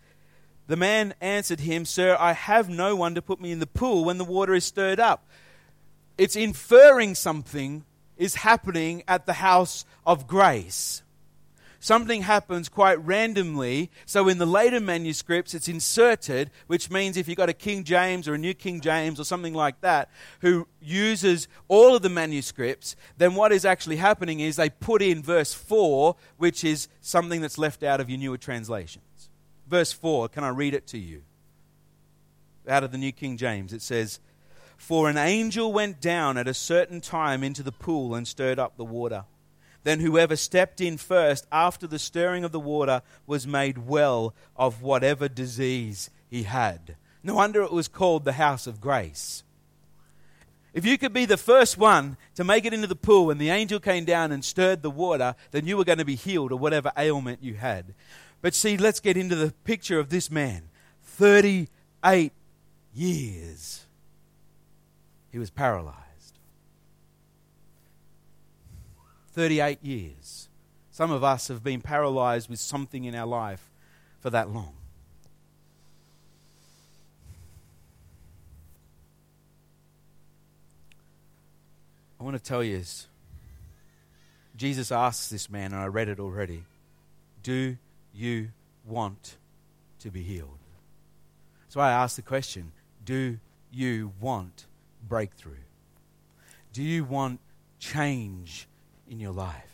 the 0.68 0.76
man 0.78 1.14
answered 1.20 1.60
him, 1.60 1.86
Sir, 1.86 2.16
I 2.20 2.34
have 2.34 2.70
no 2.70 2.96
one 2.96 3.16
to 3.16 3.22
put 3.22 3.42
me 3.42 3.52
in 3.52 3.60
the 3.60 3.68
pool 3.68 4.06
when 4.06 4.18
the 4.18 4.24
water 4.24 4.54
is 4.54 4.64
stirred 4.64 5.00
up. 5.00 5.28
It's 6.18 6.36
inferring 6.36 7.16
something 7.16 7.84
is 8.18 8.36
happening 8.36 9.04
at 9.08 9.26
the 9.26 9.34
house 9.34 9.86
of 10.06 10.28
grace. 10.28 11.02
Something 11.84 12.22
happens 12.22 12.70
quite 12.70 12.98
randomly. 13.06 13.92
So 14.06 14.30
in 14.30 14.38
the 14.38 14.46
later 14.46 14.80
manuscripts, 14.80 15.54
it's 15.54 15.68
inserted, 15.68 16.50
which 16.68 16.90
means 16.90 17.18
if 17.18 17.28
you've 17.28 17.36
got 17.36 17.50
a 17.50 17.54
King 17.54 17.84
James 17.84 18.26
or 18.26 18.36
a 18.36 18.38
New 18.38 18.54
King 18.54 18.80
James 18.80 19.20
or 19.20 19.26
something 19.26 19.54
like 19.54 19.82
that, 19.82 20.10
who 20.40 20.66
uses 20.82 21.50
all 21.68 21.94
of 21.94 22.02
the 22.02 22.08
manuscripts, 22.08 22.96
then 23.18 23.36
what 23.36 23.52
is 23.52 23.66
actually 23.66 23.98
happening 23.98 24.40
is 24.40 24.56
they 24.56 24.70
put 24.70 25.02
in 25.02 25.22
verse 25.22 25.54
4, 25.54 26.16
which 26.38 26.64
is 26.64 26.88
something 27.02 27.42
that's 27.42 27.58
left 27.58 27.84
out 27.84 28.00
of 28.00 28.10
your 28.10 28.18
newer 28.18 28.38
translations. 28.38 29.30
verse 29.68 29.92
4. 29.92 30.30
Can 30.30 30.46
I 30.46 30.50
read 30.50 30.74
it 30.74 30.88
to 30.88 30.98
you? 30.98 31.24
Out 32.66 32.86
of 32.86 32.94
the 32.94 32.98
New 32.98 33.12
King 33.12 33.36
James, 33.36 33.74
it 33.74 33.82
says, 33.82 34.22
For 34.78 35.10
an 35.10 35.18
angel 35.18 35.74
went 35.74 36.00
down 36.00 36.38
at 36.38 36.48
a 36.48 36.54
certain 36.54 37.02
time 37.02 37.44
into 37.44 37.62
the 37.62 37.74
pool 37.74 38.16
and 38.16 38.26
stirred 38.26 38.58
up 38.58 38.78
the 38.78 38.86
water. 38.86 39.26
Then 39.84 40.00
whoever 40.00 40.36
stepped 40.36 40.80
in 40.80 40.98
first 40.98 41.46
after 41.52 41.88
the 41.88 42.00
stirring 42.00 42.44
of 42.44 42.52
the 42.52 42.60
water 42.60 43.02
was 43.28 43.46
made 43.46 43.80
well 43.80 44.34
of 44.56 44.82
whatever 44.82 45.28
disease 45.28 46.10
he 46.30 46.44
had. 46.44 46.96
No 47.22 47.36
wonder 47.36 47.62
it 47.62 47.72
was 47.72 47.88
called 47.88 48.26
the 48.26 48.34
house 48.34 48.68
of 48.68 48.82
grace. 48.82 49.44
If 50.74 50.86
you 50.86 50.98
could 50.98 51.14
be 51.14 51.26
the 51.26 51.38
first 51.38 51.78
one 51.78 52.18
to 52.36 52.44
make 52.44 52.66
it 52.66 52.74
into 52.74 52.88
the 52.88 52.96
pool 52.96 53.30
and 53.30 53.40
the 53.40 53.50
angel 53.50 53.80
came 53.80 54.06
down 54.06 54.32
and 54.32 54.44
stirred 54.44 54.82
the 54.82 54.90
water, 54.90 55.36
then 55.52 55.68
you 55.68 55.78
were 55.78 55.84
going 55.84 56.00
to 56.00 56.06
be 56.06 56.16
healed 56.16 56.52
of 56.52 56.60
whatever 56.60 56.92
ailment 56.98 57.44
you 57.44 57.54
had. 57.54 57.94
But 58.42 58.56
see, 58.56 58.76
let's 58.76 59.00
get 59.00 59.16
into 59.16 59.36
the 59.36 59.54
picture 59.64 60.00
of 60.00 60.10
this 60.10 60.32
man 60.32 60.64
38 61.04 62.32
years. 62.94 63.86
He 65.32 65.40
was 65.40 65.50
paralyzed. 65.50 66.03
38 69.34 69.84
years. 69.84 70.50
Some 70.92 71.12
of 71.12 71.24
us 71.24 71.48
have 71.48 71.64
been 71.64 71.82
paralyzed 71.82 72.50
with 72.50 72.60
something 72.60 73.04
in 73.04 73.16
our 73.16 73.26
life 73.26 73.72
for 74.20 74.30
that 74.30 74.50
long. 74.50 74.76
I 82.20 82.24
want 82.24 82.38
to 82.38 82.44
tell 82.44 82.64
you 82.64 82.78
this. 82.78 83.08
Jesus 84.56 84.92
asks 84.92 85.30
this 85.30 85.50
man, 85.50 85.74
and 85.74 85.82
I 85.82 85.88
read 85.88 86.08
it 86.08 86.20
already 86.20 86.64
Do 87.42 87.78
you 88.14 88.50
want 88.86 89.36
to 90.00 90.12
be 90.12 90.22
healed? 90.22 90.60
So 91.70 91.82
I 91.82 91.92
ask 91.92 92.16
the 92.16 92.22
question 92.22 92.72
do 93.04 93.40
you 93.72 94.14
want 94.22 94.68
breakthrough? 95.06 95.66
Do 96.72 96.84
you 96.84 97.04
want 97.04 97.40
change 97.80 98.68
in 99.14 99.20
your 99.20 99.32
life? 99.32 99.70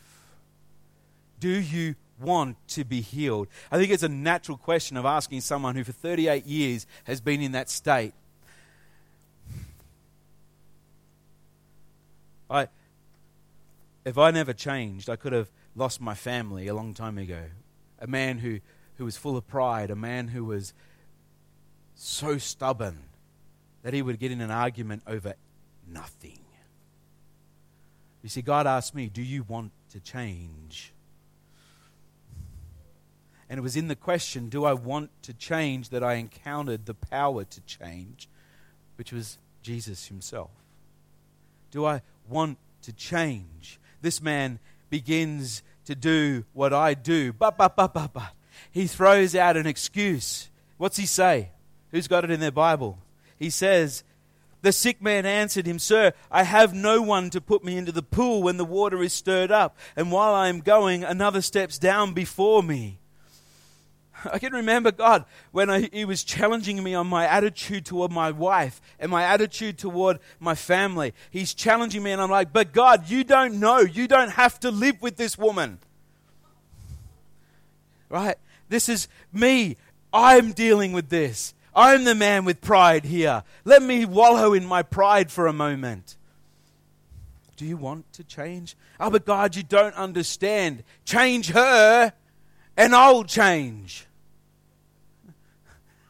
Do 1.39 1.49
you 1.49 1.95
want 2.19 2.58
to 2.69 2.84
be 2.84 2.99
healed? 2.99 3.47
I 3.71 3.78
think 3.78 3.91
it's 3.91 4.04
a 4.04 4.10
natural 4.10 4.58
question 4.58 4.97
of 4.97 5.06
asking 5.06 5.41
someone 5.41 5.75
who 5.75 5.84
for 5.86 5.93
38 5.93 6.45
years 6.45 6.86
has 7.06 7.21
been 7.21 7.41
in 7.41 7.54
that 7.54 7.69
state. 7.69 8.13
I, 12.49 12.67
if 14.04 14.17
I 14.17 14.32
never 14.32 14.54
changed, 14.54 15.10
I 15.10 15.15
could 15.15 15.34
have 15.34 15.49
lost 15.75 16.02
my 16.02 16.15
family 16.15 16.67
a 16.67 16.75
long 16.75 16.93
time 16.93 17.17
ago 17.17 17.43
a 18.02 18.08
man 18.08 18.39
who, 18.39 18.60
who 18.97 19.06
was 19.06 19.17
full 19.17 19.38
of 19.38 19.47
pride, 19.47 19.91
a 19.91 19.95
man 19.95 20.30
who 20.30 20.45
was 20.45 20.73
so 21.95 22.38
stubborn 22.38 22.97
that 23.84 23.93
he 23.93 24.02
would 24.02 24.19
get 24.19 24.32
in 24.32 24.39
an 24.41 24.52
argument 24.52 25.04
over 25.06 25.36
nothing. 25.86 26.39
You 28.21 28.29
see, 28.29 28.41
God 28.41 28.67
asked 28.67 28.93
me, 28.93 29.08
Do 29.08 29.21
you 29.21 29.43
want 29.43 29.71
to 29.91 29.99
change? 29.99 30.93
And 33.49 33.58
it 33.58 33.62
was 33.62 33.75
in 33.75 33.88
the 33.88 33.95
question, 33.95 34.49
Do 34.49 34.65
I 34.65 34.73
want 34.73 35.10
to 35.23 35.34
change, 35.34 35.89
that 35.89 36.03
I 36.03 36.15
encountered 36.15 36.86
the 36.86 36.93
power 36.93 37.43
to 37.43 37.62
change, 37.62 38.29
which 38.95 39.12
was 39.12 39.38
Jesus 39.62 40.08
himself. 40.08 40.51
Do 41.71 41.86
I 41.86 42.01
want 42.27 42.58
to 42.84 42.93
change? 42.93 43.79
This 44.01 44.21
man 44.21 44.60
begins 44.89 45.63
to 45.86 45.95
do 45.95 46.45
what 46.53 46.73
I 46.73 46.93
do. 46.93 47.34
But, 47.34 47.58
but, 47.58 47.75
but, 47.75 47.93
but, 47.93 48.13
but. 48.13 48.34
He 48.71 48.88
throws 48.88 49.36
out 49.36 49.58
an 49.58 49.67
excuse. 49.67 50.49
What's 50.77 50.97
he 50.97 51.05
say? 51.05 51.49
Who's 51.91 52.08
got 52.08 52.23
it 52.23 52.32
in 52.32 52.39
their 52.39 52.51
Bible? 52.51 52.99
He 53.38 53.49
says, 53.49 54.03
The 54.62 54.72
sick 54.72 55.02
man 55.02 55.26
answered 55.26 55.65
him, 55.65 55.80
Sir, 55.80 56.13
I 56.30 56.43
have 56.43 56.74
no 56.74 57.02
one 57.02 57.30
to 57.30 57.39
put 57.39 57.63
me 57.63 57.78
into 57.78 57.91
the 57.91 58.04
pool 58.04 58.43
when 58.43 58.58
the 58.58 58.65
water 58.65 59.02
is 59.02 59.13
stirred 59.13 59.52
up, 59.52 59.78
and 59.95 60.12
while 60.12 60.34
I 60.34 60.50
am 60.50 60.60
going, 60.60 61.04
another 61.04 61.41
steps 61.41 61.78
down 61.78 62.13
before 62.13 62.62
me. 62.62 63.00
I 64.32 64.39
can 64.39 64.54
remember 64.54 64.91
God 64.91 65.26
when 65.52 65.69
I, 65.69 65.89
He 65.91 66.06
was 66.06 66.24
challenging 66.24 66.84
me 66.84 66.93
on 66.93 67.08
my 67.08 67.26
attitude 67.26 67.86
toward 67.86 68.12
my 68.12 68.32
wife 68.32 68.82
and 69.00 69.12
my 69.12 69.24
attitude 69.24 69.78
toward 69.78 70.19
my 70.39 70.56
family. 70.56 71.13
He's 71.30 71.54
challenging 71.54 72.04
me, 72.04 72.12
and 72.12 72.22
I'm 72.22 72.30
like, 72.30 72.52
But 72.52 72.74
God, 72.74 73.10
you 73.10 73.24
don't 73.24 73.60
know. 73.60 73.80
You 73.80 74.07
don't 74.07 74.32
have 74.32 74.60
to 74.62 74.72
live 74.72 75.01
with 75.01 75.18
this 75.18 75.38
woman. 75.38 75.80
Right? 78.10 78.38
This 78.68 78.89
is 78.89 79.07
me. 79.32 79.78
I'm 80.12 80.51
dealing 80.51 80.93
with 80.93 81.10
this. 81.10 81.53
I'm 81.80 82.03
the 82.03 82.13
man 82.13 82.43
with 82.43 82.59
pride 82.59 83.05
here. 83.05 83.41
Let 83.63 83.82
me 83.82 84.03
wallow 84.03 84.53
in 84.53 84.65
my 84.65 84.84
pride 84.84 85.32
for 85.32 85.47
a 85.47 85.53
moment. 85.53 86.17
Do 87.55 87.65
you 87.65 87.77
want 87.77 88.11
to 88.13 88.23
change? 88.25 88.75
Oh, 88.99 89.09
but 89.09 89.25
God, 89.25 89.55
you 89.55 89.63
don't 89.63 89.95
understand. 89.95 90.84
Change 91.05 91.51
her, 91.51 92.11
and 92.75 92.93
I'll 92.93 93.23
change. 93.23 94.05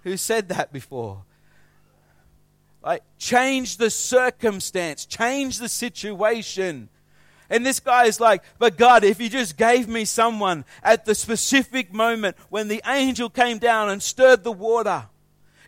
Who 0.03 0.17
said 0.17 0.49
that 0.49 0.73
before? 0.73 1.21
Like, 2.81 3.03
change 3.19 3.77
the 3.77 3.91
circumstance, 3.91 5.05
change 5.05 5.59
the 5.59 5.69
situation. 5.69 6.89
And 7.47 7.63
this 7.63 7.79
guy 7.79 8.05
is 8.05 8.19
like, 8.19 8.41
but 8.57 8.75
God, 8.75 9.03
if 9.03 9.21
you 9.21 9.29
just 9.29 9.55
gave 9.55 9.87
me 9.87 10.05
someone 10.05 10.65
at 10.81 11.05
the 11.05 11.13
specific 11.13 11.93
moment 11.93 12.37
when 12.49 12.69
the 12.69 12.81
angel 12.87 13.29
came 13.29 13.59
down 13.59 13.91
and 13.91 14.01
stirred 14.01 14.43
the 14.43 14.51
water, 14.51 15.05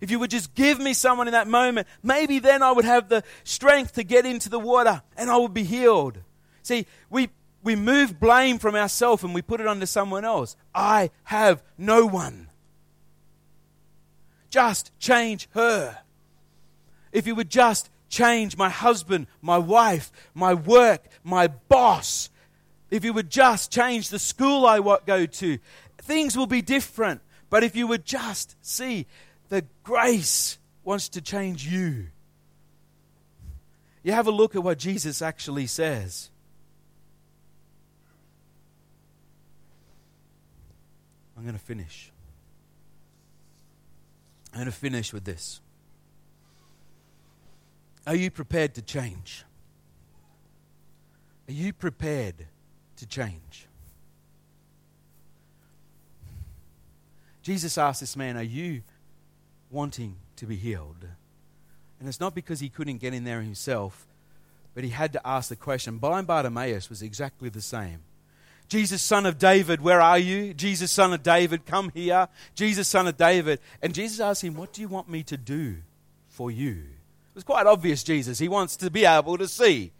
If 0.02 0.10
you 0.10 0.20
would 0.20 0.32
just 0.32 0.56
give 0.56 0.80
me 0.80 0.94
someone 0.94 1.28
in 1.28 1.34
that 1.34 1.48
moment, 1.48 1.88
maybe 2.02 2.40
then 2.40 2.64
I 2.64 2.72
would 2.72 2.86
have 2.86 3.08
the 3.08 3.24
strength 3.44 3.94
to 3.94 4.04
get 4.04 4.26
into 4.26 4.50
the 4.50 4.60
water 4.60 5.04
and 5.16 5.30
I 5.30 5.38
would 5.38 5.54
be 5.54 5.64
healed. 5.64 6.18
See, 6.64 6.88
we, 7.12 7.30
we 7.64 7.76
move 7.76 8.20
blame 8.20 8.58
from 8.58 8.76
ourselves 8.76 9.24
and 9.24 9.36
we 9.36 9.44
put 9.44 9.62
it 9.62 9.68
onto 9.68 9.86
someone 9.86 10.26
else. 10.26 10.56
I 10.74 11.12
have 11.26 11.64
no 11.78 12.08
one. 12.08 12.50
Just 14.50 14.92
change 15.00 15.48
her. 15.52 16.00
If 17.12 17.28
you 17.28 17.36
would 17.36 17.52
just 17.52 17.90
change 18.10 18.58
my 18.58 18.70
husband, 18.70 19.28
my 19.40 19.60
wife, 19.60 20.12
my 20.34 20.56
work, 20.56 21.06
my 21.24 21.48
boss, 21.48 22.32
if 22.90 23.06
you 23.06 23.14
would 23.14 23.30
just 23.30 23.72
change 23.72 24.10
the 24.10 24.20
school 24.20 24.66
I 24.66 24.80
go 24.80 25.28
to, 25.28 25.60
things 26.00 26.36
will 26.36 26.48
be 26.48 26.64
different. 26.64 27.22
But 27.52 27.64
if 27.64 27.76
you 27.76 27.86
would 27.86 28.06
just 28.06 28.56
see 28.62 29.06
the 29.52 29.66
grace 29.84 30.58
wants 30.86 31.10
to 31.10 31.22
change 31.22 31.68
you. 31.68 32.08
You 34.02 34.14
have 34.14 34.26
a 34.26 34.32
look 34.32 34.56
at 34.56 34.64
what 34.64 34.78
Jesus 34.78 35.22
actually 35.22 35.68
says. 35.68 36.30
I'm 41.36 41.44
going 41.44 41.54
to 41.54 41.62
finish. 41.62 42.14
I'm 44.54 44.60
going 44.60 44.72
to 44.72 44.72
finish 44.72 45.12
with 45.12 45.26
this. 45.26 45.60
Are 48.08 48.16
you 48.16 48.32
prepared 48.32 48.76
to 48.76 48.82
change? 48.82 49.44
Are 51.50 51.54
you 51.54 51.74
prepared 51.74 52.48
to 52.96 53.06
change? 53.06 53.68
Jesus 57.42 57.78
asked 57.78 58.00
this 58.00 58.16
man, 58.16 58.38
Are 58.38 58.44
you 58.44 58.84
wanting 59.72 60.18
to 60.36 60.46
be 60.46 60.56
healed? 60.56 61.06
And 62.00 62.08
it's 62.08 62.20
not 62.20 62.36
because 62.36 62.60
he 62.60 62.70
couldn't 62.70 62.98
get 62.98 63.14
in 63.14 63.24
there 63.24 63.42
himself, 63.42 64.08
but 64.74 64.84
he 64.84 64.90
had 64.90 65.14
to 65.14 65.28
ask 65.28 65.50
the 65.50 65.56
question. 65.56 65.98
Blind 65.98 66.28
Bartimaeus 66.28 66.90
was 66.90 67.02
exactly 67.02 67.50
the 67.50 67.62
same. 67.62 68.00
Jesus, 68.68 69.02
son 69.02 69.26
of 69.26 69.38
David, 69.38 69.82
where 69.82 70.00
are 70.00 70.18
you? 70.18 70.54
Jesus, 70.54 70.92
son 70.92 71.14
of 71.14 71.22
David, 71.24 71.66
come 71.66 71.92
here. 71.94 72.30
Jesus, 72.56 72.88
son 72.88 73.06
of 73.06 73.18
David. 73.18 73.60
And 73.82 73.94
Jesus 73.94 74.22
asked 74.22 74.44
him, 74.44 74.56
What 74.56 74.72
do 74.72 74.82
you 74.82 74.88
want 74.88 75.10
me 75.10 75.24
to 75.24 75.36
do 75.36 75.78
for 76.30 76.50
you? 76.50 76.72
It 76.72 77.36
was 77.36 77.44
quite 77.44 77.68
obvious, 77.68 78.02
Jesus. 78.02 78.40
He 78.40 78.48
wants 78.48 78.78
to 78.78 78.90
be 78.90 79.06
able 79.06 79.38
to 79.38 79.48
see. 79.48 79.92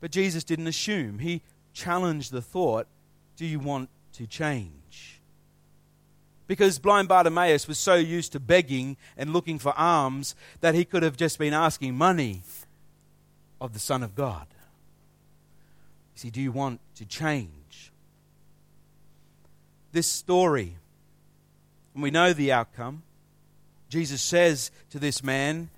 But 0.00 0.10
Jesus 0.10 0.42
didn't 0.42 0.66
assume. 0.66 1.18
He 1.18 1.42
challenged 1.74 2.32
the 2.32 2.42
thought 2.42 2.86
Do 3.36 3.44
you 3.44 3.58
want 3.58 3.90
to 4.14 4.26
change? 4.26 4.72
Because 6.46 6.78
blind 6.78 7.08
Bartimaeus 7.08 7.66
was 7.66 7.78
so 7.78 7.94
used 7.94 8.32
to 8.32 8.40
begging 8.40 8.96
and 9.16 9.32
looking 9.32 9.58
for 9.58 9.76
alms 9.76 10.34
that 10.60 10.74
he 10.74 10.84
could 10.84 11.02
have 11.02 11.16
just 11.16 11.38
been 11.38 11.52
asking 11.52 11.96
money 11.96 12.42
of 13.60 13.72
the 13.72 13.78
Son 13.78 14.02
of 14.02 14.14
God. 14.14 14.46
You 16.14 16.20
see, 16.20 16.30
do 16.30 16.40
you 16.40 16.52
want 16.52 16.80
to 16.94 17.04
change? 17.04 17.56
this 19.96 20.06
story. 20.06 20.76
And 21.94 22.02
we 22.02 22.10
know 22.10 22.34
the 22.34 22.52
outcome. 22.52 23.02
Jesus 23.88 24.20
says 24.20 24.70
to 24.90 24.98
this 24.98 25.22
man, 25.22 25.70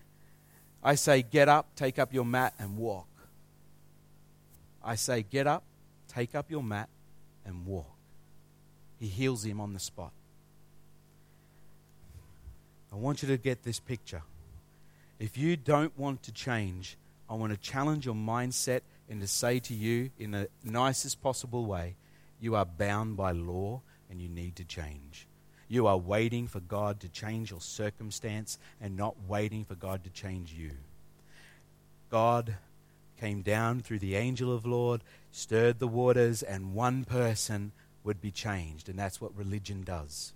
I 0.82 0.96
say, 0.96 1.22
get 1.22 1.48
up, 1.48 1.68
take 1.76 2.00
up 2.00 2.12
your 2.12 2.24
mat, 2.24 2.52
and 2.58 2.76
walk. 2.76 3.06
I 4.82 4.96
say, 4.96 5.22
get 5.22 5.46
up, 5.46 5.62
take 6.08 6.34
up 6.34 6.50
your 6.50 6.64
mat, 6.64 6.88
and 7.44 7.64
walk. 7.64 7.96
He 8.98 9.06
heals 9.06 9.44
him 9.44 9.60
on 9.60 9.72
the 9.72 9.80
spot. 9.80 10.12
I 12.92 12.96
want 12.96 13.22
you 13.22 13.28
to 13.28 13.36
get 13.36 13.62
this 13.62 13.80
picture. 13.80 14.22
If 15.18 15.36
you 15.36 15.56
don't 15.56 15.96
want 15.98 16.22
to 16.24 16.32
change, 16.32 16.96
I 17.28 17.34
want 17.34 17.52
to 17.52 17.58
challenge 17.58 18.06
your 18.06 18.14
mindset 18.14 18.80
and 19.10 19.20
to 19.20 19.26
say 19.26 19.58
to 19.60 19.74
you 19.74 20.10
in 20.18 20.30
the 20.30 20.48
nicest 20.64 21.22
possible 21.22 21.66
way, 21.66 21.96
you 22.40 22.54
are 22.54 22.64
bound 22.64 23.16
by 23.16 23.32
law 23.32 23.82
and 24.10 24.20
you 24.20 24.28
need 24.28 24.56
to 24.56 24.64
change. 24.64 25.26
You 25.68 25.86
are 25.86 25.98
waiting 25.98 26.46
for 26.46 26.60
God 26.60 27.00
to 27.00 27.08
change 27.08 27.50
your 27.50 27.60
circumstance 27.60 28.58
and 28.80 28.96
not 28.96 29.16
waiting 29.26 29.64
for 29.64 29.74
God 29.74 30.04
to 30.04 30.10
change 30.10 30.52
you. 30.52 30.70
God 32.10 32.56
came 33.20 33.42
down 33.42 33.80
through 33.80 33.98
the 33.98 34.16
angel 34.16 34.54
of 34.54 34.64
Lord, 34.64 35.02
stirred 35.30 35.78
the 35.78 35.88
waters, 35.88 36.42
and 36.42 36.74
one 36.74 37.04
person 37.04 37.72
would 38.04 38.20
be 38.20 38.30
changed. 38.30 38.88
And 38.88 38.98
that's 38.98 39.20
what 39.20 39.36
religion 39.36 39.82
does. 39.82 40.32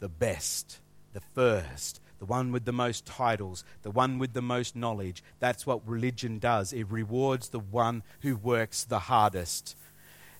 The 0.00 0.08
best, 0.08 0.78
the 1.18 1.24
first, 1.34 2.00
the 2.20 2.24
one 2.24 2.52
with 2.52 2.64
the 2.64 2.72
most 2.72 3.04
titles, 3.04 3.64
the 3.82 3.90
one 3.90 4.18
with 4.18 4.34
the 4.34 4.42
most 4.42 4.76
knowledge. 4.76 5.22
That's 5.40 5.66
what 5.66 5.86
religion 5.86 6.38
does. 6.38 6.72
It 6.72 6.86
rewards 6.90 7.48
the 7.48 7.58
one 7.58 8.04
who 8.20 8.36
works 8.36 8.84
the 8.84 9.00
hardest 9.00 9.76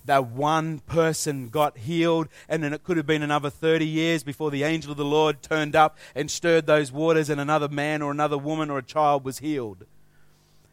that 0.04 0.26
one 0.26 0.78
person 0.78 1.50
got 1.50 1.76
healed, 1.76 2.28
and 2.48 2.62
then 2.62 2.72
it 2.72 2.82
could 2.82 2.96
have 2.96 3.04
been 3.04 3.22
another 3.22 3.50
30 3.50 3.86
years 3.86 4.22
before 4.22 4.50
the 4.50 4.62
angel 4.62 4.90
of 4.90 4.96
the 4.96 5.04
Lord 5.04 5.42
turned 5.42 5.76
up 5.76 5.98
and 6.14 6.30
stirred 6.30 6.64
those 6.64 6.90
waters, 6.90 7.28
and 7.28 7.38
another 7.38 7.68
man 7.68 8.00
or 8.00 8.10
another 8.10 8.38
woman 8.38 8.70
or 8.70 8.78
a 8.78 8.82
child 8.82 9.22
was 9.22 9.40
healed. 9.40 9.84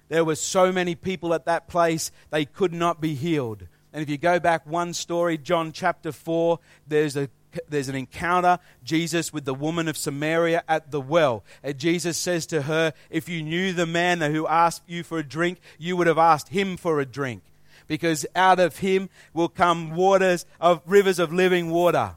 There 0.08 0.24
were 0.24 0.36
so 0.36 0.72
many 0.72 0.95
people 0.95 1.34
at 1.34 1.43
that 1.45 1.68
place, 1.68 2.12
they 2.30 2.45
could 2.45 2.72
not 2.72 3.01
be 3.01 3.14
healed. 3.14 3.68
And 3.91 4.01
if 4.01 4.10
you 4.10 4.18
go 4.18 4.39
back 4.39 4.66
one 4.66 4.93
story, 4.93 5.38
John 5.38 5.74
chapter 5.74 6.14
4, 6.14 6.60
there's 6.88 7.18
a 7.18 7.28
there's 7.68 7.89
an 7.89 7.95
encounter, 7.95 8.60
Jesus 8.84 9.34
with 9.34 9.45
the 9.45 9.53
woman 9.53 9.88
of 9.88 9.97
Samaria 9.97 10.64
at 10.68 10.91
the 10.91 11.01
well. 11.01 11.43
And 11.64 11.78
Jesus 11.78 12.18
says 12.18 12.45
to 12.47 12.64
her, 12.64 12.93
If 13.10 13.30
you 13.30 13.41
knew 13.43 13.74
the 13.74 13.86
man 13.86 14.22
who 14.22 14.47
asked 14.47 14.84
you 14.88 15.03
for 15.03 15.20
a 15.20 15.24
drink, 15.24 15.60
you 15.78 15.97
would 15.97 16.08
have 16.08 16.18
asked 16.18 16.49
him 16.49 16.78
for 16.78 16.99
a 16.99 17.06
drink 17.06 17.43
because 17.88 18.26
out 18.36 18.60
of 18.60 18.80
him 18.80 19.10
will 19.34 19.49
come 19.49 19.95
waters 19.95 20.45
of 20.60 20.82
rivers 20.86 21.20
of 21.20 21.34
living 21.34 21.70
water. 21.70 22.16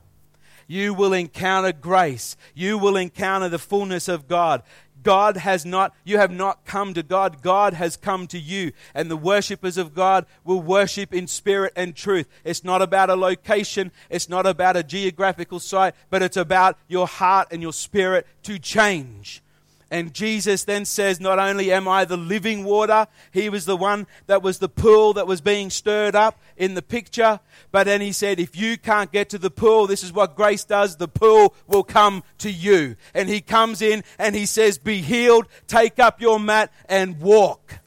You 0.70 0.92
will 0.92 1.14
encounter 1.14 1.72
grace. 1.72 2.36
You 2.54 2.76
will 2.76 2.96
encounter 2.96 3.48
the 3.48 3.58
fullness 3.58 4.06
of 4.06 4.28
God. 4.28 4.62
God 5.08 5.38
has 5.38 5.64
not, 5.64 5.94
you 6.04 6.18
have 6.18 6.30
not 6.30 6.66
come 6.66 6.92
to 6.92 7.02
God. 7.02 7.40
God 7.40 7.72
has 7.72 7.96
come 7.96 8.26
to 8.26 8.38
you. 8.38 8.72
And 8.92 9.10
the 9.10 9.16
worshippers 9.16 9.78
of 9.78 9.94
God 9.94 10.26
will 10.44 10.60
worship 10.60 11.14
in 11.14 11.26
spirit 11.26 11.72
and 11.76 11.96
truth. 11.96 12.28
It's 12.44 12.62
not 12.62 12.82
about 12.82 13.08
a 13.08 13.14
location. 13.14 13.90
It's 14.10 14.28
not 14.28 14.44
about 14.44 14.76
a 14.76 14.82
geographical 14.82 15.60
site, 15.60 15.94
but 16.10 16.20
it's 16.20 16.36
about 16.36 16.76
your 16.88 17.06
heart 17.06 17.48
and 17.50 17.62
your 17.62 17.72
spirit 17.72 18.26
to 18.42 18.58
change. 18.58 19.42
And 19.90 20.12
Jesus 20.12 20.64
then 20.64 20.84
says, 20.84 21.18
Not 21.18 21.38
only 21.38 21.72
am 21.72 21.88
I 21.88 22.04
the 22.04 22.18
living 22.18 22.64
water, 22.64 23.06
he 23.30 23.48
was 23.48 23.64
the 23.64 23.76
one 23.76 24.06
that 24.26 24.42
was 24.42 24.58
the 24.58 24.68
pool 24.68 25.14
that 25.14 25.26
was 25.26 25.40
being 25.40 25.70
stirred 25.70 26.14
up 26.14 26.38
in 26.58 26.74
the 26.74 26.82
picture. 26.82 27.40
But 27.70 27.84
then 27.84 28.02
he 28.02 28.12
said, 28.12 28.38
If 28.38 28.54
you 28.54 28.76
can't 28.76 29.10
get 29.10 29.30
to 29.30 29.38
the 29.38 29.50
pool, 29.50 29.86
this 29.86 30.04
is 30.04 30.12
what 30.12 30.36
grace 30.36 30.64
does 30.64 30.96
the 30.96 31.08
pool 31.08 31.54
will 31.66 31.84
come 31.84 32.22
to 32.38 32.50
you. 32.50 32.96
And 33.14 33.30
he 33.30 33.40
comes 33.40 33.80
in 33.80 34.04
and 34.18 34.34
he 34.34 34.44
says, 34.44 34.76
Be 34.76 35.00
healed, 35.00 35.46
take 35.66 35.98
up 35.98 36.20
your 36.20 36.38
mat, 36.38 36.70
and 36.86 37.18
walk. 37.20 37.78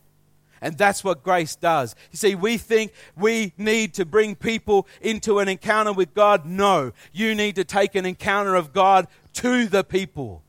And 0.59 0.77
that's 0.77 1.03
what 1.03 1.23
grace 1.23 1.55
does. 1.55 1.95
You 2.11 2.17
see, 2.17 2.35
we 2.35 2.57
think 2.57 2.93
we 3.15 3.53
need 3.57 3.95
to 3.95 4.05
bring 4.05 4.35
people 4.35 4.87
into 5.01 5.39
an 5.39 5.47
encounter 5.47 5.93
with 5.93 6.13
God. 6.13 6.45
No, 6.45 6.93
you 7.11 7.35
need 7.35 7.55
to 7.55 7.63
take 7.63 7.93
an 7.95 8.05
encounter 8.05 8.55
of 8.55 8.73
God 8.73 9.07
to 9.33 9.65
the 9.65 9.83
people. 9.83 10.43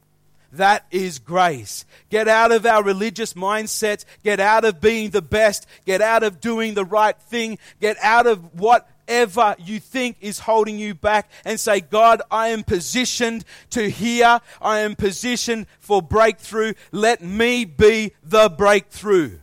That 0.53 0.85
is 0.91 1.19
grace. 1.19 1.87
Get 2.11 2.29
out 2.29 2.53
of 2.53 2.67
our 2.67 2.83
religious 2.83 3.33
mindsets. 3.33 4.05
Get 4.23 4.39
out 4.39 4.67
of 4.67 4.83
being 4.83 5.11
the 5.11 5.23
best. 5.23 5.67
Get 5.87 6.03
out 6.03 6.23
of 6.23 6.41
doing 6.41 6.75
the 6.75 6.85
right 6.85 7.17
thing. 7.17 7.59
Get 7.81 7.97
out 8.03 8.27
of 8.27 8.61
whatever 8.61 9.57
you 9.59 9.81
think 9.81 10.19
is 10.21 10.41
holding 10.41 10.79
you 10.79 10.95
back 10.95 11.31
and 11.47 11.59
say, 11.59 11.81
God, 11.81 12.21
I 12.31 12.49
am 12.49 12.65
positioned 12.65 13.47
to 13.71 13.89
hear. 13.89 14.41
I 14.61 14.81
am 14.81 14.95
positioned 14.95 15.67
for 15.81 16.03
breakthrough. 16.03 16.75
Let 16.91 17.23
me 17.23 17.65
be 17.65 18.13
the 18.23 18.51
breakthrough. 18.51 19.39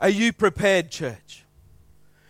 Are 0.00 0.08
you 0.08 0.32
prepared, 0.32 0.90
church? 0.90 1.44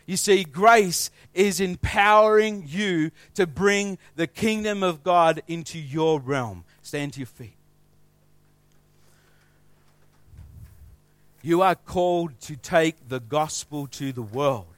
You 0.05 0.19
see, 0.19 0.45
grace 0.45 1.11
is 1.35 1.61
empowering 1.61 2.65
you 2.67 3.11
to 3.35 3.47
bring 3.47 3.99
the 4.17 4.27
kingdom 4.27 4.83
of 4.83 5.03
God 5.03 5.43
into 5.47 5.79
your 5.79 6.21
realm. 6.21 6.65
Stand 6.89 7.13
to 7.13 7.21
your 7.21 7.27
feet. 7.27 7.53
You 11.43 11.61
are 11.61 11.75
called 11.75 12.41
to 12.41 12.57
take 12.57 13.11
the 13.11 13.21
gospel 13.21 13.87
to 13.89 14.11
the 14.11 14.23
world. 14.23 14.73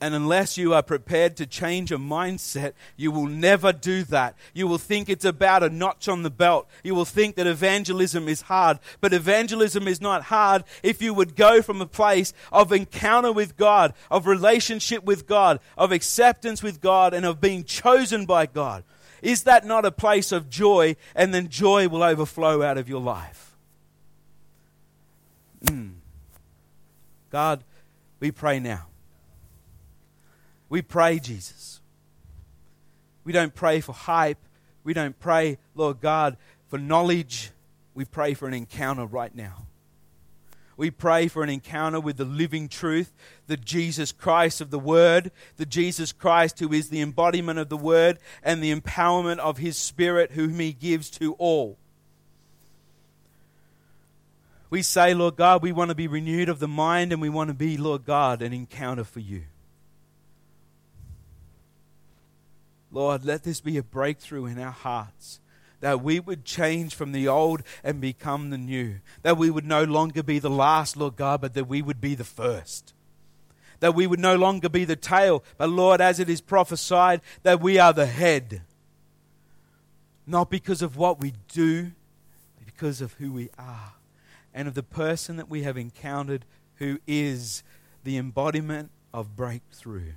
And 0.00 0.12
unless 0.12 0.58
you 0.58 0.74
are 0.74 0.82
prepared 0.82 1.36
to 1.36 1.46
change 1.46 1.92
a 1.92 1.98
mindset, 1.98 2.72
you 2.96 3.12
will 3.12 3.28
never 3.28 3.72
do 3.72 4.02
that. 4.06 4.34
You 4.54 4.66
will 4.66 4.76
think 4.76 5.08
it's 5.08 5.24
about 5.24 5.62
a 5.62 5.70
notch 5.70 6.08
on 6.08 6.24
the 6.24 6.30
belt. 6.30 6.68
You 6.82 6.96
will 6.96 7.04
think 7.04 7.36
that 7.36 7.46
evangelism 7.46 8.26
is 8.26 8.40
hard. 8.42 8.80
But 9.00 9.12
evangelism 9.12 9.86
is 9.86 10.00
not 10.00 10.24
hard 10.24 10.64
if 10.82 11.00
you 11.00 11.14
would 11.14 11.36
go 11.36 11.62
from 11.62 11.80
a 11.80 11.86
place 11.86 12.32
of 12.50 12.72
encounter 12.72 13.30
with 13.30 13.56
God, 13.56 13.94
of 14.10 14.26
relationship 14.26 15.04
with 15.04 15.28
God, 15.28 15.60
of 15.78 15.92
acceptance 15.92 16.60
with 16.60 16.80
God, 16.80 17.14
and 17.14 17.24
of 17.24 17.40
being 17.40 17.62
chosen 17.62 18.26
by 18.26 18.46
God. 18.46 18.82
Is 19.22 19.44
that 19.44 19.64
not 19.64 19.84
a 19.86 19.92
place 19.92 20.32
of 20.32 20.50
joy? 20.50 20.96
And 21.14 21.32
then 21.32 21.48
joy 21.48 21.88
will 21.88 22.02
overflow 22.02 22.62
out 22.62 22.76
of 22.76 22.88
your 22.88 23.00
life. 23.00 23.56
Mm. 25.64 25.94
God, 27.30 27.62
we 28.18 28.32
pray 28.32 28.58
now. 28.58 28.86
We 30.68 30.82
pray, 30.82 31.18
Jesus. 31.18 31.80
We 33.24 33.32
don't 33.32 33.54
pray 33.54 33.80
for 33.80 33.92
hype. 33.92 34.38
We 34.84 34.94
don't 34.94 35.18
pray, 35.18 35.58
Lord 35.74 36.00
God, 36.00 36.36
for 36.66 36.78
knowledge. 36.78 37.52
We 37.94 38.04
pray 38.04 38.34
for 38.34 38.48
an 38.48 38.54
encounter 38.54 39.06
right 39.06 39.34
now. 39.34 39.66
We 40.82 40.90
pray 40.90 41.28
for 41.28 41.44
an 41.44 41.48
encounter 41.48 42.00
with 42.00 42.16
the 42.16 42.24
living 42.24 42.66
truth, 42.66 43.12
the 43.46 43.56
Jesus 43.56 44.10
Christ 44.10 44.60
of 44.60 44.72
the 44.72 44.80
Word, 44.80 45.30
the 45.56 45.64
Jesus 45.64 46.10
Christ 46.10 46.58
who 46.58 46.72
is 46.72 46.88
the 46.88 47.00
embodiment 47.00 47.60
of 47.60 47.68
the 47.68 47.76
Word 47.76 48.18
and 48.42 48.60
the 48.60 48.74
empowerment 48.74 49.38
of 49.38 49.58
His 49.58 49.76
Spirit, 49.76 50.32
whom 50.32 50.58
He 50.58 50.72
gives 50.72 51.08
to 51.10 51.34
all. 51.34 51.78
We 54.70 54.82
say, 54.82 55.14
Lord 55.14 55.36
God, 55.36 55.62
we 55.62 55.70
want 55.70 55.90
to 55.90 55.94
be 55.94 56.08
renewed 56.08 56.48
of 56.48 56.58
the 56.58 56.66
mind 56.66 57.12
and 57.12 57.22
we 57.22 57.28
want 57.28 57.46
to 57.46 57.54
be, 57.54 57.76
Lord 57.76 58.04
God, 58.04 58.42
an 58.42 58.52
encounter 58.52 59.04
for 59.04 59.20
you. 59.20 59.44
Lord, 62.90 63.24
let 63.24 63.44
this 63.44 63.60
be 63.60 63.76
a 63.76 63.84
breakthrough 63.84 64.46
in 64.46 64.58
our 64.58 64.72
hearts 64.72 65.38
that 65.82 66.00
we 66.00 66.20
would 66.20 66.44
change 66.44 66.94
from 66.94 67.10
the 67.10 67.26
old 67.26 67.62
and 67.82 68.00
become 68.00 68.50
the 68.50 68.56
new. 68.56 69.00
That 69.22 69.36
we 69.36 69.50
would 69.50 69.66
no 69.66 69.82
longer 69.82 70.22
be 70.22 70.38
the 70.38 70.48
last, 70.48 70.96
Lord 70.96 71.16
God, 71.16 71.40
but 71.40 71.54
that 71.54 71.66
we 71.66 71.82
would 71.82 72.00
be 72.00 72.14
the 72.14 72.24
first. 72.24 72.94
That 73.80 73.94
we 73.94 74.06
would 74.06 74.20
no 74.20 74.36
longer 74.36 74.68
be 74.68 74.84
the 74.84 74.94
tail, 74.94 75.42
but 75.58 75.68
Lord, 75.68 76.00
as 76.00 76.20
it 76.20 76.30
is 76.30 76.40
prophesied, 76.40 77.20
that 77.42 77.60
we 77.60 77.80
are 77.80 77.92
the 77.92 78.06
head. 78.06 78.62
Not 80.24 80.50
because 80.50 80.82
of 80.82 80.96
what 80.96 81.20
we 81.20 81.34
do, 81.48 81.90
but 82.56 82.64
because 82.64 83.00
of 83.00 83.14
who 83.14 83.32
we 83.32 83.50
are 83.58 83.94
and 84.54 84.68
of 84.68 84.74
the 84.74 84.84
person 84.84 85.36
that 85.36 85.48
we 85.48 85.64
have 85.64 85.76
encountered 85.76 86.44
who 86.76 87.00
is 87.08 87.64
the 88.04 88.16
embodiment 88.16 88.90
of 89.12 89.34
breakthrough. 89.34 90.12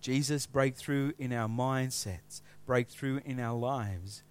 Jesus, 0.00 0.46
breakthrough 0.46 1.12
in 1.18 1.34
our 1.34 1.48
mindsets, 1.48 2.40
breakthrough 2.64 3.20
in 3.26 3.38
our 3.38 3.58
lives, 3.58 4.22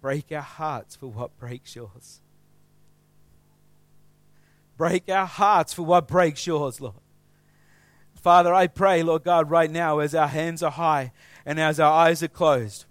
Break 0.00 0.32
our 0.32 0.40
hearts 0.40 0.96
for 0.96 1.06
what 1.06 1.38
breaks 1.38 1.76
yours. 1.76 2.20
Break 4.76 5.08
our 5.10 5.26
hearts 5.26 5.72
for 5.72 5.82
what 5.82 6.08
breaks 6.08 6.46
yours, 6.46 6.80
Lord. 6.80 6.94
Father, 8.14 8.52
I 8.52 8.66
pray, 8.66 9.02
Lord 9.02 9.24
God, 9.24 9.50
right 9.50 9.70
now 9.70 9.98
as 9.98 10.14
our 10.14 10.28
hands 10.28 10.62
are 10.62 10.70
high 10.70 11.12
and 11.46 11.58
as 11.58 11.80
our 11.80 11.92
eyes 11.92 12.22
are 12.22 12.28
closed. 12.28 12.84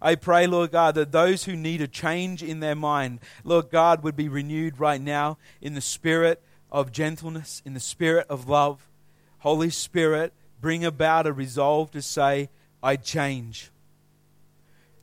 I 0.00 0.14
pray, 0.14 0.46
Lord 0.46 0.72
God, 0.72 0.94
that 0.94 1.12
those 1.12 1.44
who 1.44 1.56
need 1.56 1.80
a 1.80 1.88
change 1.88 2.42
in 2.42 2.60
their 2.60 2.74
mind, 2.74 3.20
Lord 3.44 3.70
God, 3.70 4.02
would 4.02 4.16
be 4.16 4.28
renewed 4.28 4.78
right 4.78 5.00
now 5.00 5.38
in 5.60 5.74
the 5.74 5.80
spirit 5.80 6.42
of 6.70 6.92
gentleness, 6.92 7.60
in 7.64 7.74
the 7.74 7.80
spirit 7.80 8.26
of 8.28 8.48
love. 8.48 8.88
Holy 9.38 9.70
Spirit, 9.70 10.32
bring 10.60 10.84
about 10.84 11.26
a 11.26 11.32
resolve 11.32 11.90
to 11.92 12.02
say, 12.02 12.50
I 12.82 12.94
change. 12.96 13.71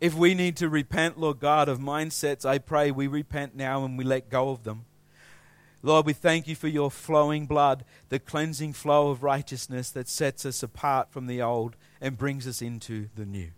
If 0.02 0.16
we 0.16 0.34
need 0.34 0.56
to 0.58 0.70
repent, 0.70 1.20
Lord 1.20 1.40
God, 1.40 1.68
of 1.68 1.80
mindsets, 1.80 2.46
I 2.46 2.58
pray 2.58 2.90
we 2.90 3.08
repent 3.08 3.56
now 3.56 3.84
and 3.84 3.98
we 3.98 4.06
let 4.06 4.30
go 4.30 4.50
of 4.50 4.64
them. 4.64 4.86
Lord, 5.82 6.06
we 6.06 6.14
thank 6.14 6.48
you 6.48 6.56
for 6.56 6.68
your 6.68 6.92
flowing 6.92 7.46
blood, 7.46 7.86
the 8.10 8.20
cleansing 8.20 8.74
flow 8.74 9.10
of 9.10 9.24
righteousness 9.24 9.90
that 9.92 10.10
sets 10.10 10.46
us 10.46 10.62
apart 10.62 11.12
from 11.12 11.28
the 11.28 11.42
old 11.42 11.76
and 12.02 12.18
brings 12.18 12.48
us 12.48 12.62
into 12.62 13.10
the 13.16 13.26
new. 13.26 13.52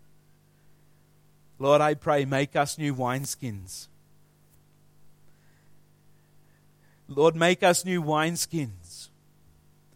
Lord, 1.58 1.80
I 1.80 1.94
pray, 1.94 2.24
make 2.24 2.56
us 2.56 2.78
new 2.78 2.94
wineskins. 2.94 3.88
Lord, 7.08 7.36
make 7.36 7.62
us 7.62 7.84
new 7.84 8.02
wineskins, 8.02 9.08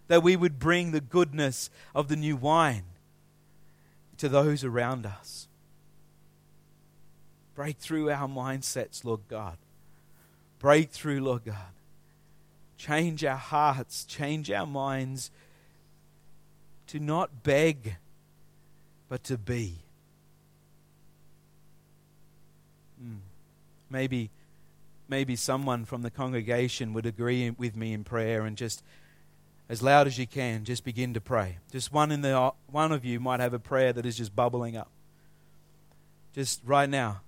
that 0.08 0.22
we 0.22 0.36
would 0.36 0.58
bring 0.58 0.90
the 0.90 1.00
goodness 1.00 1.70
of 1.94 2.08
the 2.08 2.16
new 2.16 2.36
wine 2.36 2.84
to 4.18 4.28
those 4.28 4.64
around 4.64 5.06
us. 5.06 5.45
Break 7.56 7.78
through 7.78 8.10
our 8.10 8.28
mindsets, 8.28 9.02
Lord 9.02 9.22
God. 9.28 9.56
Break 10.58 10.90
through, 10.90 11.20
Lord 11.20 11.46
God. 11.46 11.72
Change 12.76 13.24
our 13.24 13.36
hearts, 13.36 14.04
change 14.04 14.50
our 14.50 14.66
minds 14.66 15.30
to 16.88 17.00
not 17.00 17.42
beg, 17.42 17.96
but 19.08 19.24
to 19.24 19.38
be. 19.38 19.78
Hmm. 23.00 23.16
Maybe, 23.88 24.30
maybe 25.08 25.34
someone 25.34 25.86
from 25.86 26.02
the 26.02 26.10
congregation 26.10 26.92
would 26.92 27.06
agree 27.06 27.48
with 27.50 27.74
me 27.74 27.94
in 27.94 28.04
prayer 28.04 28.44
and 28.44 28.56
just 28.56 28.82
as 29.68 29.82
loud 29.82 30.06
as 30.06 30.18
you 30.18 30.26
can, 30.26 30.64
just 30.64 30.84
begin 30.84 31.14
to 31.14 31.20
pray. 31.22 31.56
Just 31.72 31.90
one 31.90 32.12
in 32.12 32.20
the 32.20 32.52
one 32.70 32.92
of 32.92 33.04
you 33.04 33.18
might 33.18 33.40
have 33.40 33.54
a 33.54 33.58
prayer 33.58 33.94
that 33.94 34.04
is 34.04 34.16
just 34.16 34.36
bubbling 34.36 34.76
up. 34.76 34.90
Just 36.34 36.60
right 36.64 36.88
now, 36.88 37.22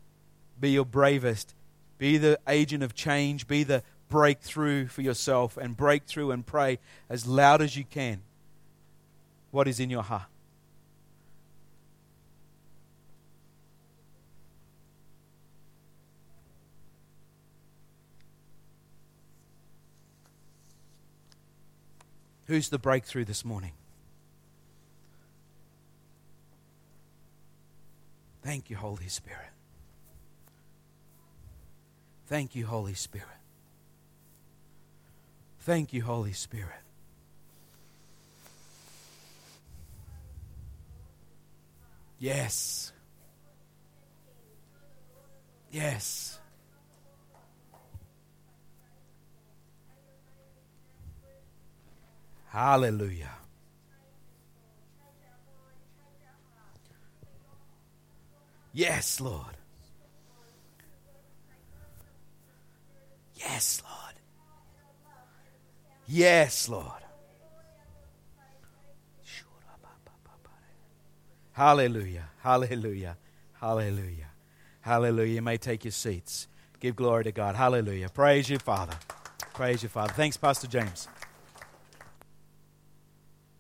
be 0.61 0.71
your 0.71 0.85
bravest. 0.85 1.55
Be 1.99 2.17
the 2.17 2.39
agent 2.49 2.83
of 2.83 2.95
change. 2.95 3.47
Be 3.47 3.65
the 3.65 3.83
breakthrough 4.09 4.87
for 4.87 5.03
yourself 5.03 5.57
and 5.57 5.77
break 5.77 6.05
through 6.05 6.31
and 6.31 6.47
pray 6.47 6.79
as 7.09 7.27
loud 7.27 7.61
as 7.61 7.77
you 7.77 7.85
can 7.85 8.23
what 9.51 9.69
is 9.69 9.81
in 9.81 9.91
your 9.91 10.03
heart. 10.03 10.23
Who's 22.47 22.71
the 22.71 22.79
breakthrough 22.79 23.27
this 23.27 23.45
morning? 23.45 23.73
Thank 28.43 28.71
you, 28.71 28.77
Holy 28.77 29.09
Spirit. 29.09 29.51
Thank 32.29 32.55
you, 32.55 32.67
Holy 32.67 32.93
Spirit. 32.93 33.27
Thank 35.61 35.95
you, 35.95 36.03
Holy 36.03 36.35
Spirit. 36.35 36.83
Yes. 42.19 42.93
Yes. 45.73 46.39
Hallelujah. 52.49 53.31
Yes, 58.75 59.19
Lord. 59.19 59.58
Yes, 63.51 63.83
Lord. 63.83 64.15
Yes, 66.07 66.69
Lord. 66.69 66.85
Hallelujah. 71.53 72.29
Hallelujah. 72.41 73.17
Hallelujah. 73.55 74.27
Hallelujah. 74.81 75.35
You 75.35 75.43
may 75.43 75.57
take 75.57 75.85
your 75.85 75.91
seats. 75.91 76.47
Give 76.79 76.95
glory 76.95 77.25
to 77.25 77.33
God. 77.33 77.57
Hallelujah. 77.57 78.09
Praise 78.11 78.49
you, 78.49 78.59
Father. 78.59 78.95
Praise 79.55 79.83
you, 79.83 79.89
Father. 79.89 80.13
Thanks, 80.13 80.37
Pastor 80.37 80.69
James. 80.69 81.09